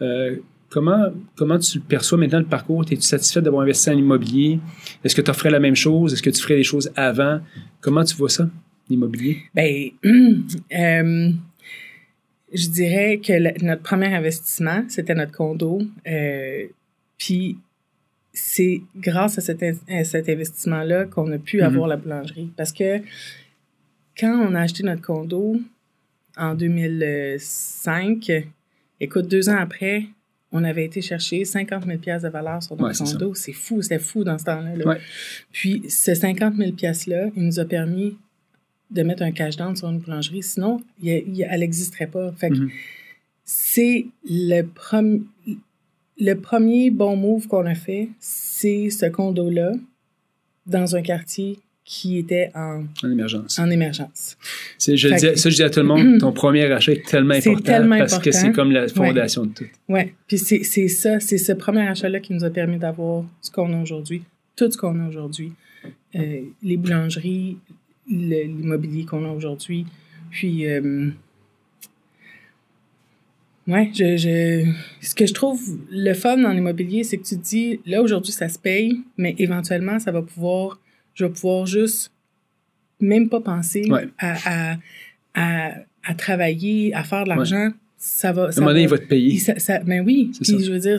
Euh, 0.03 0.37
comment, 0.69 1.07
comment 1.37 1.59
tu 1.59 1.81
perçois 1.81 2.19
maintenant 2.19 2.39
le 2.39 2.45
parcours? 2.45 2.85
Es-tu 2.85 3.01
satisfait 3.03 3.41
d'avoir 3.43 3.63
investi 3.63 3.91
en 3.91 3.97
immobilier? 3.99 4.61
Est-ce 5.03 5.15
que 5.17 5.23
tu 5.23 5.33
ferais 5.33 5.51
la 5.51 5.59
même 5.61 5.75
chose? 5.77 6.13
Est-ce 6.13 6.23
que 6.23 6.31
tu 6.31 6.41
ferais 6.41 6.57
des 6.57 6.65
choses 6.65 6.93
avant? 6.97 7.41
Comment 7.81 8.05
tu 8.05 8.15
vois 8.17 8.29
ça, 8.29 8.49
l'immobilier? 8.91 9.39
Ben, 9.55 9.89
euh, 10.05 11.31
je 12.53 12.69
dirais 12.69 13.21
que 13.25 13.33
le- 13.33 13.65
notre 13.67 13.83
premier 13.83 14.15
investissement, 14.15 14.85
c'était 14.89 15.15
notre 15.15 15.33
condo. 15.33 15.81
Euh, 16.07 16.65
puis, 17.19 17.57
c'est 18.33 18.83
grâce 18.97 19.39
à 19.39 19.41
cet, 19.41 19.65
cet 20.05 20.29
investissement-là 20.29 21.07
qu'on 21.07 21.33
a 21.33 21.39
pu 21.39 21.57
Mhm. 21.59 21.63
avoir 21.65 21.89
la 21.89 21.97
boulangerie. 21.97 22.51
Parce 22.57 22.71
que 22.73 22.99
quand 24.19 24.49
on 24.49 24.55
a 24.55 24.61
acheté 24.63 24.83
notre 24.83 25.03
condo 25.03 25.61
en 26.37 26.55
2005, 26.55 28.31
écoute, 29.01 29.29
deux 29.29 29.49
ans 29.49 29.57
après, 29.59 30.05
on 30.53 30.65
avait 30.65 30.85
été 30.85 31.01
chercher 31.03 31.45
50 31.45 31.85
000 31.85 31.99
de 31.99 32.29
valeur 32.29 32.63
sur 32.63 32.77
notre 32.77 32.99
condo. 33.05 33.35
C'est 33.35 33.53
fou, 33.53 33.83
c'était 33.83 33.99
fou 33.99 34.25
dans 34.25 34.39
ce 34.39 34.45
temps-là. 34.45 34.85
Ouais. 34.87 34.99
Puis, 35.53 35.83
ce 35.89 36.15
50 36.15 36.55
000 36.57 36.71
$-là, 36.73 37.31
il 37.37 37.43
nous 37.45 37.59
a 37.61 37.65
permis 37.65 38.17
de 38.91 39.03
mettre 39.03 39.23
un 39.23 39.33
cash 39.33 39.57
down 39.57 39.75
sur 39.75 39.89
une 39.91 39.99
boulangerie. 39.99 40.43
Sinon, 40.43 40.81
il 41.03 41.09
il 41.27 41.43
elle 41.49 41.61
n'existerait 41.61 42.07
pas. 42.07 42.31
Fait 42.33 42.51
que 42.51 42.55
Mhm. 42.55 42.71
c'est 43.45 44.07
le, 44.25 44.63
le 46.19 46.35
premier 46.35 46.91
bon 46.91 47.17
move 47.17 47.49
qu'on 47.49 47.67
a 47.67 47.75
fait, 47.75 48.09
c'est 48.21 48.89
ce 48.91 49.07
condo-là 49.07 49.73
dans 50.67 50.95
un 50.97 51.03
quartier 51.03 51.59
qui 51.87 52.19
était 52.19 52.51
en, 52.55 52.83
En 53.05 53.11
émergence. 53.11 53.59
en 53.61 53.71
émergence. 53.71 54.37
C'est- 54.77 54.97
je 54.97 55.07
dis, 55.09 55.15
que- 55.23 55.37
ça, 55.37 55.49
je 55.51 55.55
dis 55.55 55.63
à 55.63 55.71
tout 55.71 55.81
le 55.81 55.87
monde, 55.87 56.19
ton 56.21 56.33
premier 56.33 56.65
achat 56.65 56.93
est 56.93 57.07
tellement 57.07 57.35
important 57.35 57.63
tellement 57.63 57.97
parce 57.99 58.19
que 58.19 58.33
c'est 58.33 58.51
comme 58.53 58.73
la 58.73 58.89
fondation 58.89 59.47
de 59.47 59.53
tout. 59.55 59.65
Ouais. 59.89 60.13
Puis 60.27 60.37
c'est 60.39 60.65
c'est 60.65 60.89
ça, 60.89 61.21
c'est 61.21 61.39
ce 61.39 61.53
premier 61.53 61.87
achat-là 61.87 62.19
qui 62.21 62.33
nous 62.35 62.43
a 62.45 62.51
permis 62.51 62.79
d'avoir 62.79 63.25
ce 63.41 63.51
qu'on 63.53 63.73
a 63.73 63.81
aujourd'hui, 63.81 64.23
tout 64.57 64.71
ce 64.71 64.77
qu'on 64.77 64.99
a 64.99 65.09
aujourd'hui. 65.09 65.53
Euh, 66.17 66.41
les 66.63 66.77
boulangeries, 66.77 67.57
le- 68.11 68.43
l'immobilier 68.47 69.05
qu'on 69.05 69.25
a 69.25 69.29
aujourd'hui. 69.33 69.87
Puis, 70.33 70.67
euh, 70.67 71.11
ouais, 73.69 73.91
je, 73.95 74.17
je, 74.17 74.65
ce 75.07 75.15
que 75.15 75.27
je 75.27 75.35
trouve 75.35 75.61
le 75.91 76.15
fun 76.15 76.37
dans 76.39 76.51
l'immobilier, 76.53 77.05
c'est 77.05 77.17
que 77.19 77.25
tu 77.25 77.37
te 77.37 77.43
dis, 77.45 77.81
là, 77.87 78.03
aujourd'hui, 78.03 78.33
ça 78.33 78.49
se 78.49 78.59
paye, 78.59 79.01
mais 79.17 79.35
éventuellement, 79.39 79.99
ça 79.99 80.11
va 80.13 80.23
pouvoir, 80.23 80.81
je 81.17 81.25
vais 81.25 81.31
pouvoir 81.33 81.67
juste 81.67 82.13
même 83.01 83.29
pas 83.29 83.41
penser 83.41 83.91
Ouais. 83.91 84.09
à, 84.19 84.37
à, 84.73 84.77
à, 85.35 85.73
à 86.05 86.15
travailler, 86.15 86.95
à 86.95 87.03
faire 87.03 87.25
de 87.25 87.31
l'argent. 87.31 87.71
Ça 87.99 88.31
va. 88.33 88.45
À 88.45 88.49
un 88.49 88.53
ça 88.53 88.61
moment 88.61 88.71
donné, 88.73 88.83
il 88.85 88.89
va- 88.89 88.99
te 88.99 89.07
payer. 89.07 89.39
ça, 89.39 89.59
ça- 89.59 89.81
ben 89.81 90.05
oui, 90.07 90.31
puis 90.41 90.45
ça. 90.53 90.59
je 90.65 90.71
veux 90.71 90.79
dire, 90.79 90.99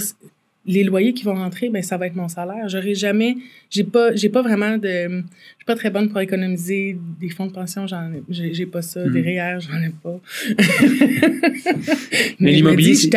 les 0.66 0.84
loyers 0.84 1.14
qui 1.14 1.24
vont 1.24 1.36
rentrer, 1.36 1.70
ben 1.70 1.82
ça 1.82 1.96
va 1.96 2.08
être 2.08 2.16
mon 2.16 2.28
salaire. 2.28 2.68
J'aurai 2.68 2.94
jamais, 2.94 3.38
j'ai 3.70 3.86
pas, 3.86 4.14
j'ai 4.16 4.28
pas 4.28 4.42
vraiment 4.42 4.78
de, 4.78 4.88
je 4.90 5.16
suis 5.58 5.66
pas 5.66 5.76
très 5.76 5.90
bonne 5.92 6.10
pour 6.10 6.20
économiser 6.20 6.98
des 7.22 7.30
fonds 7.30 7.46
de 7.46 7.54
pension, 7.54 7.88
j'en 7.88 8.12
j'ai, 8.30 8.66
pas 8.66 8.82
ça, 8.82 9.02
des 9.08 9.22
Mhm. 9.22 9.26
REER, 9.26 9.60
j'en 9.62 9.82
ai 9.82 9.92
pas. 10.04 10.20
Mais 12.40 12.52
l'immobilier, 12.52 12.96
c'est 12.96 13.08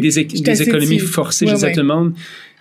des, 0.00 0.18
économies 0.18 0.98
forcées, 0.98 1.44
Ouais, 1.46 1.52
je 1.52 1.56
dis 1.56 1.64
à 1.64 1.68
ouais. 1.68 1.74
tout 1.74 1.80
le 1.80 1.86
monde. 1.86 2.14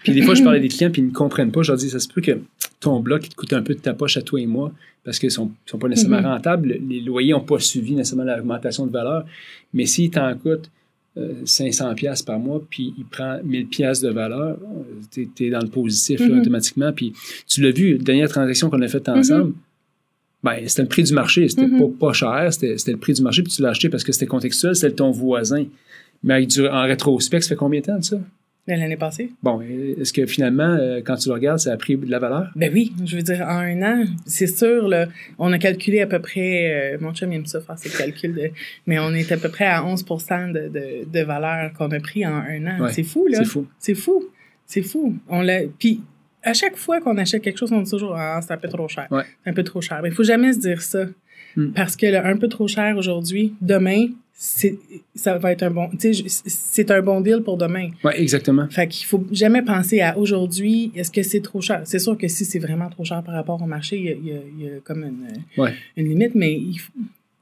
Puis 0.04 0.14
des 0.14 0.22
fois, 0.22 0.34
je 0.36 0.44
parle 0.44 0.56
à 0.56 0.60
des 0.60 0.68
clients, 0.70 0.92
puis 0.92 1.02
ils 1.02 1.08
ne 1.08 1.12
comprennent 1.14 1.52
pas. 1.52 1.62
Je 1.62 1.72
leur 1.72 1.78
dis, 1.78 1.90
ça 1.90 2.00
se 2.00 2.08
peut 2.08 2.22
que 2.22 2.40
ton 2.80 3.00
bloc 3.00 3.26
il 3.26 3.30
te 3.30 3.36
coûte 3.36 3.54
un 3.54 3.62
peu 3.62 3.74
de 3.76 3.80
ta 3.80 3.94
poche 3.94 4.18
à 4.18 4.22
toi 4.22 4.40
et 4.40 4.46
moi, 4.46 4.72
parce 5.04 5.20
qu'ils 5.20 5.28
ne 5.28 5.34
sont, 5.34 5.52
sont 5.66 5.78
pas 5.80 5.88
nécessairement 5.88 6.20
Mhm. 6.22 6.26
rentables. 6.26 6.78
Les 6.88 7.02
loyers 7.02 7.32
n'ont 7.34 7.40
pas 7.42 7.60
suivi 7.60 7.94
nécessairement 7.96 8.24
l'augmentation 8.36 8.86
de 8.86 8.92
valeur. 8.92 9.26
Mais 9.74 9.86
s'il 9.86 10.10
t'en 10.12 10.34
coûte 10.36 10.70
euh, 11.18 11.34
500 11.44 11.96
pièces 11.96 12.22
par 12.22 12.40
mois, 12.40 12.64
puis 12.70 12.94
il 12.98 13.04
prend 13.04 13.40
1000 13.44 13.66
pièces 13.68 14.00
de 14.00 14.10
valeur, 14.10 14.58
tu 15.12 15.28
es, 15.42 15.50
dans 15.50 15.60
le 15.60 15.68
positif 15.68 16.20
là, 16.22 16.28
Mhm. 16.28 16.40
automatiquement. 16.42 16.94
Puis 16.94 17.14
tu 17.48 17.62
l'as 17.62 17.72
vu, 17.72 17.98
la 17.98 18.04
dernière 18.04 18.30
transaction 18.30 18.70
qu'on 18.70 18.82
a 18.82 18.88
faite 18.88 19.10
ensemble, 19.10 19.54
ben, 20.44 20.56
c'était 20.68 20.84
le 20.84 20.88
prix 20.88 21.04
du 21.04 21.14
marché. 21.14 21.50
C'était 21.50 21.66
Mhm. 21.68 21.80
pas, 21.98 22.08
pas 22.08 22.14
cher, 22.14 22.54
c'était 22.54 22.76
le 22.92 22.98
prix 22.98 23.14
du 23.14 23.22
marché, 23.22 23.42
puis 23.44 23.52
tu 23.52 23.62
l'as 23.62 23.70
acheté 23.70 23.90
parce 23.90 24.04
que 24.04 24.12
c'était 24.14 24.28
contextuel, 24.28 24.76
c'était 24.76 24.96
ton 24.96 25.12
voisin. 25.12 25.66
Mais 26.24 26.36
avec 26.36 26.48
du- 26.50 26.66
en 26.68 26.84
rétrospect, 26.84 27.42
ça 27.42 27.50
fait 27.50 27.56
combien 27.56 27.82
de 27.82 27.86
temps 27.88 27.98
de 27.98 28.04
ça? 28.04 28.20
L'année 28.68 28.98
passée? 28.98 29.32
Bon, 29.42 29.62
est-ce 29.62 30.14
que 30.14 30.28
finalement, 30.28 30.78
euh, 30.80 31.02
quand 31.04 31.16
tu 31.16 31.30
le 31.30 31.34
regardes, 31.34 31.58
ça 31.58 31.74
a 31.74 31.78
pris 31.78 31.98
de 31.98 32.12
la 32.12 32.20
valeur? 32.20 32.52
Ben 32.56 32.72
oui, 32.72 32.94
je 33.04 33.16
veux 33.16 33.24
dire, 33.24 33.42
en 33.42 33.58
un 33.58 33.82
an, 33.82 34.06
c'est 34.28 34.46
sûr, 34.46 34.88
là, 34.88 35.08
on 35.40 35.52
a 35.52 35.58
calculé 35.58 36.02
à 36.02 36.08
peu 36.08 36.20
près, 36.20 36.94
euh, 36.94 36.98
mon 37.02 37.12
chum 37.12 37.32
il 37.34 37.38
aime 37.38 37.46
ça 37.48 37.62
faire 37.62 37.80
ses 37.80 37.90
calculs, 37.90 38.36
de, 38.36 38.52
mais 38.86 39.00
on 39.00 39.12
est 39.16 39.32
à 39.32 39.38
peu 39.38 39.50
près 39.50 39.66
à 39.66 39.84
11 39.84 40.06
de, 40.06 40.68
de, 40.68 41.12
de 41.12 41.24
valeur 41.24 41.74
qu'on 41.74 41.90
a 41.90 42.00
pris 42.00 42.28
en 42.28 42.36
un 42.36 42.68
an. 42.68 42.84
Ouais, 42.84 42.94
c'est 42.94 43.02
fou, 43.02 43.26
là. 43.28 43.40
C'est 43.40 43.46
fou. 43.46 43.66
C'est 43.80 43.96
fou. 43.96 44.30
C'est 44.68 44.84
fou. 44.84 45.16
On 45.30 45.42
l'a. 45.42 45.62
Puis 45.80 46.02
à 46.44 46.54
chaque 46.54 46.78
fois 46.78 47.02
qu'on 47.02 47.18
achète 47.18 47.42
quelque 47.42 47.58
chose, 47.58 47.72
on 47.72 47.82
dit 47.82 47.90
toujours 47.90 48.16
ah 48.16 48.40
c'est 48.42 48.54
un 48.54 48.58
peu 48.58 48.70
trop 48.70 48.88
cher. 48.88 49.08
Ouais. 49.12 49.24
C'est 49.44 49.50
un 49.50 49.54
peu 49.54 49.64
trop 49.64 49.82
cher. 49.82 50.00
Mais 50.04 50.10
il 50.10 50.16
faut 50.16 50.24
jamais 50.24 50.54
se 50.54 50.60
dire 50.60 50.82
ça 50.82 51.06
Hmm. 51.60 51.72
parce 51.74 51.96
que 51.96 52.06
le 52.06 52.18
un 52.26 52.38
peu 52.38 52.48
trop 52.48 52.68
cher 52.68 52.96
aujourd'hui, 52.98 53.54
demain, 53.62 54.08
c'est 54.34 54.78
ça 55.16 55.38
va 55.38 55.52
être 55.52 55.64
un 55.64 55.72
bon. 55.72 55.90
C'est 55.98 56.92
un 56.92 57.02
bon 57.02 57.20
deal 57.22 57.42
pour 57.44 57.58
demain. 57.58 57.90
Oui, 58.06 58.12
exactement. 58.16 58.68
Fait 58.70 58.88
qu'il 58.88 59.06
faut 59.06 59.26
jamais 59.32 59.62
penser 59.62 60.00
à 60.00 60.18
aujourd'hui, 60.18 60.92
est-ce 60.96 61.12
que 61.12 61.22
c'est 61.24 61.42
trop 61.42 61.60
cher? 61.60 61.82
C'est 61.84 62.00
sûr 62.00 62.18
que 62.18 62.28
si 62.30 62.46
c'est 62.46 62.60
vraiment 62.60 62.90
trop 62.90 63.04
cher 63.04 63.22
par 63.24 63.34
rapport 63.36 63.62
au 63.62 63.66
marché, 63.66 63.98
il 63.98 64.04
y 64.06 64.10
a, 64.10 64.14
il 64.14 64.26
y 64.28 64.32
a- 64.32 64.42
il 64.60 64.66
y 64.66 64.68
a 64.70 64.80
comme 64.84 65.04
une, 65.04 65.28
Ouais. 65.62 65.74
une 65.98 66.08
limite, 66.08 66.36
mais 66.36 66.54
il 66.54 66.78
faut- 66.78 66.94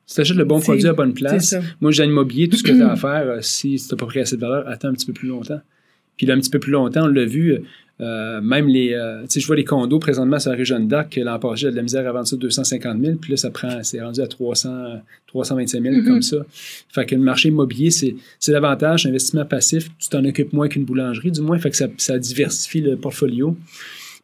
Si 0.07 0.15
tu 0.15 0.21
achètes 0.21 0.37
le 0.37 0.45
bon 0.45 0.59
produit 0.61 0.87
à 0.87 0.93
bonne 0.93 1.13
place, 1.13 1.53
moi, 1.81 1.91
j'ai 1.91 2.05
l'immobilier, 2.05 2.47
tout 2.47 2.55
ce 2.57 2.63
que 2.63 2.71
tu 2.71 2.81
as 2.81 2.91
à 2.91 2.95
faire, 3.07 3.27
euh, 3.27 3.41
si 3.41 3.75
tu 3.75 3.93
n'as 3.93 3.97
pas 3.99 4.05
pris 4.07 4.21
assez 4.21 4.35
de 4.37 4.41
valeur, 4.41 4.67
attends 4.67 4.87
un 4.87 4.93
petit 4.93 5.05
peu 5.05 5.13
plus 5.13 5.27
longtemps. 5.27 5.59
Puis 6.15 6.25
là, 6.25 6.33
un 6.33 6.39
petit 6.39 6.49
peu 6.49 6.59
plus 6.59 6.71
longtemps, 6.71 7.03
on 7.03 7.07
l'a 7.07 7.25
vu, 7.25 7.57
euh, 7.99 8.41
même 8.41 8.67
les. 8.67 8.93
euh, 8.93 9.21
tu 9.23 9.27
sais, 9.31 9.39
je 9.39 9.47
vois 9.47 9.55
les 9.55 9.63
condos 9.63 9.97
présentement 9.99 10.37
sur 10.39 10.51
la 10.51 10.57
région 10.57 10.87
que 11.09 11.19
l'an 11.21 11.39
passé, 11.39 11.61
j'ai 11.61 11.71
de 11.71 11.75
la 11.75 11.81
misère 11.81 12.07
à 12.07 12.11
vendre 12.11 12.27
ça 12.27 12.35
250 12.35 13.01
000, 13.01 13.15
puis 13.17 13.31
là, 13.31 13.37
ça 13.37 13.49
prend, 13.49 13.81
c'est 13.83 14.01
rendu 14.01 14.21
à 14.21 14.27
300, 14.27 15.01
325 15.27 15.81
000 15.81 15.95
Mhm. 15.95 16.05
comme 16.05 16.21
ça. 16.21 16.37
Fait 16.89 17.05
que 17.05 17.15
le 17.15 17.21
marché 17.21 17.49
immobilier, 17.49 17.89
c'est, 17.89 18.15
l'avantage, 18.47 19.05
investissement 19.07 19.45
passif, 19.45 19.89
tu 19.97 20.09
t'en 20.09 20.23
occupes 20.25 20.53
moins 20.53 20.67
qu'une 20.67 20.85
boulangerie, 20.85 21.31
du 21.31 21.41
moins, 21.41 21.57
fait 21.57 21.71
que 21.71 21.77
ça, 21.77 21.87
ça 21.97 22.19
diversifie 22.19 22.81
le 22.81 22.97
portfolio. 22.97 23.57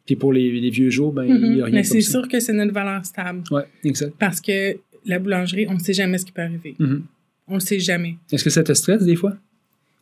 Puis 0.06 0.16
pour 0.16 0.32
les, 0.32 0.60
les 0.60 0.70
vieux 0.70 0.90
jours, 0.90 1.12
ben, 1.12 1.24
il 1.24 1.34
n'y 1.34 1.44
a 1.44 1.48
Mhm. 1.48 1.62
rien 1.64 1.74
Mais 1.74 1.82
c'est 1.84 2.00
sûr 2.02 2.28
que 2.28 2.38
c'est 2.38 2.52
notre 2.52 2.72
valeur 2.74 3.04
stable. 3.04 3.42
Ouais, 3.50 3.64
exact. 3.84 4.14
Parce 4.18 4.40
que 4.40 4.76
la 5.06 5.18
boulangerie, 5.18 5.66
on 5.68 5.74
ne 5.74 5.78
sait 5.80 5.94
jamais 5.94 6.18
ce 6.18 6.26
qui 6.26 6.32
peut 6.32 6.42
arriver. 6.42 6.74
Mhm. 6.78 7.02
On 7.48 7.54
ne 7.56 7.60
sait 7.60 7.80
jamais. 7.80 8.16
Est-ce 8.30 8.44
que 8.44 8.50
ça 8.50 8.62
te 8.62 8.72
stresse 8.72 9.02
des 9.02 9.16
fois, 9.16 9.34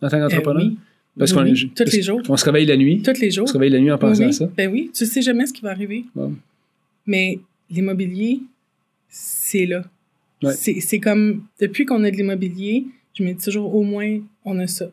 en 0.01 0.09
tant 0.09 0.17
Euh, 0.19 0.29
qu'entrepreneur? 0.29 0.63
oui. 0.67 0.77
Parce 1.19 1.33
Oui, 1.33 1.69
qu'on 1.69 1.85
tous 1.85 1.93
les 1.93 2.03
jours. 2.03 2.21
On 2.29 2.37
se 2.37 2.45
réveille 2.45 2.67
la 2.67 2.77
nuit. 2.77 3.03
Tous 3.03 3.21
les 3.21 3.31
jours. 3.31 3.45
On 3.45 3.47
se 3.47 3.53
réveille 3.53 3.71
la 3.71 3.81
nuit 3.81 3.91
en 3.91 3.99
pensant 3.99 4.23
Oui, 4.23 4.29
à 4.31 4.33
ça. 4.33 4.51
Ben 4.57 4.71
oui, 4.73 4.91
tu 4.95 5.05
sais 5.07 5.21
jamais 5.23 5.47
ce 5.47 5.53
qui 5.53 5.61
va 5.63 5.71
arriver. 5.71 6.05
Mais 7.07 7.39
l'immobilier, 7.71 8.41
c'est 9.09 9.67
là. 9.67 9.85
Ouais. 10.43 10.55
C'est 10.55 10.81
c'est 10.81 10.99
comme, 10.99 11.43
depuis 11.61 11.85
qu'on 11.85 12.03
a 12.05 12.11
de 12.11 12.17
l'immobilier, 12.17 12.87
je 13.15 13.23
me 13.23 13.33
dis 13.33 13.45
toujours, 13.45 13.75
au 13.75 13.83
moins, 13.83 14.19
on 14.45 14.59
a 14.59 14.67
ça. 14.67 14.87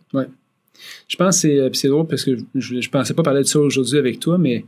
Je 1.08 1.16
pense 1.18 1.36
que 1.38 1.42
c'est, 1.42 1.58
euh, 1.58 1.70
c'est 1.74 1.88
drôle 1.88 2.08
parce 2.08 2.24
que 2.24 2.38
je, 2.56 2.80
je 2.82 2.90
pensais 2.90 3.14
pas 3.14 3.24
parler 3.24 3.42
de 3.42 3.48
ça 3.48 3.60
aujourd'hui 3.60 3.98
avec 3.98 4.20
toi, 4.20 4.38
mais 4.38 4.64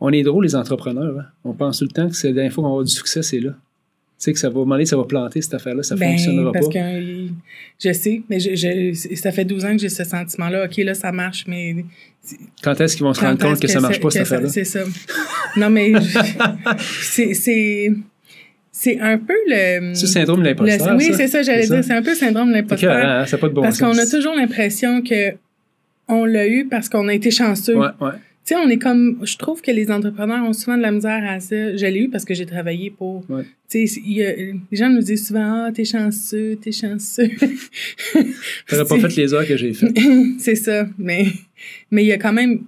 on 0.00 0.10
est 0.12 0.22
drôle, 0.22 0.44
les 0.44 0.54
entrepreneurs. 0.56 1.18
hein. 1.18 1.24
On 1.44 1.52
pense 1.54 1.78
tout 1.78 1.84
le 1.84 1.90
temps 1.90 2.08
que 2.08 2.14
c'est 2.16 2.28
la 2.28 2.34
dernière 2.34 2.52
fois 2.52 2.62
qu'on 2.62 2.68
va 2.68 2.72
avoir 2.74 2.84
du 2.84 2.92
succès, 2.92 3.22
c'est 3.22 3.40
là. 3.40 3.54
Tu 4.18 4.24
sais 4.24 4.32
que 4.32 4.38
ça 4.40 4.48
va, 4.48 4.54
à 4.54 4.56
un 4.56 4.60
moment 4.64 4.74
donné, 4.74 4.86
ça 4.86 4.96
va 4.96 5.04
planter 5.04 5.40
cette 5.40 5.54
affaire-là, 5.54 5.82
ça 5.84 5.94
Ben, 5.94 6.10
fonctionnera 6.10 6.50
parce 6.52 6.66
pas. 6.66 6.72
que 6.72 6.78
euh, 6.78 7.26
je 7.78 7.92
sais, 7.92 8.22
mais 8.28 8.40
je, 8.40 8.56
je- 8.56 9.14
ça 9.14 9.30
fait 9.30 9.44
12 9.44 9.64
ans 9.64 9.72
que 9.76 9.78
j'ai 9.78 9.88
ce 9.88 10.02
sentiment-là. 10.02 10.64
OK, 10.64 10.76
là, 10.78 10.94
ça 10.94 11.12
marche, 11.12 11.44
mais 11.46 11.84
Quand 12.62 12.80
est-ce 12.80 12.96
qu'ils 12.96 13.04
vont 13.06 13.14
se 13.14 13.20
rendre 13.20 13.38
compte 13.38 13.60
que, 13.60 13.68
ça 13.68 13.78
marche 13.80 14.00
pas, 14.00 14.10
cette 14.10 14.22
affaire-là? 14.22 14.48
C'est 14.48 14.64
ça. 14.64 14.80
Non, 15.56 15.70
mais 15.70 15.92
c'est- 17.00 17.34
c'est 17.34 17.92
c'est 18.72 19.00
un 19.00 19.18
peu 19.18 19.34
le... 19.48 19.92
C'est 19.94 20.02
le 20.02 20.08
syndrome 20.12 20.40
de 20.40 20.44
l'imposteur. 20.48 20.96
Oui, 20.96 21.10
c'est 21.16 21.26
ça, 21.26 21.42
j'allais 21.42 21.66
dire. 21.66 21.82
C'est 21.82 21.92
un 21.94 22.02
peu 22.02 22.10
le 22.10 22.16
syndrome 22.16 22.48
de 22.48 22.54
l'imposteur. 22.54 22.92
hein, 22.96 23.24
n'a 23.30 23.38
pas 23.38 23.48
de 23.48 23.52
bon 23.54 23.62
parce 23.62 23.78
qu'on 23.78 23.96
a 23.98 24.06
toujours 24.06 24.34
l'impression 24.36 25.02
que 25.02 25.34
on 26.08 26.24
l'a 26.24 26.46
eu 26.46 26.66
parce 26.66 26.88
qu'on 26.88 27.08
a 27.08 27.14
été 27.14 27.30
chanceux. 27.30 27.76
Ouais, 27.76 27.88
ouais. 28.00 28.10
Tu 28.48 28.54
sais, 28.54 28.60
on 28.60 28.70
est 28.70 28.78
comme... 28.78 29.18
Je 29.26 29.36
trouve 29.36 29.60
que 29.60 29.70
les 29.70 29.90
entrepreneurs 29.90 30.42
ont 30.42 30.54
souvent 30.54 30.78
de 30.78 30.80
la 30.80 30.90
misère 30.90 31.22
à 31.28 31.38
ça. 31.38 31.76
Je 31.76 31.84
l'ai 31.84 32.04
eu 32.04 32.08
parce 32.08 32.24
que 32.24 32.32
j'ai 32.32 32.46
travaillé 32.46 32.90
pour... 32.90 33.22
Ouais. 33.28 33.44
Tu 33.68 33.86
sais, 33.86 34.00
les 34.00 34.58
gens 34.72 34.88
nous 34.88 35.02
disent 35.02 35.26
souvent 35.26 35.66
«Ah, 35.66 35.70
t'es 35.70 35.84
chanceux, 35.84 36.56
t'es 36.56 36.72
chanceux.» 36.72 37.28
T'aurais 38.66 38.86
pas 38.86 39.00
fait 39.00 39.16
les 39.16 39.34
heures 39.34 39.46
que 39.46 39.54
j'ai 39.54 39.74
faites. 39.74 39.94
C'est 40.38 40.54
ça. 40.54 40.88
Mais 40.96 41.26
mais 41.90 42.04
il 42.04 42.06
y 42.06 42.12
a 42.12 42.16
quand 42.16 42.32
même... 42.32 42.60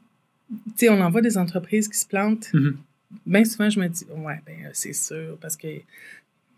Tu 0.50 0.58
sais, 0.76 0.88
on 0.90 1.00
en 1.00 1.08
voit 1.08 1.22
des 1.22 1.38
entreprises 1.38 1.88
qui 1.88 1.98
se 1.98 2.06
plantent. 2.06 2.50
Mhm. 2.52 2.76
Bien 3.24 3.44
souvent, 3.46 3.70
je 3.70 3.80
me 3.80 3.88
dis, 3.88 4.04
ouais, 4.18 4.38
ben, 4.44 4.68
c'est 4.74 4.92
sûr, 4.92 5.38
parce 5.40 5.56
que 5.56 5.68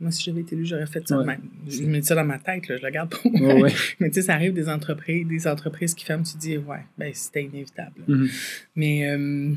moi, 0.02 0.10
si 0.10 0.22
j'avais 0.22 0.40
été 0.40 0.54
élu, 0.54 0.66
j'aurais 0.66 0.86
fait 0.86 1.06
ça. 1.06 1.16
de 1.16 1.22
même. 1.22 1.42
Je 1.66 1.82
me 1.84 2.00
dis 2.00 2.06
ça 2.06 2.14
dans 2.14 2.24
ma 2.24 2.38
tête, 2.38 2.68
là, 2.68 2.76
je 2.76 2.82
le 2.84 2.90
garde 2.90 3.10
pour 3.10 3.30
moi. 3.30 3.54
Ouais, 3.54 3.62
ouais. 3.62 3.72
Mais 4.00 4.08
tu 4.10 4.16
sais, 4.16 4.22
ça 4.22 4.34
arrive 4.34 4.52
des 4.52 4.68
entreprises, 4.68 5.26
des 5.26 5.46
entreprises 5.46 5.94
qui 5.94 6.04
ferment, 6.04 6.24
tu 6.24 6.34
te 6.34 6.38
dis, 6.38 6.58
ouais, 6.58 6.84
ben, 6.98 7.10
c'était 7.14 7.44
inévitable. 7.44 8.02
Mhm. 8.08 8.28
Mais 8.74 9.08
euh, 9.08 9.52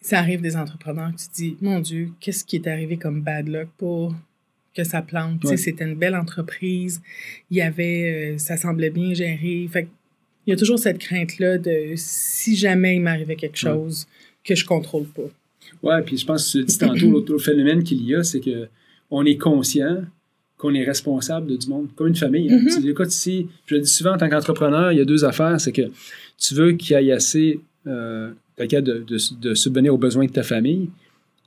ça 0.00 0.18
arrive 0.18 0.40
des 0.40 0.56
entrepreneurs, 0.56 1.10
tu 1.18 1.28
te 1.28 1.34
dis, 1.34 1.56
mon 1.60 1.80
Dieu, 1.80 2.10
qu'est-ce 2.20 2.44
qui 2.44 2.56
est 2.56 2.68
arrivé 2.68 2.96
comme 2.98 3.22
bad 3.22 3.48
luck 3.48 3.68
pour 3.78 4.14
que 4.74 4.84
ça 4.84 5.02
plante? 5.02 5.40
Tu 5.40 5.48
sais, 5.48 5.56
c'était 5.56 5.84
une 5.84 5.96
belle 5.96 6.16
entreprise, 6.16 7.00
il 7.50 7.56
y 7.56 7.62
avait, 7.62 8.34
euh, 8.34 8.38
ça 8.38 8.56
semblait 8.56 8.90
bien 8.90 9.14
géré. 9.14 9.66
Fait 9.72 9.88
il 10.46 10.50
y 10.50 10.52
a 10.54 10.56
toujours 10.56 10.78
cette 10.78 10.98
crainte-là 10.98 11.58
de 11.58 11.92
si 11.96 12.56
jamais 12.56 12.96
il 12.96 13.00
m'arrivait 13.00 13.36
quelque 13.36 13.58
chose 13.58 14.06
que 14.42 14.54
je 14.54 14.64
contrôle 14.64 15.06
pas. 15.06 15.28
Ouais, 15.82 16.02
puis 16.02 16.16
je 16.16 16.26
pense 16.26 16.52
que 16.52 16.58
tu 16.58 16.64
dis 16.64 16.78
tantôt, 16.78 17.10
l'autre 17.10 17.38
phénomène 17.38 17.82
qu'il 17.82 18.02
y 18.04 18.14
a, 18.14 18.22
c'est 18.22 18.40
que 18.40 18.68
on 19.10 19.24
est 19.24 19.36
conscient 19.36 20.04
qu'on 20.56 20.74
est 20.74 20.84
responsable 20.84 21.46
de 21.46 21.56
du 21.56 21.68
monde, 21.68 21.88
comme 21.96 22.08
une 22.08 22.14
famille. 22.14 22.52
hein. 22.52 22.60
Tu 22.64 22.70
sais, 22.70 22.86
écoute, 22.86 23.08
ici, 23.12 23.46
je 23.66 23.76
le 23.76 23.80
dis 23.80 23.90
souvent 23.90 24.12
en 24.14 24.18
tant 24.18 24.28
qu'entrepreneur, 24.28 24.92
il 24.92 24.98
y 24.98 25.00
a 25.00 25.06
deux 25.06 25.24
affaires, 25.24 25.58
c'est 25.60 25.72
que 25.72 25.90
tu 26.38 26.54
veux 26.54 26.72
qu'il 26.72 27.00
y 27.00 27.08
ait 27.08 27.12
assez, 27.12 27.60
euh, 27.86 28.30
de, 28.58 28.80
de, 28.80 29.16
de 29.40 29.54
subvenir 29.54 29.94
aux 29.94 29.98
besoins 29.98 30.26
de 30.26 30.30
ta 30.32 30.42
famille, 30.42 30.90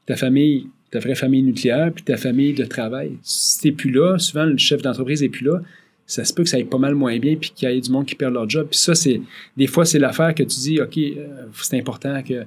ta 0.08 0.16
famille, 0.16 0.68
ta 0.90 0.98
vraie 1.00 1.14
famille 1.16 1.44
nucléaire, 1.44 1.92
puis 1.94 2.04
ta 2.04 2.18
famille 2.18 2.54
de 2.54 2.66
travail. 2.66 3.12
Si 3.22 3.60
t'es 3.62 3.72
plus 3.72 3.92
là, 3.92 4.18
souvent 4.18 4.46
le 4.46 4.58
chef 4.58 4.82
d'entreprise 4.82 5.22
est 5.22 5.30
plus 5.30 5.46
là, 5.46 5.62
ça 6.06 6.26
se 6.26 6.34
peut 6.34 6.44
que 6.44 6.50
ça 6.50 6.58
aille 6.58 6.66
pas 6.66 6.78
mal 6.78 6.96
moins 6.96 7.18
bien, 7.18 7.36
puis 7.36 7.52
qu'il 7.56 7.70
y 7.70 7.72
ait 7.72 7.80
du 7.80 7.90
monde 7.90 8.06
qui 8.06 8.16
perd 8.16 8.34
leur 8.34 8.50
job. 8.50 8.68
Puis 8.70 8.80
ça, 8.80 8.94
c'est 8.94 9.22
des 9.56 9.68
fois, 9.68 9.86
c'est 9.86 10.00
l'affaire 10.00 10.36
que 10.36 10.44
tu 10.44 10.60
dis, 10.60 10.82
OK, 10.82 10.98
euh, 10.98 11.46
c'est 11.62 11.80
important 11.80 12.22
que 12.22 12.44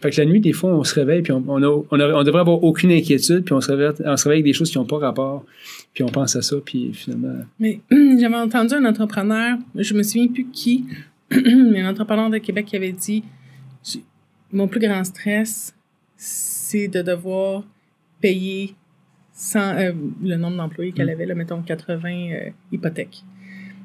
fait 0.00 0.10
que 0.10 0.20
la 0.20 0.26
nuit, 0.26 0.40
des 0.40 0.52
fois, 0.52 0.74
on 0.74 0.82
se 0.82 0.94
réveille, 0.94 1.22
puis 1.22 1.32
on, 1.32 1.44
on, 1.46 1.62
a- 1.62 1.84
on, 1.90 2.24
devrait 2.24 2.40
avoir 2.40 2.62
aucune 2.64 2.90
inquiétude, 2.90 3.44
puis 3.44 3.52
on 3.52 3.60
se 3.60 3.70
réveille, 3.70 3.92
on 4.04 4.16
se 4.16 4.24
réveille 4.24 4.40
avec 4.40 4.44
des 4.44 4.52
choses 4.54 4.70
qui 4.70 4.78
n'ont 4.78 4.86
pas 4.86 4.98
rapport, 4.98 5.44
puis 5.92 6.02
on 6.02 6.08
pense 6.08 6.34
à 6.34 6.42
ça, 6.42 6.56
puis 6.64 6.92
finalement. 6.94 7.44
Mais 7.60 7.80
j'avais 7.90 8.36
entendu 8.36 8.74
un 8.74 8.84
entrepreneur, 8.86 9.58
je 9.74 9.94
me 9.94 10.02
souviens 10.02 10.28
plus 10.28 10.46
qui, 10.50 10.84
mais 11.30 11.82
un 11.82 11.90
entrepreneur 11.90 12.30
de 12.30 12.38
Québec 12.38 12.66
qui 12.66 12.76
avait 12.76 12.92
dit 12.92 13.22
Mon 14.50 14.66
plus 14.66 14.80
grand 14.80 15.04
stress, 15.04 15.74
c'est 16.16 16.88
de 16.88 17.02
devoir 17.02 17.64
payer 18.20 18.74
sans, 19.44 19.76
euh, 19.76 19.92
le 20.22 20.36
nombre 20.36 20.56
d'employés 20.56 20.92
qu'elle 20.92 21.08
Mm. 21.08 21.10
avait, 21.16 21.26
là, 21.26 21.34
mettons 21.34 21.62
80 21.62 22.30
euh, 22.32 22.50
hypothèques. 22.70 23.22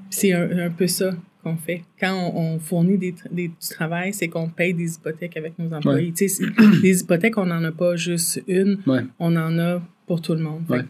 C'est 0.09 0.31
un, 0.33 0.59
un 0.67 0.69
peu 0.69 0.85
ça 0.87 1.15
qu'on 1.43 1.57
fait. 1.57 1.81
Quand 1.99 2.13
on, 2.35 2.55
on 2.55 2.59
fournit 2.59 2.97
des, 2.97 3.15
des- 3.31 3.47
du 3.47 3.69
travail, 3.71 4.13
c'est 4.13 4.27
qu'on 4.27 4.49
paye 4.49 4.73
des 4.73 4.95
hypothèques 4.95 5.35
avec 5.35 5.57
nos 5.57 5.73
employés. 5.73 6.13
C'est- 6.15 6.43
des 6.81 7.01
hypothèques, 7.01 7.37
on 7.37 7.45
n'en 7.47 7.63
a 7.63 7.71
pas 7.71 7.95
juste 7.95 8.41
une, 8.47 8.77
Ouais. 8.85 9.01
on 9.19 9.35
en 9.35 9.57
a 9.57 9.81
pour 10.05 10.21
tout 10.21 10.33
le 10.33 10.41
monde. 10.41 10.63
Ouais. 10.69 10.85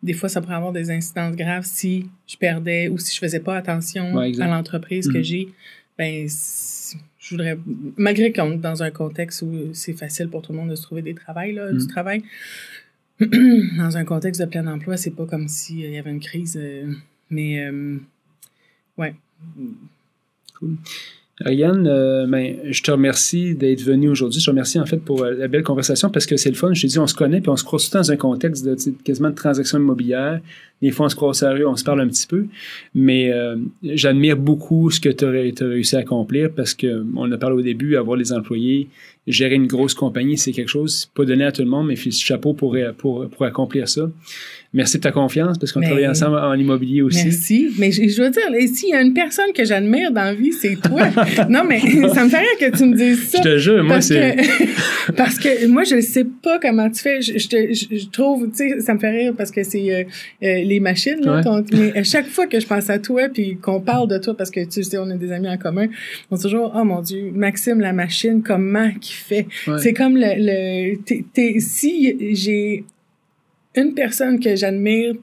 des 0.00 0.12
fois, 0.12 0.28
ça 0.28 0.40
pourrait 0.40 0.54
avoir 0.54 0.72
des 0.72 0.92
incidences 0.92 1.34
graves 1.34 1.64
si 1.64 2.06
je 2.26 2.36
perdais 2.36 2.86
ou 2.88 2.98
si 2.98 3.12
je 3.12 3.18
faisais 3.18 3.40
pas 3.40 3.56
attention 3.56 4.14
Ouais, 4.14 4.30
à 4.40 4.46
l'entreprise 4.46 5.08
que 5.08 5.18
Mhm. 5.18 5.24
j'ai. 5.24 5.48
Ben, 5.98 6.28
je 7.18 7.30
voudrais, 7.30 7.58
malgré 7.96 8.32
qu'on 8.32 8.52
est 8.52 8.58
dans 8.58 8.80
un 8.84 8.92
contexte 8.92 9.42
où 9.42 9.50
c'est 9.72 9.94
facile 9.94 10.28
pour 10.28 10.40
tout 10.42 10.52
le 10.52 10.58
monde 10.58 10.70
de 10.70 10.76
se 10.76 10.82
trouver 10.82 11.02
des 11.02 11.14
travails, 11.14 11.52
là, 11.52 11.72
du 11.72 11.78
Mhm. 11.80 11.86
travail, 11.88 12.22
dans 13.78 13.96
un 13.96 14.04
contexte 14.04 14.40
de 14.40 14.46
plein 14.46 14.66
emploi, 14.66 14.96
c'est 14.96 15.10
pas 15.10 15.26
comme 15.26 15.48
s'il 15.48 15.80
y 15.80 15.98
avait 15.98 16.10
une 16.10 16.20
crise. 16.20 16.56
euh, 16.60 16.92
mais, 17.30 17.66
euh, 17.66 17.98
ouais. 18.96 19.14
Ariane, 21.44 21.86
euh, 21.86 22.26
ben, 22.26 22.56
je 22.68 22.82
te 22.82 22.90
remercie 22.90 23.54
d'être 23.54 23.82
venu 23.82 24.08
aujourd'hui. 24.08 24.40
Je 24.40 24.46
te 24.46 24.50
remercie 24.50 24.80
en 24.80 24.86
fait 24.86 24.96
pour 24.96 25.22
euh, 25.22 25.34
la 25.34 25.46
belle 25.46 25.62
conversation 25.62 26.10
parce 26.10 26.26
que 26.26 26.36
c'est 26.36 26.48
le 26.48 26.56
fun. 26.56 26.74
Je 26.74 26.82
t'ai 26.82 26.88
dit, 26.88 26.98
on 26.98 27.06
se 27.06 27.14
connaît, 27.14 27.40
puis 27.40 27.48
on 27.50 27.56
se 27.56 27.62
croise 27.62 27.88
tout 27.88 27.96
dans 27.96 28.10
un 28.10 28.16
contexte 28.16 28.64
de 28.64 28.76
quasiment 29.04 29.30
de 29.30 29.36
transaction 29.36 29.78
immobilière. 29.78 30.40
Des 30.82 30.90
fois, 30.90 31.06
on 31.06 31.08
se 31.08 31.14
croise 31.16 31.38
sérieux, 31.38 31.68
on 31.68 31.76
se 31.76 31.84
parle 31.84 32.00
un 32.00 32.08
petit 32.08 32.26
peu. 32.26 32.46
Mais 32.94 33.32
euh, 33.32 33.56
j'admire 33.84 34.36
beaucoup 34.36 34.90
ce 34.90 34.98
que 34.98 35.08
tu 35.10 35.24
as, 35.24 35.30
réussi 35.68 35.94
à 35.94 36.00
accomplir 36.00 36.50
parce 36.50 36.74
que 36.74 37.04
on 37.14 37.30
a 37.30 37.38
parlé 37.38 37.56
au 37.56 37.62
début, 37.62 37.96
avoir 37.96 38.16
les 38.16 38.32
employés, 38.32 38.88
gérer 39.30 39.54
une 39.54 39.66
grosse 39.66 39.94
compagnie, 39.94 40.36
c'est 40.38 40.52
quelque 40.52 40.68
chose, 40.68 41.10
pas 41.14 41.24
donné 41.24 41.44
à 41.44 41.52
tout 41.52 41.62
le 41.62 41.68
monde, 41.68 41.86
mais 41.86 41.96
fils 41.96 42.20
chapeau 42.20 42.52
pour, 42.54 42.76
pour, 42.98 43.28
pour 43.28 43.44
accomplir 43.46 43.88
ça. 43.88 44.02
Merci 44.74 44.98
de 44.98 45.02
ta 45.02 45.12
confiance 45.12 45.56
parce 45.56 45.72
qu'on 45.72 45.80
travaille 45.80 46.06
ensemble 46.06 46.36
en 46.36 46.52
immobilier 46.52 47.00
aussi. 47.00 47.24
Merci. 47.24 47.70
Mais 47.78 47.90
je, 47.90 48.06
je 48.06 48.22
veux 48.22 48.28
dire, 48.28 48.42
s'il 48.74 48.90
y 48.90 48.92
a 48.92 49.00
une 49.00 49.14
personne 49.14 49.50
que 49.54 49.64
j'admire 49.64 50.10
dans 50.12 50.24
la 50.24 50.34
vie, 50.34 50.52
c'est 50.52 50.76
toi. 50.76 51.08
non, 51.48 51.64
mais 51.66 51.80
ça 52.12 52.24
me 52.24 52.28
fait 52.28 52.38
rire 52.40 52.58
que 52.60 52.76
tu 52.76 52.84
me 52.84 52.94
dises 52.94 53.28
ça. 53.30 53.38
Je 53.38 53.48
te 53.48 53.56
jure, 53.58 53.82
moi, 53.82 54.02
c'est. 54.02 54.36
que, 54.36 55.12
parce 55.16 55.38
que 55.38 55.66
moi, 55.68 55.84
je 55.84 55.94
ne 55.96 56.00
sais 56.02 56.26
pas 56.42 56.58
comment 56.58 56.90
tu 56.90 57.00
fais. 57.00 57.22
Je, 57.22 57.38
je, 57.38 57.48
te- 57.48 57.72
je- 57.72 58.08
trouve, 58.10 58.50
tu 58.50 58.56
sais, 58.56 58.80
ça 58.80 58.92
me 58.92 58.98
fait 58.98 59.10
rire 59.10 59.32
parce 59.38 59.50
que 59.50 59.62
c'est 59.62 59.90
euh, 59.90 60.02
euh, 60.42 60.62
les 60.64 60.80
machines. 60.80 61.20
Là, 61.22 61.40
Ouais. 61.40 61.62
mais 61.72 61.96
à 61.98 62.02
chaque 62.04 62.26
fois 62.26 62.46
que 62.46 62.60
je 62.60 62.66
pense 62.66 62.90
à 62.90 62.98
toi 62.98 63.28
puis 63.32 63.56
qu'on 63.56 63.80
parle 63.80 64.06
de 64.08 64.18
toi, 64.18 64.36
parce 64.36 64.50
que 64.50 64.60
tu 64.66 64.82
sais, 64.82 64.98
on 64.98 65.08
a 65.08 65.14
des 65.16 65.32
amis 65.32 65.48
en 65.48 65.56
commun, 65.56 65.86
on 66.30 66.36
se 66.36 66.42
dit 66.42 66.48
toujours, 66.52 66.72
oh 66.76 66.84
mon 66.84 67.00
Dieu, 67.00 67.30
Maxime, 67.34 67.80
la 67.80 67.94
machine, 67.94 68.42
comment 68.42 68.90
qu'il 69.00 69.14
fait? 69.18 69.46
Ouais. 69.66 69.78
C'est 69.78 69.92
comme 69.92 70.16
le... 70.16 70.34
le 70.38 70.96
t'es- 71.02 71.24
t'es- 71.32 71.60
si 71.60 72.34
j'ai 72.34 72.84
une 73.74 73.94
personne 73.94 74.40
que 74.40 74.56
j'admire 74.56 75.14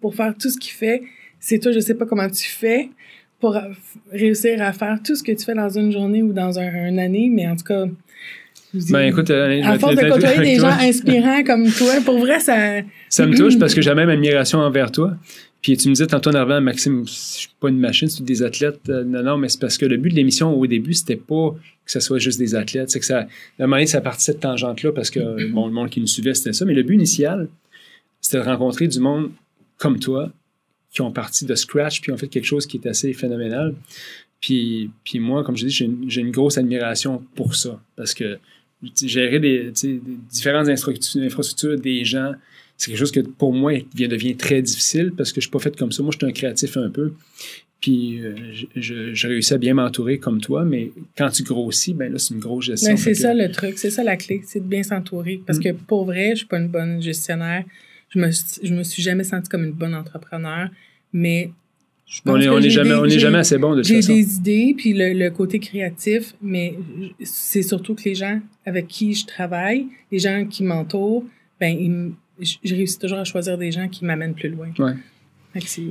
pour 0.00 0.14
faire 0.14 0.34
tout 0.38 0.50
ce 0.50 0.58
qu'il 0.58 0.72
fait, 0.72 1.02
c'est 1.40 1.58
toi, 1.58 1.72
je 1.72 1.80
sais 1.80 1.94
pas 1.94 2.06
comment 2.06 2.28
tu 2.28 2.46
fais 2.46 2.88
pour 3.40 3.56
réussir 4.10 4.62
à 4.62 4.72
faire 4.72 4.98
tout 5.04 5.14
ce 5.14 5.22
que 5.22 5.32
tu 5.32 5.44
fais 5.44 5.54
dans 5.54 5.68
une 5.68 5.92
journée 5.92 6.22
ou 6.22 6.32
dans 6.32 6.58
un, 6.58 6.88
une 6.88 6.98
année, 6.98 7.28
mais 7.30 7.46
en 7.46 7.56
tout 7.56 7.64
cas... 7.64 7.84
Ben 8.90 9.02
écoute, 9.06 9.30
euh, 9.30 9.62
à 9.62 9.78
force 9.78 9.94
de 9.94 10.08
côtoyer 10.08 10.54
des 10.54 10.56
toi. 10.58 10.70
gens 10.70 10.78
inspirants 10.80 11.44
comme 11.44 11.70
toi, 11.70 11.94
pour 12.04 12.18
vrai, 12.18 12.40
ça... 12.40 12.80
Ça 13.08 13.26
me 13.26 13.36
touche 13.36 13.58
parce 13.58 13.72
que 13.74 13.80
j'ai 13.82 13.90
la 13.90 13.94
même 13.96 14.08
admiration 14.08 14.58
envers 14.58 14.90
toi. 14.90 15.16
Puis 15.64 15.78
tu 15.78 15.88
me 15.88 15.94
disais 15.94 16.06
tantôt 16.06 16.28
en 16.28 16.34
arrivant, 16.34 16.60
Maxime, 16.60 17.08
je 17.08 17.12
suis 17.12 17.48
pas 17.58 17.70
une 17.70 17.78
machine, 17.78 18.06
c'est 18.06 18.22
des 18.22 18.42
athlètes. 18.42 18.86
Euh, 18.90 19.02
non, 19.02 19.22
non, 19.22 19.38
mais 19.38 19.48
c'est 19.48 19.58
parce 19.58 19.78
que 19.78 19.86
le 19.86 19.96
but 19.96 20.10
de 20.10 20.14
l'émission 20.14 20.52
au 20.52 20.66
début, 20.66 20.92
c'était 20.92 21.16
pas 21.16 21.56
que 21.86 21.90
ce 21.90 22.00
soit 22.00 22.18
juste 22.18 22.38
des 22.38 22.54
athlètes. 22.54 22.90
C'est 22.90 23.00
que 23.00 23.06
ça, 23.06 23.26
moment 23.58 23.76
donné, 23.76 23.86
ça 23.86 24.02
partit 24.02 24.18
de 24.18 24.24
cette 24.24 24.40
tangente-là 24.40 24.92
parce 24.92 25.08
que 25.08 25.50
bon, 25.52 25.66
le 25.66 25.72
monde 25.72 25.88
qui 25.88 26.02
nous 26.02 26.06
suivait, 26.06 26.34
c'était 26.34 26.52
ça. 26.52 26.66
Mais 26.66 26.74
le 26.74 26.82
but 26.82 26.96
initial, 26.96 27.48
c'était 28.20 28.36
de 28.36 28.42
rencontrer 28.42 28.88
du 28.88 29.00
monde 29.00 29.30
comme 29.78 29.98
toi 29.98 30.30
qui 30.90 31.00
ont 31.00 31.10
parti 31.10 31.46
de 31.46 31.54
scratch 31.54 32.02
puis 32.02 32.12
ont 32.12 32.18
fait 32.18 32.28
quelque 32.28 32.44
chose 32.44 32.66
qui 32.66 32.76
est 32.76 32.86
assez 32.86 33.14
phénoménal. 33.14 33.74
Puis, 34.42 34.90
puis 35.02 35.18
moi, 35.18 35.44
comme 35.44 35.56
je 35.56 35.64
dis, 35.64 35.72
j'ai 35.72 36.20
une, 36.20 36.30
grosse 36.30 36.58
admiration 36.58 37.24
pour 37.36 37.54
ça 37.54 37.80
parce 37.96 38.12
que 38.12 38.38
gérer 39.02 39.40
des, 39.40 39.72
des 39.82 40.02
différentes 40.30 40.68
infrastructures 40.68 41.80
des 41.80 42.04
gens, 42.04 42.32
c'est 42.84 42.90
quelque 42.90 43.00
chose 43.00 43.12
que 43.12 43.20
pour 43.20 43.52
moi 43.52 43.72
devient, 43.94 44.36
très 44.36 44.62
difficile 44.62 45.12
parce 45.16 45.32
que 45.32 45.40
je 45.40 45.46
suis 45.46 45.50
pas 45.50 45.58
fait 45.58 45.76
comme 45.76 45.92
ça. 45.92 46.02
Moi, 46.02 46.12
je 46.12 46.18
suis 46.18 46.26
un 46.30 46.32
créatif 46.32 46.76
un 46.76 46.90
peu. 46.90 47.12
Puis 47.80 48.20
euh, 48.22 48.34
je, 48.76 49.12
je, 49.14 49.28
réussis 49.28 49.52
à 49.52 49.58
bien 49.58 49.74
m'entourer 49.74 50.18
comme 50.18 50.40
toi, 50.40 50.64
mais 50.64 50.90
quand 51.18 51.28
tu 51.30 51.42
grossis, 51.42 51.92
ben 51.92 52.10
là, 52.12 52.18
c'est 52.18 52.32
une 52.32 52.40
grosse 52.40 52.64
gestion. 52.66 52.96
C'est 52.96 53.02
Fait 53.02 53.12
que- 53.12 53.18
ça 53.18 53.34
le 53.34 53.50
truc, 53.50 53.78
c'est 53.78 53.90
ça 53.90 54.02
la 54.02 54.16
clé, 54.16 54.40
c'est 54.46 54.60
de 54.60 54.64
bien 54.66 54.82
s'entourer. 54.82 55.42
Parce 55.46 55.58
Mm. 55.58 55.62
que 55.62 55.72
pour 55.72 56.04
vrai, 56.06 56.30
je 56.30 56.36
suis 56.36 56.46
pas 56.46 56.58
une 56.58 56.68
bonne 56.68 57.02
gestionnaire. 57.02 57.64
Je 58.08 58.18
me, 58.18 58.30
je 58.62 58.72
me 58.72 58.82
suis 58.84 59.02
jamais 59.02 59.24
sentie 59.24 59.48
comme 59.50 59.64
une 59.64 59.72
bonne 59.72 59.94
entrepreneur, 59.94 60.68
mais 61.12 61.50
je 62.06 62.20
On 62.24 62.32
pense 62.32 62.42
est, 62.42 62.46
que 62.46 62.50
on 62.52 62.58
est 62.58 62.70
jamais, 62.70 62.88
des- 62.90 62.94
on 62.94 63.04
est 63.04 63.18
jamais 63.18 63.38
assez 63.38 63.58
bon 63.58 63.74
de 63.74 63.82
J'ai 63.82 64.00
des 64.00 64.36
idées, 64.36 64.74
puis 64.76 64.92
le, 64.94 65.12
le 65.12 65.30
côté 65.30 65.58
créatif, 65.58 66.34
mais 66.40 66.74
c'est 67.22 67.62
surtout 67.62 67.94
que 67.94 68.04
les 68.04 68.14
gens 68.14 68.40
avec 68.64 68.88
qui 68.88 69.12
je 69.14 69.26
travaille, 69.26 69.86
les 70.12 70.18
gens 70.20 70.46
qui 70.46 70.62
m'entourent, 70.64 71.24
ben, 71.60 71.76
ils 71.78 72.12
je 72.40 72.54
je 72.64 72.74
réussis 72.74 72.98
toujours 72.98 73.18
à 73.18 73.24
choisir 73.24 73.56
des 73.58 73.70
gens 73.72 73.88
qui 73.88 74.04
m'amènent 74.04 74.34
plus 74.34 74.48
loin. 74.50 74.68
Ouais. 74.78 74.94
C'est- 75.64 75.82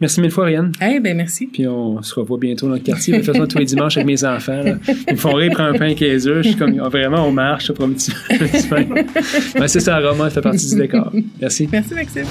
Merci 0.00 0.20
mille 0.20 0.32
fois, 0.32 0.44
Ariane. 0.44 0.72
Eh 0.82 0.98
ben 0.98 1.16
merci. 1.16 1.46
Puis 1.46 1.66
on 1.68 2.02
se 2.02 2.14
revoit 2.18 2.36
bientôt 2.36 2.66
dans 2.66 2.74
le 2.74 2.80
quartier. 2.80 3.12
De 3.14 3.18
toute 3.18 3.32
façon, 3.32 3.46
tous 3.46 3.58
les 3.58 3.64
dimanches 3.64 3.96
avec 3.96 4.06
mes 4.08 4.24
enfants. 4.24 4.60
là. 4.62 4.74
Ils 5.08 5.12
me 5.14 5.16
font 5.16 5.32
rire, 5.34 5.52
prendre 5.52 5.74
un 5.74 5.78
pain 5.78 5.94
15 5.94 6.26
heures. 6.26 6.42
Je 6.42 6.48
suis 6.48 6.58
comme, 6.58 6.78
ah, 6.82 6.88
vraiment, 6.88 7.26
on 7.26 7.32
marche 7.32 7.70
pour 7.72 7.84
un 7.84 7.90
petit, 7.90 8.10
un 8.30 8.38
petit 8.38 8.66
pain. 8.68 8.86
Ouais, 9.60 9.68
c'est 9.68 9.80
ça, 9.80 10.00
Roma, 10.00 10.24
ça 10.30 10.30
fait 10.30 10.40
partie 10.42 10.68
du 10.68 10.76
décor. 10.76 11.12
Merci. 11.40 11.68
Merci 11.70 11.94
Maxime. 11.94 12.24